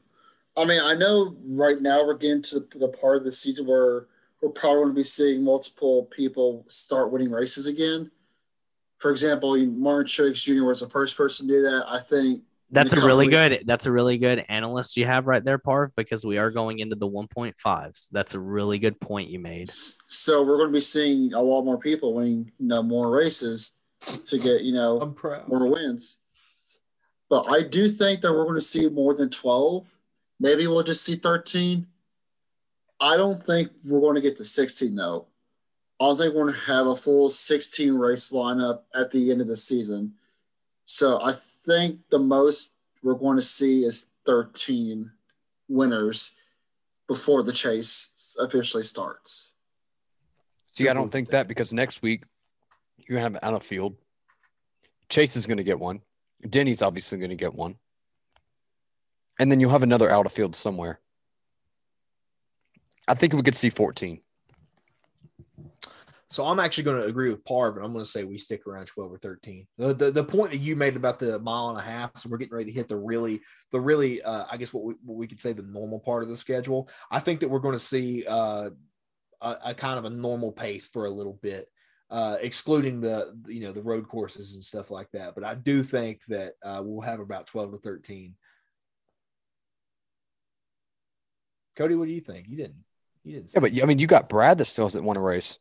[0.56, 4.06] I mean, I know right now we're getting to the part of the season where
[4.40, 8.10] we're probably going to be seeing multiple people start winning races again.
[8.98, 10.64] For example, Martin Truex Jr.
[10.64, 11.84] was the first person to do that.
[11.88, 13.62] I think That's a really good.
[13.66, 16.96] That's a really good analyst you have right there, Parv, because we are going into
[16.96, 18.08] the 1.5s.
[18.12, 19.68] That's a really good point you made.
[20.06, 20.42] so.
[20.42, 23.76] We're going to be seeing a lot more people winning, you know, more races
[24.26, 25.48] to get, you know, I'm proud.
[25.48, 26.18] more wins.
[27.28, 29.86] But I do think that we're going to see more than 12.
[30.38, 31.86] Maybe we'll just see 13.
[33.00, 35.26] I don't think we're going to get to 16, though.
[36.00, 39.40] I don't think we're going to have a full 16 race lineup at the end
[39.40, 40.14] of the season.
[40.86, 41.34] So I
[41.64, 42.70] think the most
[43.02, 45.10] we're going to see is 13
[45.68, 46.32] winners
[47.08, 49.52] before the chase officially starts.
[50.70, 52.22] See, I don't think that because next week
[52.98, 53.96] you're gonna have out of field.
[55.08, 56.02] Chase is gonna get one.
[56.48, 57.76] Denny's obviously gonna get one.
[59.38, 61.00] And then you'll have another out of field somewhere.
[63.08, 64.20] I think we could see 14.
[66.30, 68.64] So I'm actually going to agree with Parv, and I'm going to say we stick
[68.64, 69.66] around 12 or 13.
[69.78, 72.38] The, the the point that you made about the mile and a half, so we're
[72.38, 73.40] getting ready to hit the really
[73.72, 76.28] the really uh, I guess what we, what we could say the normal part of
[76.28, 76.88] the schedule.
[77.10, 78.70] I think that we're going to see uh,
[79.40, 81.66] a, a kind of a normal pace for a little bit,
[82.10, 85.34] uh, excluding the you know the road courses and stuff like that.
[85.34, 88.36] But I do think that uh, we'll have about 12 to 13.
[91.74, 92.46] Cody, what do you think?
[92.48, 92.84] You didn't.
[93.24, 93.50] You didn't.
[93.52, 95.58] Yeah, but I mean, you got Brad that still hasn't won a race.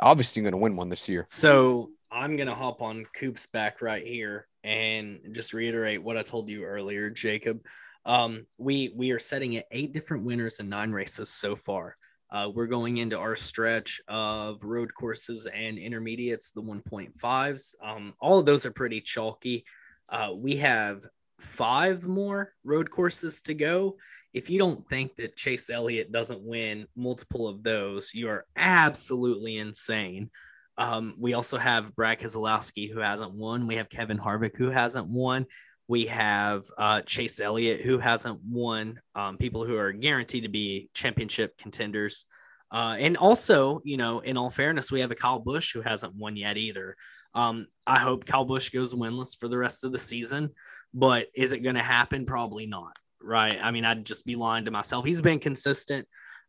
[0.00, 1.26] Obviously, you're gonna win one this year.
[1.28, 6.48] So I'm gonna hop on Coop's back right here and just reiterate what I told
[6.48, 7.60] you earlier, Jacob.
[8.04, 11.96] Um, we we are setting at eight different winners and nine races so far.
[12.30, 17.74] Uh, we're going into our stretch of road courses and intermediates, the 1.5s.
[17.82, 19.64] Um, all of those are pretty chalky.
[20.08, 21.06] Uh, we have
[21.40, 23.96] five more road courses to go.
[24.32, 29.56] If you don't think that Chase Elliott doesn't win multiple of those, you are absolutely
[29.58, 30.30] insane.
[30.78, 33.66] Um, we also have Brad Keselowski, who hasn't won.
[33.66, 35.46] We have Kevin Harvick, who hasn't won.
[35.88, 39.00] We have uh, Chase Elliott, who hasn't won.
[39.14, 42.26] Um, people who are guaranteed to be championship contenders.
[42.70, 46.14] Uh, and also, you know, in all fairness, we have a Kyle Busch who hasn't
[46.14, 46.96] won yet either.
[47.34, 50.50] Um, I hope Kyle Busch goes winless for the rest of the season,
[50.92, 52.26] but is it going to happen?
[52.26, 52.96] Probably not.
[53.22, 53.58] Right.
[53.60, 55.04] I mean, I'd just be lying to myself.
[55.04, 56.06] He's been consistent.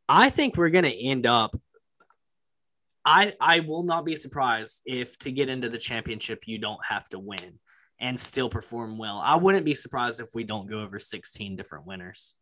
[0.07, 1.56] I think we're going to end up
[3.07, 7.07] I I will not be surprised if to get into the championship you don't have
[7.10, 7.57] to win
[7.99, 9.22] and still perform well.
[9.23, 12.35] I wouldn't be surprised if we don't go over 16 different winners.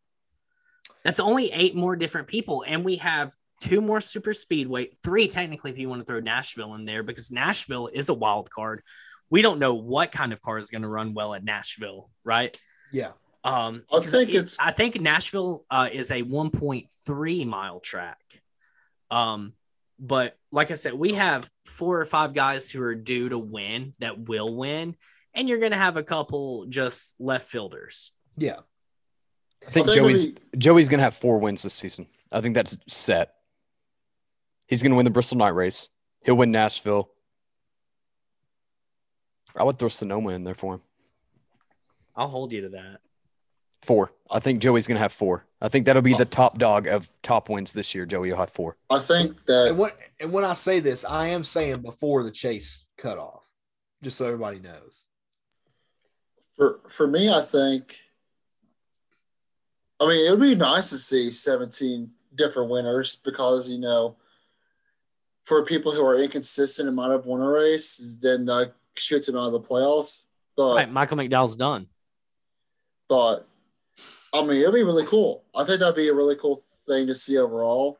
[1.04, 5.70] That's only eight more different people and we have two more super speedway, three technically
[5.70, 8.82] if you want to throw Nashville in there because Nashville is a wild card.
[9.30, 12.58] We don't know what kind of car is going to run well at Nashville, right?
[12.92, 13.12] Yeah.
[13.46, 18.18] Um, I 'cause think it- it's- I think Nashville uh, is a 1.3 mile track.
[19.10, 19.54] Um,
[19.98, 23.94] but like I said, we have four or five guys who are due to win
[24.00, 24.96] that will win,
[25.32, 28.10] and you're going to have a couple just left fielders.
[28.36, 28.60] Yeah.
[29.66, 32.06] I think I think Joey's it'll Joey's gonna have four wins this season.
[32.30, 33.34] I think that's set.
[34.68, 35.88] He's gonna win the Bristol Night Race.
[36.24, 37.10] He'll win Nashville.
[39.56, 40.82] I would throw Sonoma in there for him.
[42.14, 43.00] I'll hold you to that.
[43.86, 44.12] Four.
[44.28, 45.44] I think Joey's gonna have four.
[45.62, 48.04] I think that'll be the top dog of top wins this year.
[48.04, 48.76] Joey will have four.
[48.90, 52.32] I think And that when and when I say this, I am saying before the
[52.32, 53.48] chase cutoff,
[54.02, 55.04] just so everybody knows.
[56.56, 57.94] for for me, I think.
[60.00, 64.16] I mean, it would be nice to see 17 different winners because you know,
[65.44, 68.64] for people who are inconsistent and might have won a race, then uh,
[68.96, 70.24] shoots them out of the playoffs.
[70.56, 71.86] But Right, Michael McDowell's done.
[73.08, 73.46] but
[74.38, 75.44] I mean, it'll be really cool.
[75.54, 77.98] I think that'd be a really cool thing to see overall.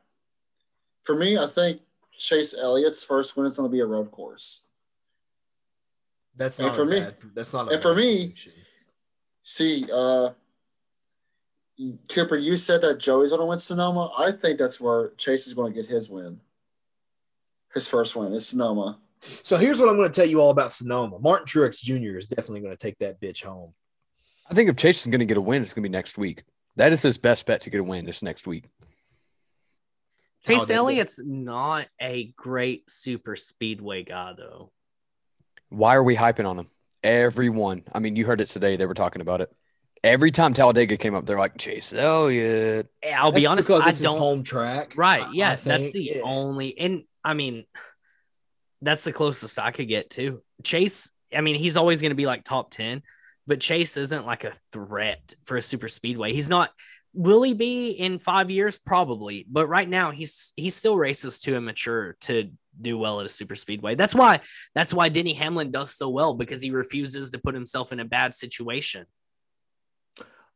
[1.03, 1.81] For me, I think
[2.17, 4.63] Chase Elliott's first win is going to be a road course.
[6.35, 7.67] That's And not for a me- bad- That's not.
[7.69, 8.33] a and for me-.
[9.41, 10.31] See, uh,
[12.09, 14.11] Cooper, you said that Joey's going to win Sonoma.
[14.17, 16.39] I think that's where Chase is going to get his win.
[17.73, 18.99] His first win is Sonoma.
[19.43, 21.19] So here's what I'm going to tell you all about Sonoma.
[21.19, 22.17] Martin Truex Jr.
[22.17, 23.73] is definitely going to take that bitch home.
[24.49, 26.17] I think if Chase is going to get a win, it's going to be next
[26.17, 26.43] week.
[26.77, 28.65] That is his best bet to get a win this next week.
[30.45, 30.73] Chase Talladega.
[30.75, 34.71] Elliott's not a great super speedway guy, though.
[35.69, 36.67] Why are we hyping on him?
[37.03, 37.83] Everyone.
[37.93, 38.77] I mean, you heard it today.
[38.77, 39.51] They were talking about it.
[40.03, 42.87] Every time Talladega came up, they're like, Chase Elliott.
[43.13, 44.17] I'll be That's honest, because I it's his don't.
[44.19, 44.93] home track.
[44.95, 45.25] Right.
[45.33, 45.53] Yeah.
[45.53, 46.21] I that's the Yeah.
[46.23, 46.77] only.
[46.77, 47.65] And I mean,
[48.81, 50.41] that's the closest I could get to.
[50.63, 53.01] Chase, I mean, he's always going to be like top 10,
[53.47, 56.33] but Chase isn't like a threat for a super speedway.
[56.33, 56.71] He's not.
[57.13, 58.77] Will he be in five years?
[58.77, 59.45] Probably.
[59.49, 63.55] But right now, he's he still races too immature to do well at a super
[63.55, 63.95] speedway.
[63.95, 64.41] That's why
[64.75, 68.05] that's why Denny Hamlin does so well because he refuses to put himself in a
[68.05, 69.05] bad situation.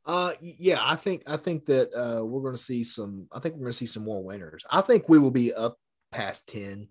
[0.06, 3.28] Uh, yeah, I think I think that uh, we're going to see some.
[3.32, 4.66] I think we're going to see some more winners.
[4.70, 5.78] I think we will be up
[6.12, 6.90] past ten,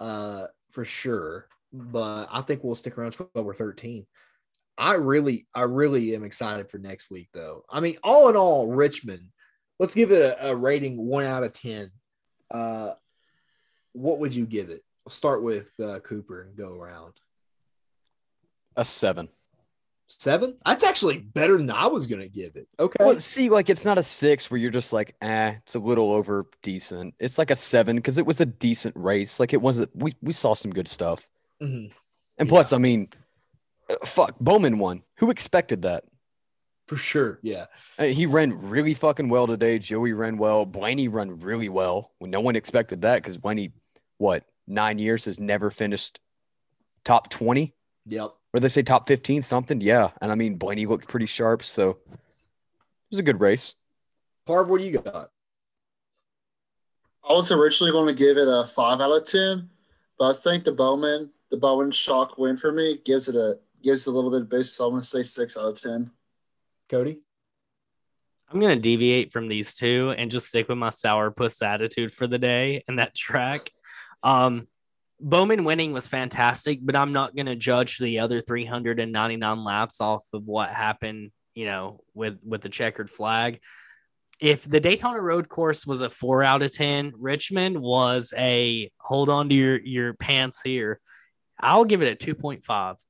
[0.00, 1.48] uh, for sure.
[1.72, 4.06] But I think we'll stick around twelve or thirteen.
[4.78, 7.64] I really, I really am excited for next week, though.
[7.70, 9.28] I mean, all in all, Richmond.
[9.78, 11.90] Let's give it a, a rating one out of ten.
[12.50, 12.92] Uh,
[13.92, 14.84] what would you give it?
[15.04, 17.14] We'll start with uh, Cooper and go around.
[18.76, 19.28] A seven.
[20.08, 20.56] Seven?
[20.64, 22.68] That's actually better than I was going to give it.
[22.78, 23.04] Okay.
[23.04, 26.12] Well, see, like it's not a six where you're just like, eh, it's a little
[26.12, 27.14] over decent.
[27.18, 29.40] It's like a seven because it was a decent race.
[29.40, 29.90] Like it wasn't.
[29.96, 31.28] We we saw some good stuff.
[31.60, 31.90] Mhm.
[32.38, 32.50] And Yeah.
[32.50, 33.08] plus, I mean,
[34.04, 35.02] fuck, Bowman won.
[35.18, 36.04] Who expected that?
[36.88, 37.40] For sure.
[37.42, 37.66] Yeah.
[37.98, 39.78] Uh, He ran really fucking well today.
[39.78, 40.64] Joey ran well.
[40.64, 42.12] Blaney ran really well.
[42.18, 43.72] When no one expected that because Blaney,
[44.18, 46.20] what nine years has never finished
[47.04, 47.74] top twenty.
[48.06, 48.32] Yep.
[48.54, 49.80] Or they say top fifteen something.
[49.80, 52.18] Yeah, and I mean Blaney looked pretty sharp, so it
[53.10, 53.74] was a good race.
[54.48, 55.30] Parv, what do you got?
[57.28, 59.70] I was originally going to give it a five out of ten,
[60.18, 64.06] but I think the Bowman, the Bowman shock win for me gives it a gives
[64.06, 64.76] a little bit of boost.
[64.76, 66.10] So I'm going to say six out of ten.
[66.88, 67.20] Cody?
[68.48, 72.38] I'm gonna deviate from these two and just stick with my sourpuss attitude for the
[72.38, 73.70] day and that track.
[74.22, 74.68] Um,
[75.18, 80.44] Bowman winning was fantastic, but I'm not gonna judge the other 399 laps off of
[80.44, 83.58] what happened, you know, with with the checkered flag.
[84.38, 89.28] If the Daytona Road Course was a four out of ten, Richmond was a hold
[89.28, 91.00] on to your your pants here.
[91.58, 93.02] I'll give it a 2.5.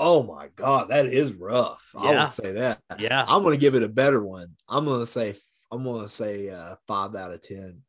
[0.00, 1.90] Oh my God, that is rough.
[1.98, 2.20] I Yeah.
[2.24, 2.80] would say that.
[2.98, 3.24] Yeah.
[3.26, 4.54] I'm gonna give it a better one.
[4.68, 5.34] I'm gonna say
[5.72, 7.82] I'm gonna say uh, five out of ten.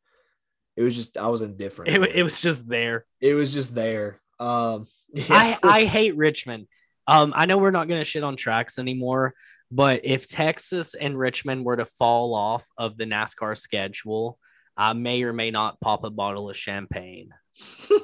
[0.76, 1.92] It was just I was indifferent.
[1.92, 3.04] It, it was just there.
[3.20, 4.20] it was just there.
[4.40, 5.24] Um yeah.
[5.30, 6.66] I, I hate Richmond.
[7.06, 9.34] Um, I know we're not going to shit on tracks anymore,
[9.72, 14.38] but if Texas and Richmond were to fall off of the NASCAR schedule,
[14.76, 17.30] I may or may not pop a bottle of champagne.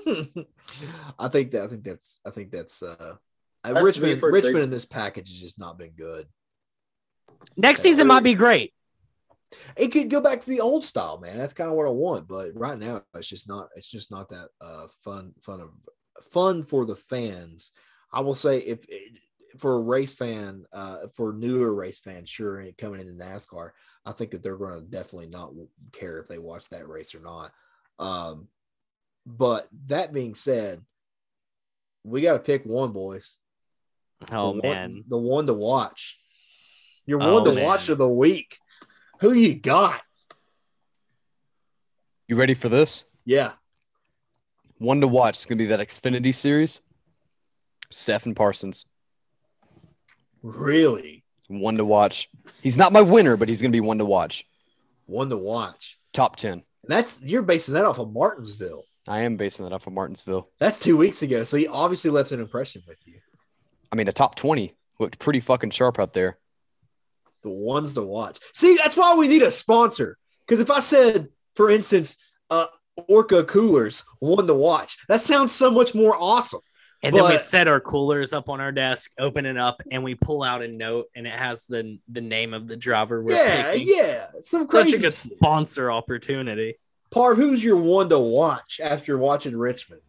[1.19, 3.15] I think that I think that's I think that's uh,
[3.75, 6.27] That's Richmond Richmond big- in this package has just not been good.
[7.57, 8.73] Next season might be great.
[9.77, 11.39] It could go back to the old style, man.
[11.39, 13.69] That's kind of what I want, but right now it's just not.
[13.77, 15.33] It's just not that uh, fun.
[15.43, 15.71] Fun of
[16.31, 17.73] fun for the fans.
[18.13, 18.85] I will say, if
[19.59, 23.71] for a race fan, uh, for newer race fans, sure, and coming into NASCAR,
[24.05, 25.53] I think that they're going to definitely not
[25.93, 27.53] care if they watch that race or not.
[27.99, 28.49] Um,
[29.25, 30.83] but that being said,
[32.05, 33.39] we got to pick one, boys.
[34.33, 36.19] Oh the man, one, the one to watch.
[37.07, 37.65] Your Oh, one to man.
[37.65, 38.59] watch of the week.
[39.21, 40.03] Who you got?
[42.27, 43.05] You ready for this?
[43.25, 43.53] Yeah.
[44.79, 46.83] One to watch is going to be that Xfinity series.
[47.91, 48.87] Stephen Parsons.
[50.43, 51.25] Really?
[51.49, 52.29] One to watch.
[52.63, 54.45] He's not my winner, but he's going to be one to watch.
[55.07, 55.99] One to watch.
[56.13, 56.63] Top 10.
[56.85, 58.85] That's you're basing that off of Martinsville.
[59.09, 60.49] I am basing that off of Martinsville.
[60.59, 61.45] That's two weeks ago.
[61.45, 63.21] So he obviously left an impression with you.
[63.97, 66.37] I mean, the top 20 looked pretty fucking sharp out there.
[67.43, 68.39] The ones to watch.
[68.53, 70.19] See, that's why we need a sponsor.
[70.47, 72.19] Because if I said, for instance,
[72.51, 72.67] uh
[73.09, 76.61] Orca Coolers, one to watch, that sounds so much more awesome.
[77.03, 80.15] And then we set our coolers up on our desk, open it up, and we
[80.15, 83.73] pull out a note, and it has the the name of the driver we're yeah,
[83.73, 83.89] picking.
[83.89, 84.27] yeah.
[84.41, 84.97] Some Such crazy.
[84.97, 86.75] a good sponsor opportunity.
[87.11, 90.03] Par, who's your one to watch after watching Richmond?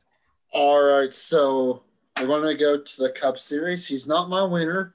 [0.51, 1.83] All right, so
[2.21, 3.87] we're going to go to the Cup Series.
[3.87, 4.93] He's not my winner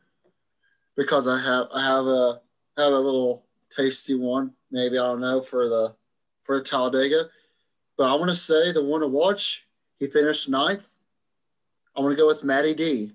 [0.97, 2.41] because I have I have a
[2.77, 3.45] have a little
[3.75, 4.53] tasty one.
[4.71, 5.95] Maybe I don't know for the
[6.45, 7.27] for Talladega,
[7.97, 9.67] but I want to say the one to watch.
[9.99, 10.89] He finished ninth.
[11.97, 13.13] I want to go with Matty D.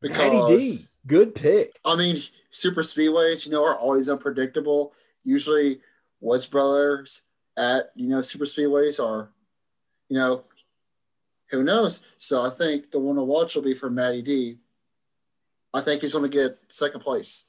[0.00, 0.86] Because, Matty D.
[1.06, 1.78] Good pick.
[1.84, 2.20] I mean,
[2.50, 4.92] super speedways, you know, are always unpredictable.
[5.24, 5.80] Usually,
[6.20, 7.22] Woods Brothers
[7.56, 9.30] at you know super speedways are,
[10.08, 10.44] you know,
[11.50, 12.00] who knows?
[12.16, 14.56] So I think the one to watch will be for Matty D.
[15.74, 17.46] I think he's going to get second place.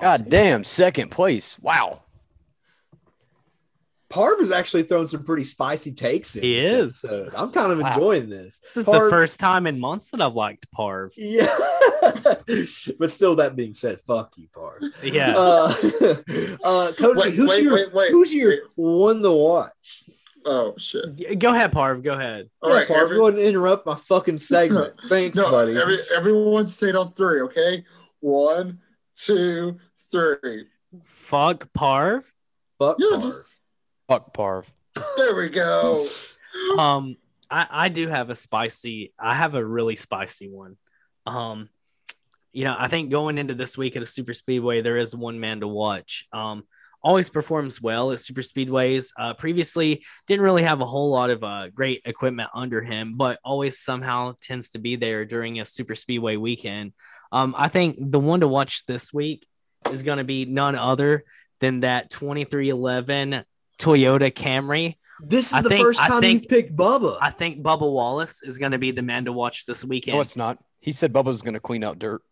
[0.00, 1.58] God damn, second place.
[1.58, 2.02] Wow.
[4.10, 6.42] Parv has actually thrown some pretty spicy takes in.
[6.42, 7.02] He is.
[7.02, 7.34] episode.
[7.34, 7.88] I'm kind of Wow.
[7.94, 8.58] enjoying this.
[8.58, 11.12] This is Parv- the first time in months that I've liked Parv.
[11.16, 11.46] Yeah.
[12.98, 14.82] but still, that being said, fuck you, Parv.
[15.02, 15.32] Yeah.
[15.34, 15.72] Uh,
[16.64, 18.10] uh, Cody, Wait, who's wait, your wait, wait.
[18.10, 20.01] who's your one to watch?
[20.44, 21.38] Oh shit!
[21.38, 22.02] Go ahead, Parv.
[22.02, 22.48] Go ahead.
[22.60, 24.94] All yeah, right, Parv, every- go ahead and interrupt my fucking segment.
[25.06, 25.76] Thanks, no, buddy.
[25.78, 27.84] Every, everyone say it on three, okay?
[28.20, 28.80] One,
[29.14, 29.78] two,
[30.10, 30.66] three.
[31.04, 32.30] Fuck Parv.
[32.78, 33.24] fuck Yes.
[33.24, 33.42] Parv.
[34.08, 34.72] Fuck Parv.
[35.16, 36.06] There we go.
[36.78, 37.16] Um,
[37.50, 39.14] I, I do have a spicy.
[39.18, 40.76] I have a really spicy one.
[41.24, 41.70] Um,
[42.52, 45.40] you know, I think going into this week at a super speedway, there is one
[45.40, 46.28] man to watch.
[46.30, 46.64] Um,
[47.02, 49.12] always performs well at super speedways.
[49.18, 53.38] Uh, previously didn't really have a whole lot of uh, great equipment under him, but
[53.44, 56.92] always somehow tends to be there during a super speedway weekend.
[57.32, 59.46] Um, I think the one to watch this week
[59.90, 61.24] is going to be none other
[61.60, 63.44] than that 2311
[63.78, 64.96] Toyota Camry.
[65.24, 67.16] This is I the think- first time think- you've picked Bubba.
[67.20, 70.16] I think Bubba Wallace is going to be the man to watch this weekend.
[70.16, 70.58] No, it's not.
[70.80, 72.22] He said Bubba's going to clean out dirt.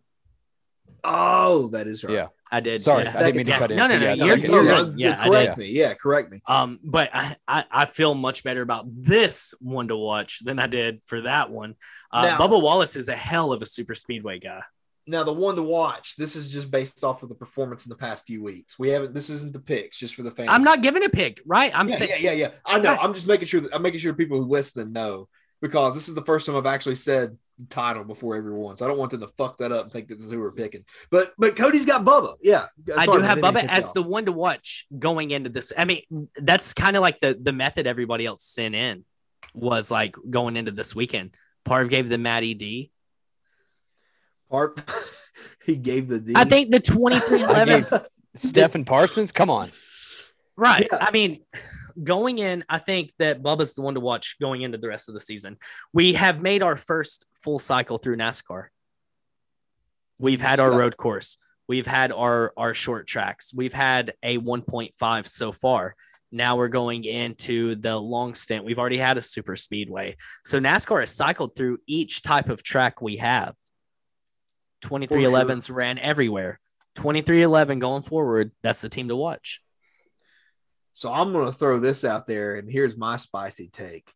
[1.05, 2.13] oh, that is right.
[2.15, 2.27] Yeah.
[2.53, 2.83] I did.
[2.83, 3.13] Sorry, yeah.
[3.17, 3.59] I didn't mean to Yeah.
[3.59, 3.77] cut in.
[3.77, 4.07] No, no, no.
[4.13, 4.99] yeah, you're, you're No, good.
[4.99, 5.67] Yeah, I correct me.
[5.71, 6.41] Yeah, correct me.
[6.47, 10.67] Um, but I, I, I feel much better about this one to watch than I
[10.67, 11.77] did for that one.
[12.11, 14.63] Uh, Now- Bubba Wallace is a hell of a super speedway guy.
[15.07, 16.17] Now the one to watch.
[16.17, 18.79] This is just based off of the performance in the past few weeks.
[18.79, 19.15] We haven't.
[19.15, 20.51] This isn't the picks, just for the fans.
[20.53, 21.73] I'm not giving a pick, right?
[21.75, 22.51] I'm yeah, saying yeah, yeah, yeah.
[22.65, 22.95] I know.
[23.01, 25.29] I'm just making sure that I'm making sure people who listen know
[25.63, 27.37] because this is the first time I've actually said
[27.69, 28.77] title before everyone.
[28.77, 30.53] So I don't want them to fuck that up and think this is who we're
[30.53, 30.85] picking.
[31.11, 32.37] But but Cody's got Bubba.
[32.41, 32.67] Yeah,
[32.97, 33.95] I do have man, Bubba as off.
[33.95, 35.73] the one to watch going into this.
[35.77, 36.03] I mean,
[36.37, 39.05] that's kind of like the the method everybody else sent in
[39.55, 41.35] was like going into this weekend.
[41.65, 42.91] Parv gave the Matty D.
[44.51, 44.83] part.
[45.65, 46.33] he gave the D.
[46.37, 49.71] I think the 2311 Stephen Parsons, come on.
[50.57, 50.89] Right.
[50.91, 50.99] Yeah.
[51.01, 51.41] I mean,
[52.03, 55.15] going in, I think that Bubba's the one to watch going into the rest of
[55.15, 55.57] the season.
[55.93, 58.67] We have made our first full cycle through NASCAR.
[60.19, 61.39] We've had our road course.
[61.67, 63.55] We've had our our short tracks.
[63.55, 65.95] We've had a 1.5 so far.
[66.33, 68.65] Now we're going into the long stint.
[68.65, 70.17] We've already had a super speedway.
[70.45, 73.55] So NASCAR has cycled through each type of track we have.
[74.83, 76.61] 2311s ran everywhere.
[76.97, 79.61] 2311 going forward, that's the team to watch.
[80.93, 84.13] So I'm going to throw this out there, and here's my spicy take.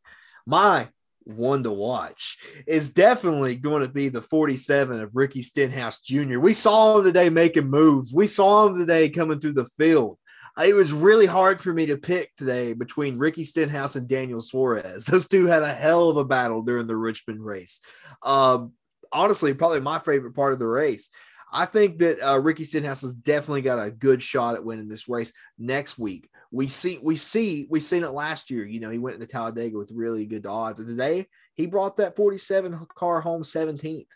[0.46, 0.88] My
[1.24, 6.38] one to watch is definitely going to be the 47 of Ricky Stenhouse Jr.
[6.38, 8.12] We saw him today making moves.
[8.12, 10.18] We saw him today coming through the field.
[10.62, 15.04] It was really hard for me to pick today between Ricky Stenhouse and Daniel Suarez.
[15.06, 17.80] Those two had a hell of a battle during the Richmond race.
[18.22, 18.72] Um,
[19.10, 21.10] honestly, probably my favorite part of the race.
[21.54, 25.08] I think that uh, Ricky Stenhouse has definitely got a good shot at winning this
[25.08, 26.28] race next week.
[26.50, 28.64] We see, we see, we've seen it last year.
[28.64, 32.16] You know, he went into Talladega with really good odds, and today he brought that
[32.16, 34.06] 47 car home 17th.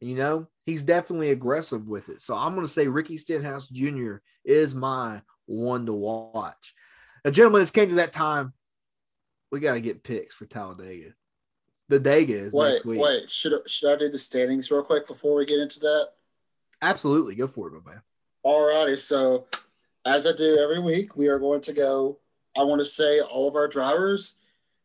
[0.00, 2.22] You know, he's definitely aggressive with it.
[2.22, 4.16] So I'm going to say Ricky Stenhouse Jr.
[4.44, 6.74] is my one to watch.
[7.24, 8.54] Now, gentlemen, it's came to that time.
[9.52, 11.10] We got to get picks for Talladega.
[11.88, 13.00] The Dega is Wait, next week.
[13.00, 13.30] wait.
[13.30, 16.08] Should should I do the standings real quick before we get into that?
[16.86, 18.02] Absolutely, go for it, my man.
[18.44, 19.46] Alrighty, so
[20.04, 22.18] as I do every week, we are going to go.
[22.56, 24.36] I want to say all of our drivers,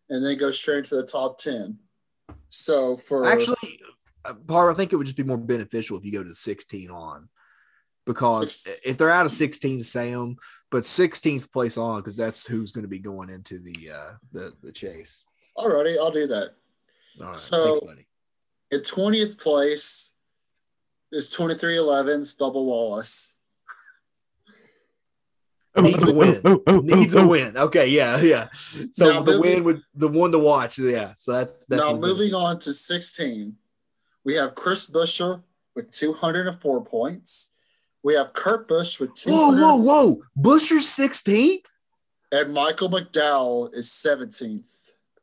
[0.10, 1.78] and then go straight to the top ten.
[2.50, 3.80] So for Actually,
[4.26, 6.90] uh, Par, I think it would just be more beneficial if you go to 16
[6.92, 7.30] on
[8.06, 10.36] because Six- if they're out of 16, say them,
[10.70, 14.54] but 16th place on because that's who's going to be going into the uh, the
[14.64, 15.24] the chase.
[15.58, 16.56] alrighty, I'll do that.
[17.22, 18.08] All right, So- thanks, buddy.
[18.72, 20.14] In twentieth place
[21.12, 23.36] is twenty three elevens Bubba Wallace.
[25.74, 26.86] Oh, oh, Needs a oh, win.
[26.86, 27.58] Needs a win.
[27.58, 28.50] Okay, yeah, yeah.
[28.92, 30.78] So Now, the moving- win would the one to watch.
[30.78, 31.14] Yeah.
[31.16, 33.56] So that's Now definitely moving on to 16,
[34.26, 35.44] we have Chris Buescher
[35.74, 37.52] with 204 points.
[38.04, 39.32] We have Kurt Busch with two.
[39.32, 40.22] Whoa, whoa, whoa!
[40.38, 41.66] Buescher's 16th.
[42.32, 44.68] and Michael McDowell is 17th.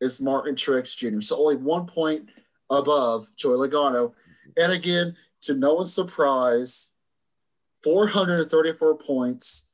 [0.00, 1.20] is Martin Truex Jr.
[1.20, 2.28] So only one point
[2.68, 4.12] above Joey Logano.
[4.56, 6.92] And again, to no one's surprise,
[7.82, 9.68] 434 points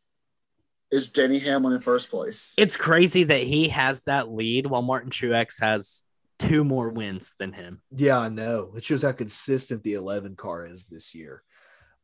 [0.90, 2.54] is Denny Hamlin in first place.
[2.56, 6.04] It's crazy that he has that lead while Martin Truex has
[6.38, 7.82] two more wins than him.
[7.94, 8.72] Yeah, I know.
[8.76, 11.42] It shows how consistent the 11 car is this year.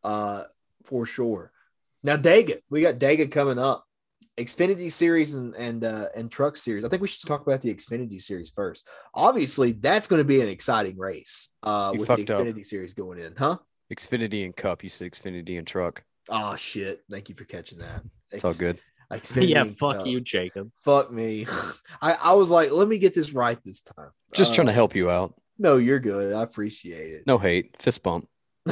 [0.03, 0.45] Uh,
[0.85, 1.53] for sure.
[2.03, 3.85] Now, Dega, we got Dega coming up.
[4.37, 6.85] Xfinity series and and uh, and truck series.
[6.85, 8.85] I think we should talk about the Xfinity series first.
[9.15, 12.43] Obviously, that's going to be an exciting race uh, You with the fucked up.
[12.43, 13.59] Xfinity series going in, huh?
[13.93, 14.83] Xfinity and Cup.
[14.83, 16.03] You said Xfinity and Truck.
[16.29, 17.03] Oh shit!
[17.11, 18.03] Thank you for catching that.
[18.33, 18.81] It's all good.
[19.13, 20.07] Xfinity yeah, and fuck Cup.
[20.07, 20.71] you, Jacob.
[20.85, 21.47] Fuck me.
[22.03, 24.11] I, I was like, let me get this right this time.
[24.33, 25.35] Just Uh, trying to help you out.
[25.59, 26.33] No, you're good.
[26.35, 27.27] I appreciate it.
[27.27, 27.77] No hate.
[27.81, 28.29] Fist bump.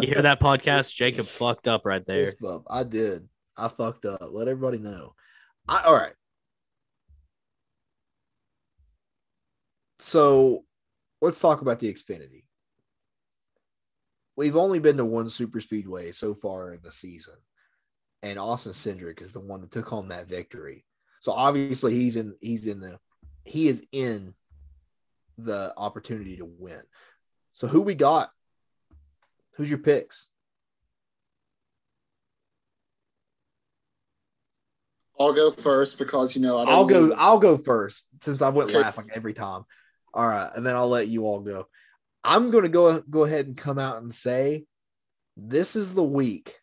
[0.00, 0.94] You hear that podcast?
[0.94, 2.26] Jacob fucked up right there.
[2.26, 2.66] Fist bump.
[2.70, 3.28] I did.
[3.56, 4.20] I fucked up.
[4.30, 5.14] Let everybody know.
[5.66, 6.12] I, all right.
[9.98, 10.64] So
[11.20, 12.44] let's talk about the Xfinity.
[14.38, 17.34] We've only been to one super speedway so far in the season,
[18.22, 20.84] and Austin Cindric is the one that took home that victory.
[21.18, 23.00] So obviously he's in he's in the
[23.42, 24.34] he is in
[25.38, 26.82] the opportunity to win.
[27.52, 28.30] So who we got?
[29.56, 30.28] Who's your picks?
[35.18, 37.12] I'll go first because you know I don't I'll go.
[37.14, 38.78] I'll go first since I went Okay.
[38.78, 39.64] last like every time.
[40.14, 41.66] All right, and then I'll let you all go.
[42.24, 44.64] I'm going to go go ahead and come out and say
[45.36, 46.56] this is the week.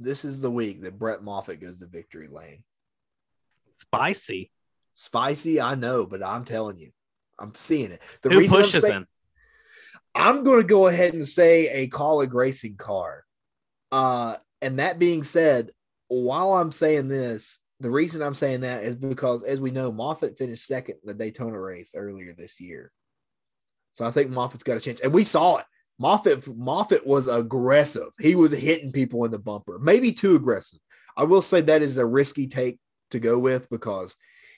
[0.00, 2.64] This is the week that Brett Moffitt goes to victory lane.
[3.74, 4.50] Spicy.
[4.92, 6.90] Spicy, I know, but I'm telling you,
[7.38, 8.02] I'm seeing it.
[8.22, 9.06] The Who reason I'm pushes saying- him?
[10.16, 13.24] I'm going to go ahead and say a Kaulig racing car.
[13.90, 15.70] Uh, and that being said,
[16.06, 20.38] while I'm saying this, the reason I'm saying that is because, as we know, Moffitt
[20.38, 22.92] finished second in the Daytona race earlier this year.
[23.94, 25.64] So I think Moffitt's got a chance, and we saw it.
[25.98, 28.08] Moffitt Moffitt was aggressive.
[28.20, 30.80] He was hitting people in the bumper, maybe too aggressive.
[31.16, 32.78] I will say that is a risky take
[33.10, 34.16] to go with because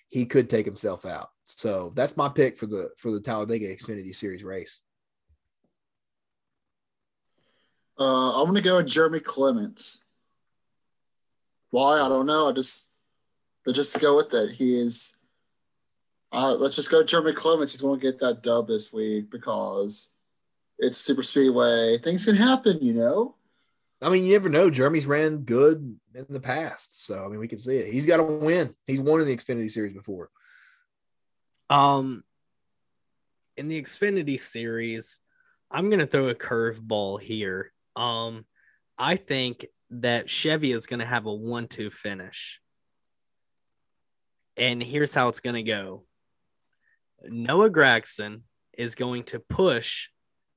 [0.09, 1.29] he could take himself out.
[1.45, 4.81] So that's my pick for the for the Talladega Xfinity Series race.
[7.99, 10.03] Uh, I'm gonna go with Jeremy Clements.
[11.71, 12.01] Why?
[12.01, 12.49] I don't know.
[12.49, 12.93] I just,
[13.65, 14.55] but just go with it.
[14.55, 15.16] He is.
[16.33, 17.73] Uh, let's just go Jeremy Clements.
[17.73, 20.09] He's going to get that dub this week because
[20.79, 21.99] it's super speedway.
[21.99, 23.37] Things can happen, you know.
[24.03, 24.69] I mean, you never know.
[24.69, 27.93] Jeremy's ran good in the past, so I mean, we can see it.
[27.93, 28.75] He's got to win.
[28.87, 30.31] He's won in the Xfinity Series before.
[31.71, 32.23] Um,
[33.57, 35.21] in the Xfinity series,
[35.71, 37.73] I'm gonna throw a curveball here.
[37.97, 38.45] Um,
[38.99, 42.61] I think that Chevy is gonna have a one-two finish.
[44.57, 46.05] And here's how it's going to go
[47.25, 48.43] Noah Gragson
[48.77, 50.09] is going to push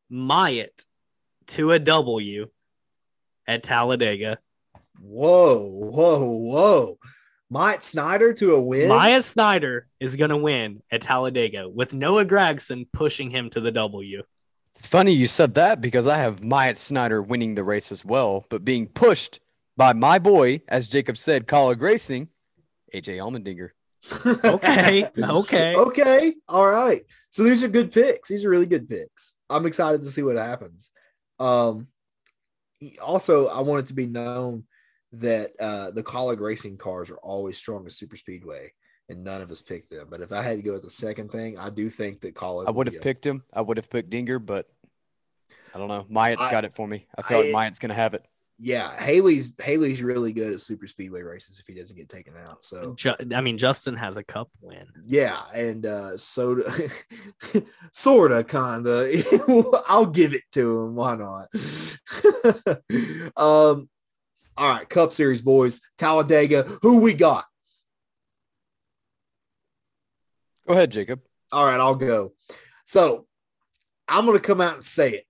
[0.09, 0.85] Myatt
[1.47, 2.49] to a W
[3.47, 4.37] at Talladega.
[4.99, 6.99] Whoa, whoa, whoa.
[7.49, 8.89] Myatt Snider to a win.
[8.89, 13.71] Myatt Snider is going to win at Talladega with Noah Gragson pushing him to the
[13.71, 14.21] W.
[14.75, 18.45] It's funny you said that because I have Myatt Snider winning the race as well,
[18.49, 19.39] but being pushed
[19.75, 22.27] by my boy, as Jacob said, Kaulig Racing,
[22.93, 23.69] AJ Allmendinger.
[24.43, 25.75] Okay, okay.
[25.75, 26.35] okay.
[26.47, 27.03] All right.
[27.29, 28.29] So these are good picks.
[28.29, 29.35] These are really good picks.
[29.49, 30.91] I'm excited to see what happens.
[31.39, 31.87] Um,
[33.01, 34.63] also, I want it to be known
[35.13, 38.73] that uh, the Kaulig Racing cars are always strong at Super Speedway,
[39.09, 40.07] and none of us picked them.
[40.09, 42.67] But if I had to go with the second thing, I do think that Kaulig.
[42.67, 43.43] I would have picked him.
[43.53, 44.69] I would have picked Dinger, but
[45.73, 46.05] I don't know.
[46.09, 47.07] Myatt's I- got it for me.
[47.17, 48.25] I feel I- like Myatt's going to have it.
[48.61, 52.61] Yeah, Haley's Haley's really good at Super Speedway races if he doesn't get taken out.
[52.61, 54.85] So Ju- I mean, Justin has a cup win.
[55.05, 56.61] Yeah, and uh so
[57.93, 59.23] sorta kinda.
[59.87, 60.95] I'll give it to him.
[60.95, 61.47] Why not?
[63.37, 63.89] um
[64.57, 66.63] all right, Cup Series boys, Talladega.
[66.81, 67.45] Who we got?
[70.67, 71.21] Go ahead, Jacob.
[71.53, 72.33] All right, I'll go.
[72.83, 73.25] So
[74.09, 75.25] I'm gonna come out and say it.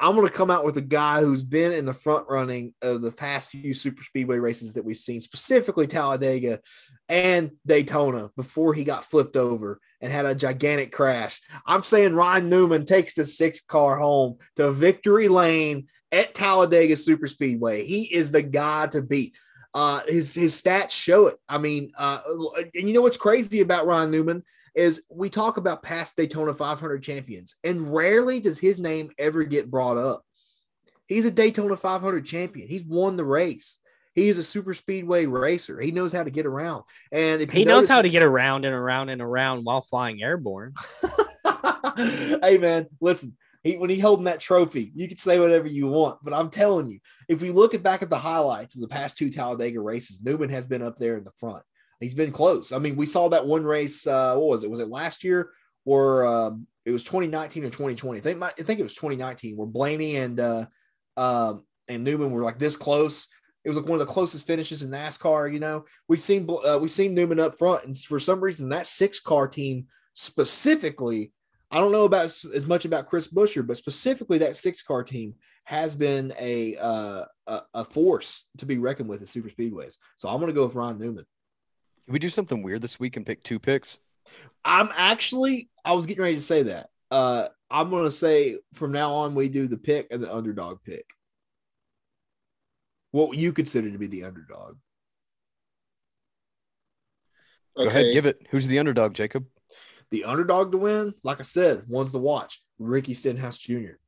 [0.00, 3.02] I'm going to come out with a guy who's been in the front running of
[3.02, 6.60] the past few super speedway races that we've seen, specifically Talladega
[7.08, 11.40] and Daytona, before he got flipped over and had a gigantic crash.
[11.66, 17.26] I'm saying Ryan Newman takes the sixth car home to victory lane at Talladega Super
[17.26, 17.84] Speedway.
[17.84, 19.36] He is the guy to beat.
[19.74, 21.36] Uh, his his stats show it.
[21.48, 22.20] I mean, uh,
[22.56, 24.42] and you know what's crazy about Ryan Newman
[24.78, 29.68] is we talk about past Daytona 500 champions, and rarely does his name ever get
[29.70, 30.22] brought up.
[31.06, 32.68] He's a Daytona 500 champion.
[32.68, 33.80] He's won the race.
[34.14, 35.80] He is a super speedway racer.
[35.80, 36.84] He knows how to get around.
[37.10, 39.80] And if He you knows notice- how to get around and around and around while
[39.80, 40.74] flying airborne.
[41.96, 43.36] hey man, listen.
[43.64, 46.86] He, when he holding that trophy, you can say whatever you want, but I'm telling
[46.86, 50.20] you, if we look at back at the highlights of the past two Talladega races,
[50.22, 51.64] Newman has been up there in the front.
[52.00, 52.72] He's been close.
[52.72, 54.06] I mean, we saw that one race.
[54.06, 54.70] Uh, what was it?
[54.70, 55.50] Was it last year
[55.84, 58.18] or um, it was 2019 or 2020?
[58.18, 60.66] I think, I think it was 2019 where Blaney and uh,
[61.16, 63.26] um, and Newman were like this close.
[63.64, 65.52] It was like one of the closest finishes in NASCAR.
[65.52, 68.86] You know, we've seen uh, we've seen Newman up front, and for some reason that
[68.86, 71.32] six car team specifically,
[71.70, 75.02] I don't know about as, as much about Chris Buescher, but specifically that six car
[75.02, 75.34] team
[75.64, 79.96] has been a, uh, a a force to be reckoned with at super speedways.
[80.16, 81.26] So I'm going to go with Ryan Newman.
[82.08, 83.98] Can we do something weird this week and pick two picks?
[84.64, 86.88] I'm actually I was getting ready to say that.
[87.10, 90.78] Uh, I'm going to say from now on we do the pick and the underdog
[90.82, 91.04] pick.
[93.10, 94.78] What you consider to be the underdog?
[97.76, 98.40] Go ahead, give it.
[98.48, 99.44] Who's the underdog, Jacob?
[100.10, 102.62] The underdog to win, like I said, one's the watch.
[102.78, 103.98] Ricky Stenhouse Jr.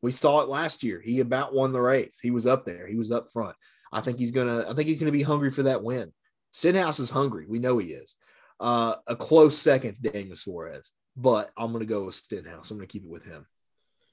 [0.00, 1.02] We saw it last year.
[1.04, 2.18] He about won the race.
[2.18, 2.86] He was up there.
[2.86, 3.56] He was up front.
[3.92, 4.64] I think he's gonna.
[4.66, 6.14] I think he's gonna be hungry for that win.
[6.52, 7.46] Stenhouse is hungry.
[7.48, 8.16] We know he is.
[8.60, 12.70] Uh, a close second to Daniel Suarez, but I'm gonna go with Stenhouse.
[12.70, 13.46] I'm gonna keep it with him.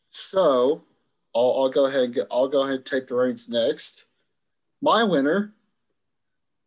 [0.07, 0.83] So
[1.35, 4.05] I'll, I'll go ahead get, I'll go ahead and take the reins next.
[4.81, 5.53] My winner,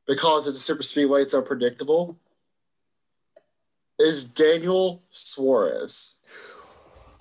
[0.07, 2.19] because it's a super speedway, it's unpredictable,
[3.99, 6.17] is Daniel Suarez.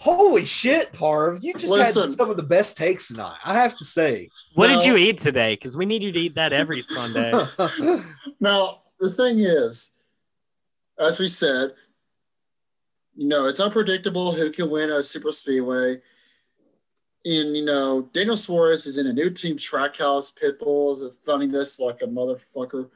[0.02, 1.44] Holy shit, Parv!
[1.44, 2.10] You just Listen.
[2.10, 3.38] had some of the best takes tonight.
[3.46, 4.30] I have to say.
[4.56, 4.80] What No.
[4.80, 5.54] did you eat today?
[5.54, 7.32] Because we need you to eat that every Sunday.
[8.40, 9.92] Now, the thing is,
[10.98, 11.76] as we said,
[13.16, 16.02] you know, it's unpredictable who can win a super speedway.
[17.24, 20.34] And, you know, Daniel Suarez is in a new team, Trackhouse.
[20.36, 22.90] Pitbull is funding this like a motherfucker.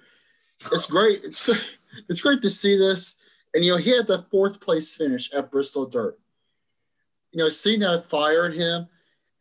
[0.72, 1.22] It's great.
[1.24, 1.64] It's great.
[2.10, 3.16] It's great to see this.
[3.54, 6.20] And, you know, he had the fourth place finish at Bristol Dirt.
[7.36, 8.88] You know, seeing that fire in him,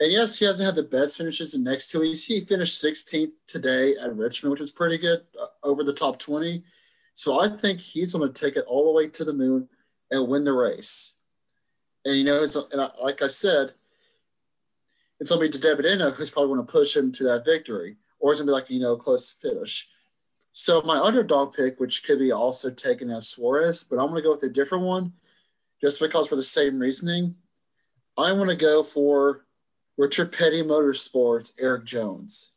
[0.01, 2.25] and yes, he hasn't had the best finishes in the next two weeks.
[2.25, 6.65] He finished 16th today at Richmond, which is pretty good uh, over the top 20.
[7.15, 9.69] So I think he's going to take it all the way to the moon
[10.11, 11.13] and win the race.
[12.05, 13.75] And, you know, and I, like I said,
[15.21, 17.45] it's going to be to David Davidina who's probably going to push him to that
[17.45, 19.89] victory, or it's going to be like, you know, close finish.
[20.51, 24.23] So my underdog pick, which could be also taken as Suarez, but I'm going to
[24.23, 25.13] go with a different one
[25.81, 27.37] just because for the same reasoning.
[28.17, 29.45] I want to go for
[29.97, 32.53] Richard Petty Motorsports, Erik Jones.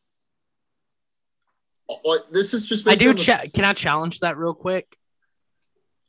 [1.90, 3.10] Uh, like this is just I do.
[3.10, 4.98] on the can I challenge that real quick?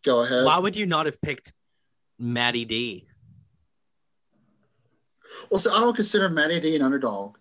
[0.05, 0.45] go ahead.
[0.45, 1.53] Why would you not have picked
[2.19, 3.07] Matty D?
[5.51, 7.37] Well, so I don't consider Matty D an underdog.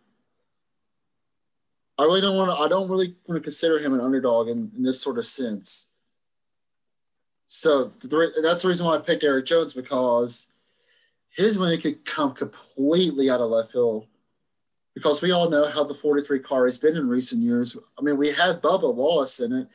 [1.98, 2.64] I really don't want to.
[2.64, 5.90] I don't really want to consider him an underdog in, in this sort of sense.
[7.48, 10.50] So the, that's the reason why I picked Erik Jones because
[11.38, 14.07] his win could come completely out of left field.
[14.95, 17.77] Because we all know how the 43 car has been in recent years.
[17.97, 19.68] I mean, we had Bubba Wallace in it,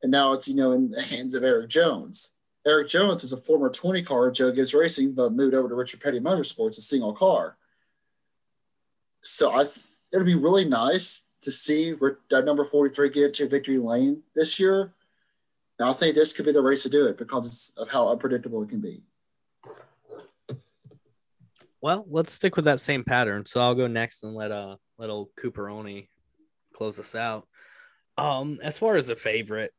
[0.00, 2.36] and now it's you know in the hands of Erik Jones.
[2.64, 6.00] Erik Jones is a former 20 car Joe Gibbs Racing, but moved over to Richard
[6.00, 7.56] Petty Motorsports, a single car.
[9.20, 9.64] So I,
[10.12, 11.96] it'd be really nice to see
[12.30, 14.94] that number 43 get into victory lane this year.
[15.80, 18.62] And I think this could be the race to do it because of how unpredictable
[18.62, 19.02] it can be.
[21.82, 23.44] Well, let's stick with that same pattern.
[23.44, 26.08] So I'll go next and let uh let old Cooperoni
[26.72, 27.46] close us out.
[28.16, 29.72] Um, as far as a favorite,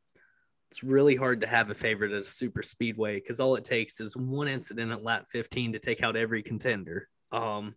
[0.70, 4.00] it's really hard to have a favorite at a super speedway because all it takes
[4.00, 7.08] is one incident at lap 15 to take out every contender.
[7.32, 7.74] Um,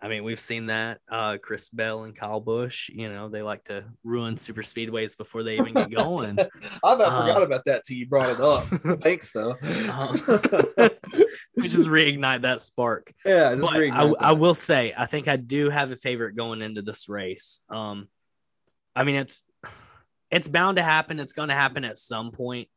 [0.00, 1.00] I mean, we've seen that.
[1.10, 5.42] Uh, Chris Bell and Kyle Busch, you know, they like to ruin super speedways before
[5.42, 6.38] they even get going.
[6.84, 8.66] I about uh, forgot about that till you brought it up.
[9.02, 9.56] Thanks, though.
[9.90, 10.90] Um,
[11.64, 13.12] we just reignite that spark.
[13.24, 16.82] Yeah, but I, I, will say, I think I do have a favorite going into
[16.82, 17.60] this race.
[17.70, 18.08] Um,
[18.94, 19.42] I mean, it's
[20.30, 21.20] it's bound to happen.
[21.20, 22.68] It's going to happen at some point.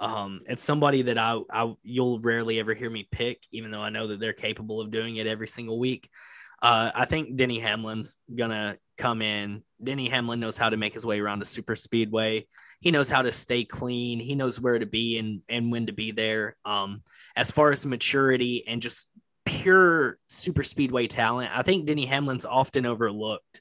[0.00, 3.90] Um, it's somebody that I, I you'll rarely ever hear me pick, even though I
[3.90, 6.08] know that they're capable of doing it every single week.
[6.62, 9.62] Uh, I think Denny Hamlin's gonna come in.
[9.82, 12.46] Denny Hamlin knows how to make his way around a super speedway.
[12.80, 14.20] He knows how to stay clean.
[14.20, 16.56] He knows where to be and and when to be there.
[16.64, 17.02] Um,
[17.36, 19.10] as far as maturity and just
[19.44, 23.60] pure super speedway talent, I think Denny Hamlin's often overlooked.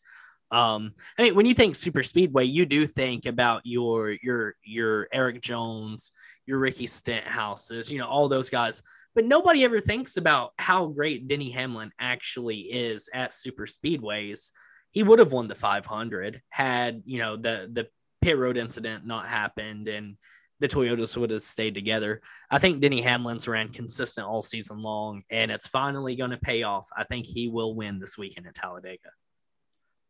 [0.52, 5.08] Um, I mean, when you think super speedway, you do think about your your your
[5.12, 6.12] Erik Jones,
[6.46, 8.82] your Ricky Stenhouses, you know, all those guys
[9.16, 14.52] but nobody ever thinks about how great Denny Hamlin actually is at super speedways.
[14.92, 17.88] He would have won the 500 had you know the the
[18.22, 20.18] pit road incident not happened and
[20.60, 22.22] the Toyotas would have stayed together.
[22.52, 26.64] I think Denny Hamlin's ran consistent all season long, and it's finally going to pay
[26.64, 26.88] off.
[26.96, 29.10] I think he will win this weekend at Talladega.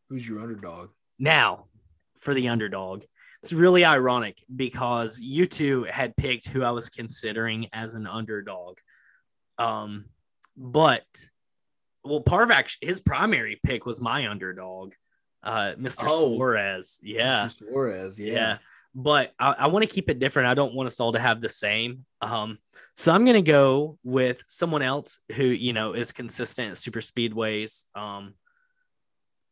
[0.10, 0.90] Who's your underdog?
[1.20, 1.66] Now,
[2.18, 3.04] for the underdog,
[3.44, 8.78] it's really ironic because you two had picked who I was considering as an underdog.
[9.58, 10.06] Um,
[10.58, 11.06] but
[12.04, 14.94] well, Parvac, his primary pick was my underdog,
[15.44, 16.06] uh, Mr.
[16.08, 17.00] Oh, Suarez.
[17.02, 17.48] Yeah.
[17.48, 17.70] Mr.
[17.70, 18.34] Suarez, yeah.
[18.34, 18.58] yeah.
[18.96, 20.48] But I, I want to keep it different.
[20.48, 22.06] I don't want us all to have the same.
[22.22, 22.58] Um,
[22.96, 27.86] so I'm gonna go with someone else who, you know, is consistent at super speedways.
[27.96, 28.34] Um,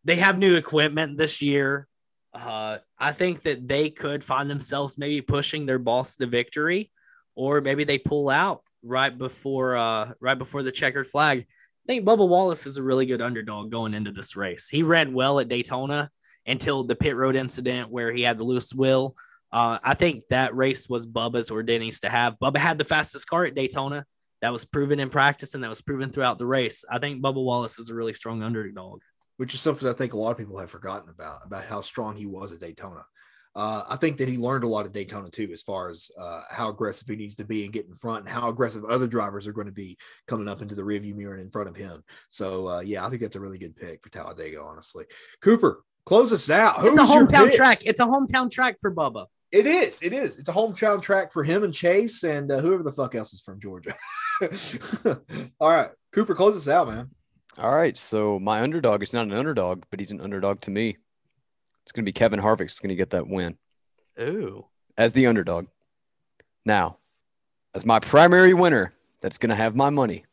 [0.04, 1.88] they have new equipment this year.
[2.34, 6.92] Uh, I think that they could find themselves maybe pushing their boss to victory,
[7.36, 11.46] or maybe they pull out right before uh right before the checkered flag.
[11.88, 14.68] I think Bubba Wallace is a really good underdog going into this race.
[14.68, 16.10] He ran well at Daytona
[16.46, 19.16] until the pit road incident where he had the loose wheel.
[19.54, 22.38] Uh, I think that race was Bubba's or Denny's to have.
[22.40, 24.06] Bubba had the fastest car at Daytona.
[24.42, 26.84] That was proven in practice and that was proven throughout the race.
[26.92, 29.00] I think Bubba Wallace is a really strong underdog.
[29.38, 32.18] Which is something I think a lot of people have forgotten about, about how strong
[32.18, 33.06] he was at Daytona.
[33.58, 36.44] Uh, I think that he learned a lot of Daytona too, as far as uh,
[36.52, 39.48] how aggressive he needs to be and get in front, and how aggressive other drivers
[39.48, 39.98] are going to be
[40.28, 42.04] coming up into the rearview mirror and in front of him.
[42.30, 44.62] So uh, yeah, I think that's a really good pick for Talladega.
[44.62, 45.06] Honestly,
[45.42, 46.82] Cooper, close us out.
[46.82, 47.80] Who's it's a hometown track.
[47.84, 49.26] It's a hometown track for Bubba.
[49.52, 50.04] It is.
[50.04, 50.38] It is.
[50.38, 53.42] It's a hometown track for him and Chase and uh, whoever the fuck else is
[53.42, 53.96] from Georgia.
[55.60, 57.10] All right, Cooper, close us out, man.
[57.58, 57.98] All right.
[57.98, 60.98] So my underdog is not an underdog, but he's an underdog to me.
[61.88, 63.58] It's going to be Kevin Harvick's going to get that win.
[64.20, 64.66] Ooh.
[64.98, 65.68] As the underdog.
[66.66, 66.98] Now,
[67.74, 70.26] as my primary winner, that's going to have my money.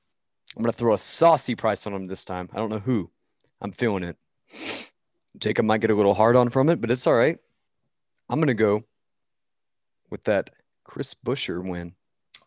[0.56, 2.48] I'm going to throw a saucy price on him this time.
[2.52, 3.08] I don't know who.
[3.60, 4.16] I'm feeling it.
[5.38, 7.38] Jacob might get a little hard on from it, but it's all right.
[8.28, 8.82] I'm going to go
[10.10, 10.50] with that
[10.82, 11.94] Chris Buescher win.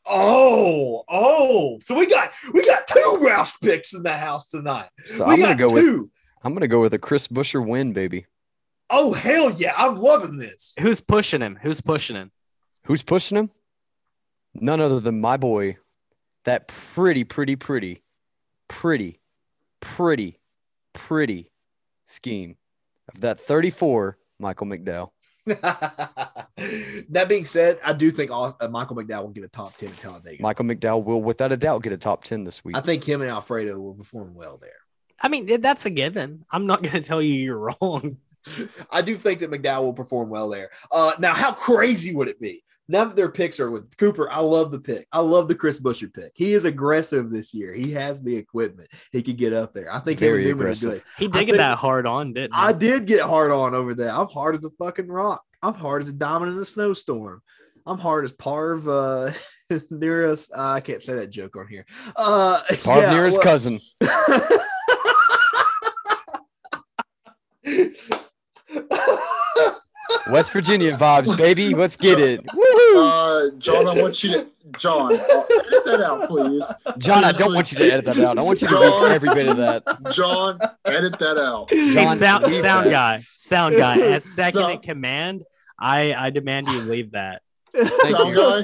[0.05, 1.79] Oh, oh!
[1.81, 4.89] So we got we got two Roush picks in the house tonight.
[5.05, 6.01] So we I'm gonna go two.
[6.01, 6.09] with
[6.43, 8.25] I'm gonna go with a Chris Buescher win, baby.
[8.89, 10.73] Oh hell yeah, I'm loving this.
[10.79, 11.57] Who's pushing him?
[11.61, 12.31] Who's pushing him?
[12.85, 13.51] Who's pushing him?
[14.53, 15.77] None other than my boy,
[16.45, 18.01] that pretty, pretty, pretty,
[18.67, 19.19] pretty,
[19.81, 20.39] pretty,
[20.93, 21.51] pretty
[22.05, 22.55] scheme
[23.13, 25.11] of that 34, Michael McDowell.
[25.45, 29.97] that being said, I do think uh, Michael McDowell will get a top 10 at
[29.97, 30.41] Talladega.
[30.41, 32.75] Michael McDowell will, without a doubt, get a top 10 this week.
[32.75, 34.71] I think him and Alfredo will perform well there.
[35.21, 36.45] I mean, that's a given.
[36.51, 38.17] I'm not going to tell you you're wrong.
[38.91, 40.69] I do think that McDowell will perform well there.
[40.91, 44.39] Uh, now, how crazy would it be now that their picks are with Cooper, I
[44.39, 45.07] love the pick.
[45.11, 46.31] I love the Chris Buescher pick.
[46.35, 47.73] He is aggressive this year.
[47.73, 48.89] He has the equipment.
[49.11, 49.93] He could get up there.
[49.93, 51.03] I think Very Ryan Newman is aggressive.
[51.03, 51.11] good.
[51.19, 52.59] He I did get think- that hard on, didn't he?
[52.61, 54.13] I did get hard on over that.
[54.15, 55.43] I'm hard as a fucking rock.
[55.61, 57.41] I'm hard as a diamond in a snowstorm.
[57.85, 59.33] I'm hard as Parv uh,
[59.89, 60.29] near.
[60.29, 61.85] Uh, I can't say that joke on here.
[62.15, 63.79] Uh, Parv yeah, near his well- cousin.
[70.31, 71.73] West Virginia vibes, baby.
[71.73, 72.41] Let's get it.
[72.53, 72.99] Woo-hoo.
[72.99, 74.47] Uh, John, I want you to
[74.77, 76.73] John, uh, edit that out, please.
[76.97, 78.37] John, I don't want you to edit that out.
[78.37, 79.01] I want you to John.
[79.03, 79.83] leave every bit of that.
[80.11, 81.69] John, edit that out.
[81.69, 83.97] Hey, sound, sound guy, sound guy.
[83.99, 85.43] As second So- in command,
[85.79, 87.41] I I demand you leave that.
[87.85, 88.61] Sound guy,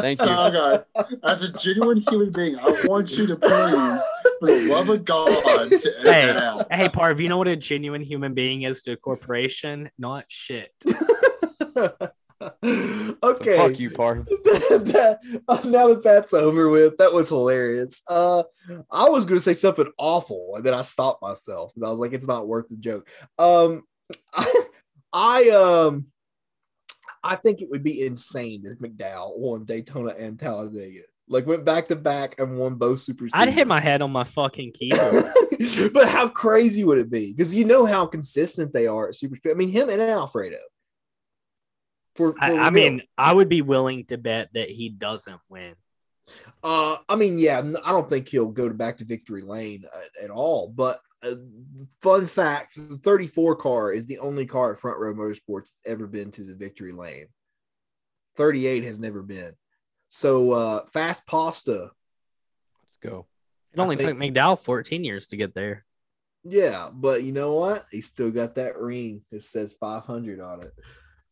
[0.00, 0.14] Thank you.
[0.14, 1.04] sound guy.
[1.22, 4.02] As a genuine human being, I want you to please,
[4.40, 6.72] for the love of God, to edit Hey, that out.
[6.72, 9.90] Hey, Parv, you know what a genuine human being is to a corporation?
[9.98, 10.70] Not shit.
[11.76, 13.56] okay.
[13.56, 14.24] So fuck you, Parv.
[14.44, 15.18] that,
[15.48, 18.02] uh, now that that's over with, that was hilarious.
[18.08, 18.42] Uh,
[18.90, 22.00] I was going to say something awful, and then I stopped myself because I was
[22.00, 23.08] like, "It's not worth the joke."
[23.38, 23.82] Um,
[24.34, 24.64] I,
[25.12, 26.06] I um,
[27.26, 31.88] I think it would be insane if McDowell won Daytona and Talladega, like went back
[31.88, 33.26] to back and won both super.
[33.32, 35.24] I'd hit my head on my fucking keyboard.
[35.92, 37.32] but how crazy would it be?
[37.32, 39.50] Because you know how consistent they are at super speed.
[39.50, 40.58] I mean, him and Alfredo.
[42.14, 45.74] For, for I, I mean, I would be willing to bet that he doesn't win.
[46.62, 50.24] Uh, I mean, yeah, I don't think he'll go to back to victory lane at,
[50.24, 50.68] at all.
[50.68, 51.34] But uh,
[52.02, 56.06] fun fact: the 34 car is the only car at Front Row Motorsports that's ever
[56.06, 57.26] been to the victory lane.
[58.36, 59.54] 38 has never been.
[60.08, 61.90] So uh, Fast Pasta,
[62.84, 63.26] Let's go.
[63.72, 65.84] It only think- took McDowell 14 years to get there.
[66.44, 67.86] yeah, but you know what?
[67.90, 70.72] He still got that ring that says 500 on it.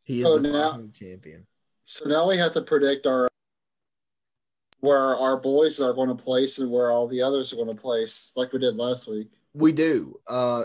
[0.03, 1.47] He So is the now- champion.
[1.85, 3.29] So now we have to predict our
[4.81, 7.81] where our boys are going to place and where all the others are going to
[7.81, 9.31] place, like we did last week.
[9.55, 10.21] We do.
[10.27, 10.65] Uh,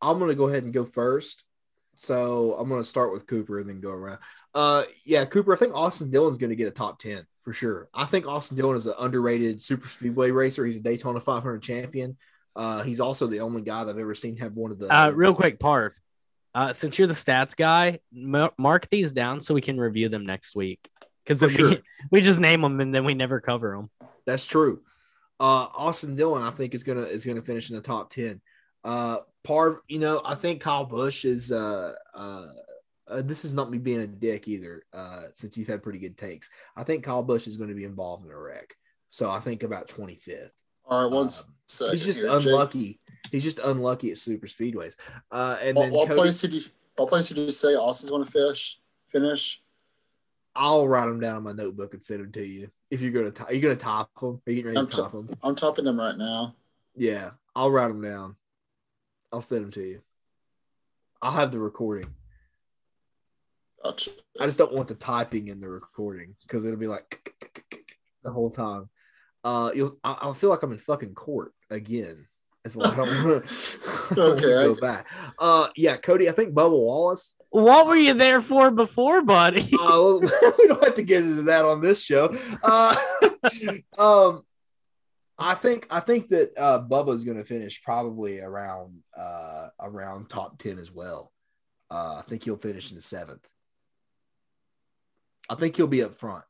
[0.00, 1.44] I'm going to go ahead and go first.
[1.96, 4.18] So I'm going to start with Cooper and then go around.
[4.54, 5.52] Uh, yeah, Cooper.
[5.52, 7.88] I think Austin Dillon's going to get a top ten for sure.
[7.92, 10.64] I think Austin Dillon is an underrated super speedway racer.
[10.64, 12.16] He's a Daytona 500 champion.
[12.56, 14.94] Uh, he's also the only guy that I've ever seen have one of the.
[14.94, 15.98] Uh, real quick, Parv,
[16.54, 20.26] uh, since you're the stats guy, ma- mark these down so we can review them
[20.26, 20.80] next week.
[21.24, 23.90] Because For we, we just name them and then we never cover them.
[24.26, 24.82] That's true.
[25.40, 28.40] Uh, Austin Dillon, I think, is gonna is gonna finish in the top ten.
[28.84, 31.50] Uh, Parv, you know, I think Kyle Busch is.
[31.50, 32.48] Uh, uh,
[33.08, 34.84] uh, this is not me being a dick either.
[34.92, 37.84] Uh, since you've had pretty good takes, I think Kyle Busch is going to be
[37.84, 38.76] involved in a wreck.
[39.08, 40.54] So I think about twenty fifth.
[40.84, 41.32] All right, one Um,
[41.66, 41.92] second.
[41.94, 42.46] He's just here, Jake.
[42.46, 43.00] unlucky.
[43.32, 44.96] He's just unlucky at super speedways.
[45.30, 46.62] Uh, and What, then what Cody, place did you?
[46.96, 48.78] What place did you say Austin's going to fish?
[49.08, 49.62] Finish?
[50.54, 52.70] I'll write them down on my notebook and send them to you.
[52.90, 54.40] If you're gonna, are you gonna top them?
[54.46, 55.28] Are you getting ready I'm to t- top them?
[55.42, 56.54] I'm topping them right now.
[56.96, 58.36] Yeah, I'll write them down.
[59.32, 60.00] I'll send them to you.
[61.22, 62.12] I'll have the recording.
[63.84, 64.10] Gotcha.
[64.40, 67.32] I just don't want the typing in the recording because it'll be like
[68.22, 68.88] the whole time.
[69.44, 69.96] Uh, you'll.
[70.02, 72.26] I, I feel like I'm in fucking court again.
[72.64, 73.46] That's why I don't want
[74.14, 75.06] to Okay, go I- back.
[75.38, 76.28] Uh, yeah, Cody.
[76.28, 77.36] I think Bubba Wallace.
[77.50, 79.62] What were you there for before, buddy?
[79.78, 80.18] Uh,
[80.58, 82.34] we don't have to get into that on this show.
[82.62, 82.94] Uh,
[83.98, 84.42] um,
[85.36, 90.58] I think I think that uh, Bubba's going to finish probably around uh, around top
[90.58, 91.32] ten as well.
[91.90, 93.46] Uh, I think he'll finish in the seventh.
[95.48, 96.44] I think he'll be up front.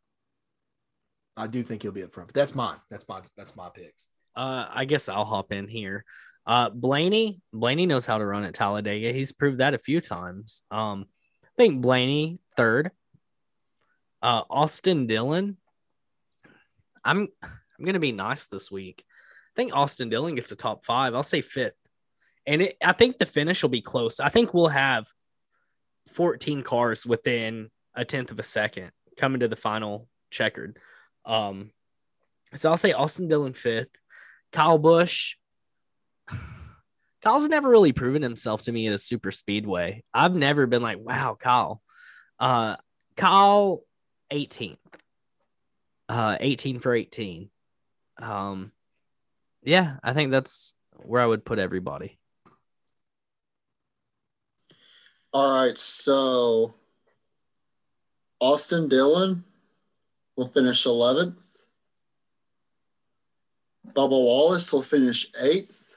[1.36, 2.77] I do think he'll be up front, but that's mine.
[2.90, 4.09] That's my that's my picks.
[4.36, 6.05] Uh, I guess I'll hop in here.
[6.47, 9.12] Uh, Blaney, Blaney knows how to run at Talladega.
[9.12, 10.62] He's proved that a few times.
[10.71, 11.07] Um,
[11.45, 12.91] I think Blaney third.
[14.23, 15.57] Uh, Austin Dillon.
[17.05, 19.05] I'm I'm gonna be nice this week.
[19.07, 21.15] I think Austin Dillon gets a top five.
[21.15, 21.75] I'll say fifth,
[22.47, 24.21] and it, I think the finish will be close.
[24.21, 25.07] I think we'll have
[26.09, 30.79] 14 cars within a tenth of a second coming to the final checkered.
[31.25, 31.71] Um,
[32.55, 33.91] so I'll say Austin Dillon fifth.
[34.53, 35.37] Kyle Busch.
[37.22, 40.02] Kyle's never really proven himself to me at a super speedway.
[40.14, 41.82] I've never been like, wow, Kyle.
[42.38, 42.76] Uh,
[43.16, 43.82] Kyle,
[44.32, 44.76] 18th.
[46.09, 47.51] Uh, 18 for 18.
[48.20, 48.72] Um,
[49.62, 50.74] yeah, I think that's
[51.05, 52.18] where I would put everybody.
[55.32, 56.74] All right, so
[58.40, 59.44] Austin Dillon
[60.36, 61.59] will finish 11th.
[63.94, 65.90] Bubba Wallace will finish 8th.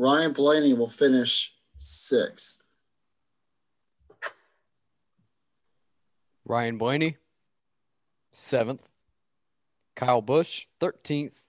[0.00, 2.62] Ryan Blaney will finish 6th.
[6.46, 7.18] Ryan Blaney,
[8.32, 8.88] seventh.
[9.94, 11.42] Kyle Busch, 13th.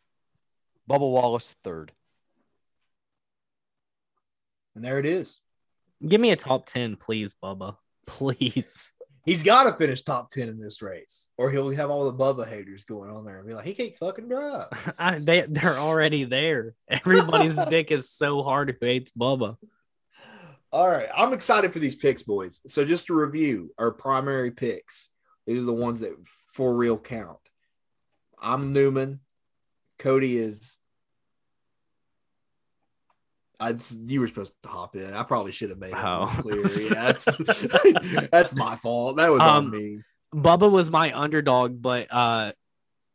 [0.89, 1.93] Bubba Wallace, third.
[4.75, 5.37] And there it is.
[6.05, 7.77] Give me a top 10, please, Bubba.
[8.05, 8.91] Please.
[9.23, 12.47] He's got to finish top 10 in this race, or he'll have all the Bubba
[12.47, 14.93] haters going on there and be like, he can't fucking drive.
[14.99, 16.73] I, they, they're already there.
[16.87, 19.57] Everybody's dick is so hard who hates Bubba.
[20.71, 21.09] All right.
[21.15, 22.61] I'm excited for these picks, boys.
[22.65, 25.09] So, just to review our primary picks,
[25.45, 26.15] these are the ones that
[26.53, 27.39] for real count.
[28.41, 29.19] I'm Newman.
[29.99, 30.79] Cody is.
[33.61, 33.75] I,
[34.07, 35.13] you were supposed to hop in.
[35.13, 36.25] I probably should have made it Oh.
[36.41, 36.57] clear.
[36.57, 37.37] Yeah, that's,
[38.31, 39.17] that's my fault.
[39.17, 39.99] That was on Um, me.
[40.33, 42.53] Bubba was my underdog, but uh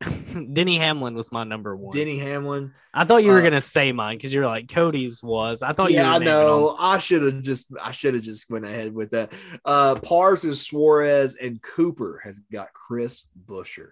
[0.53, 1.97] Denny Hamlin was my number one.
[1.97, 2.75] Denny Hamlin.
[2.93, 5.63] I thought you were uh, gonna say mine because you're like Cody's was.
[5.63, 6.67] I thought you yeah, were I know.
[6.69, 6.77] them.
[6.79, 9.33] I should have just I should have just went ahead with that.
[9.65, 13.89] Uh Pars is Suarez and Cooper has got Chris Buescher.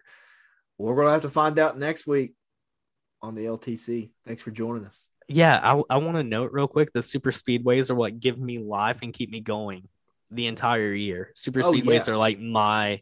[0.77, 2.35] We're gonna have to find out next week
[3.23, 4.11] on the LTC.
[4.27, 5.09] Thanks for joining us.
[5.29, 8.59] Yeah, I, I want to note real quick the super speedways are what give me
[8.59, 9.89] life and keep me going
[10.31, 11.31] the entire year.
[11.35, 12.13] Super Oh, speedways yeah.
[12.15, 13.01] are like my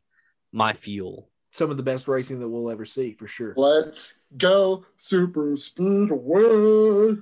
[0.53, 1.29] my fuel.
[1.51, 3.55] Some of the best racing that we'll ever see for sure.
[3.57, 7.17] Let's go super speedway.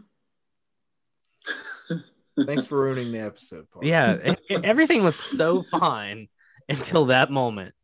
[2.46, 3.66] Thanks for ruining the episode.
[3.70, 3.86] Pars.
[3.86, 6.28] Yeah, it- it- everything was so fine
[6.68, 7.74] until that moment.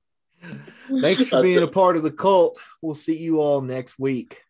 [1.01, 2.59] Thanks for being a part of the cult.
[2.81, 4.43] We'll see you all next week.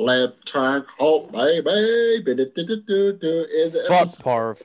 [0.00, 1.68] Left turn cult, baby.
[1.68, 4.06] In the Fuck.
[4.24, 4.62] Parv.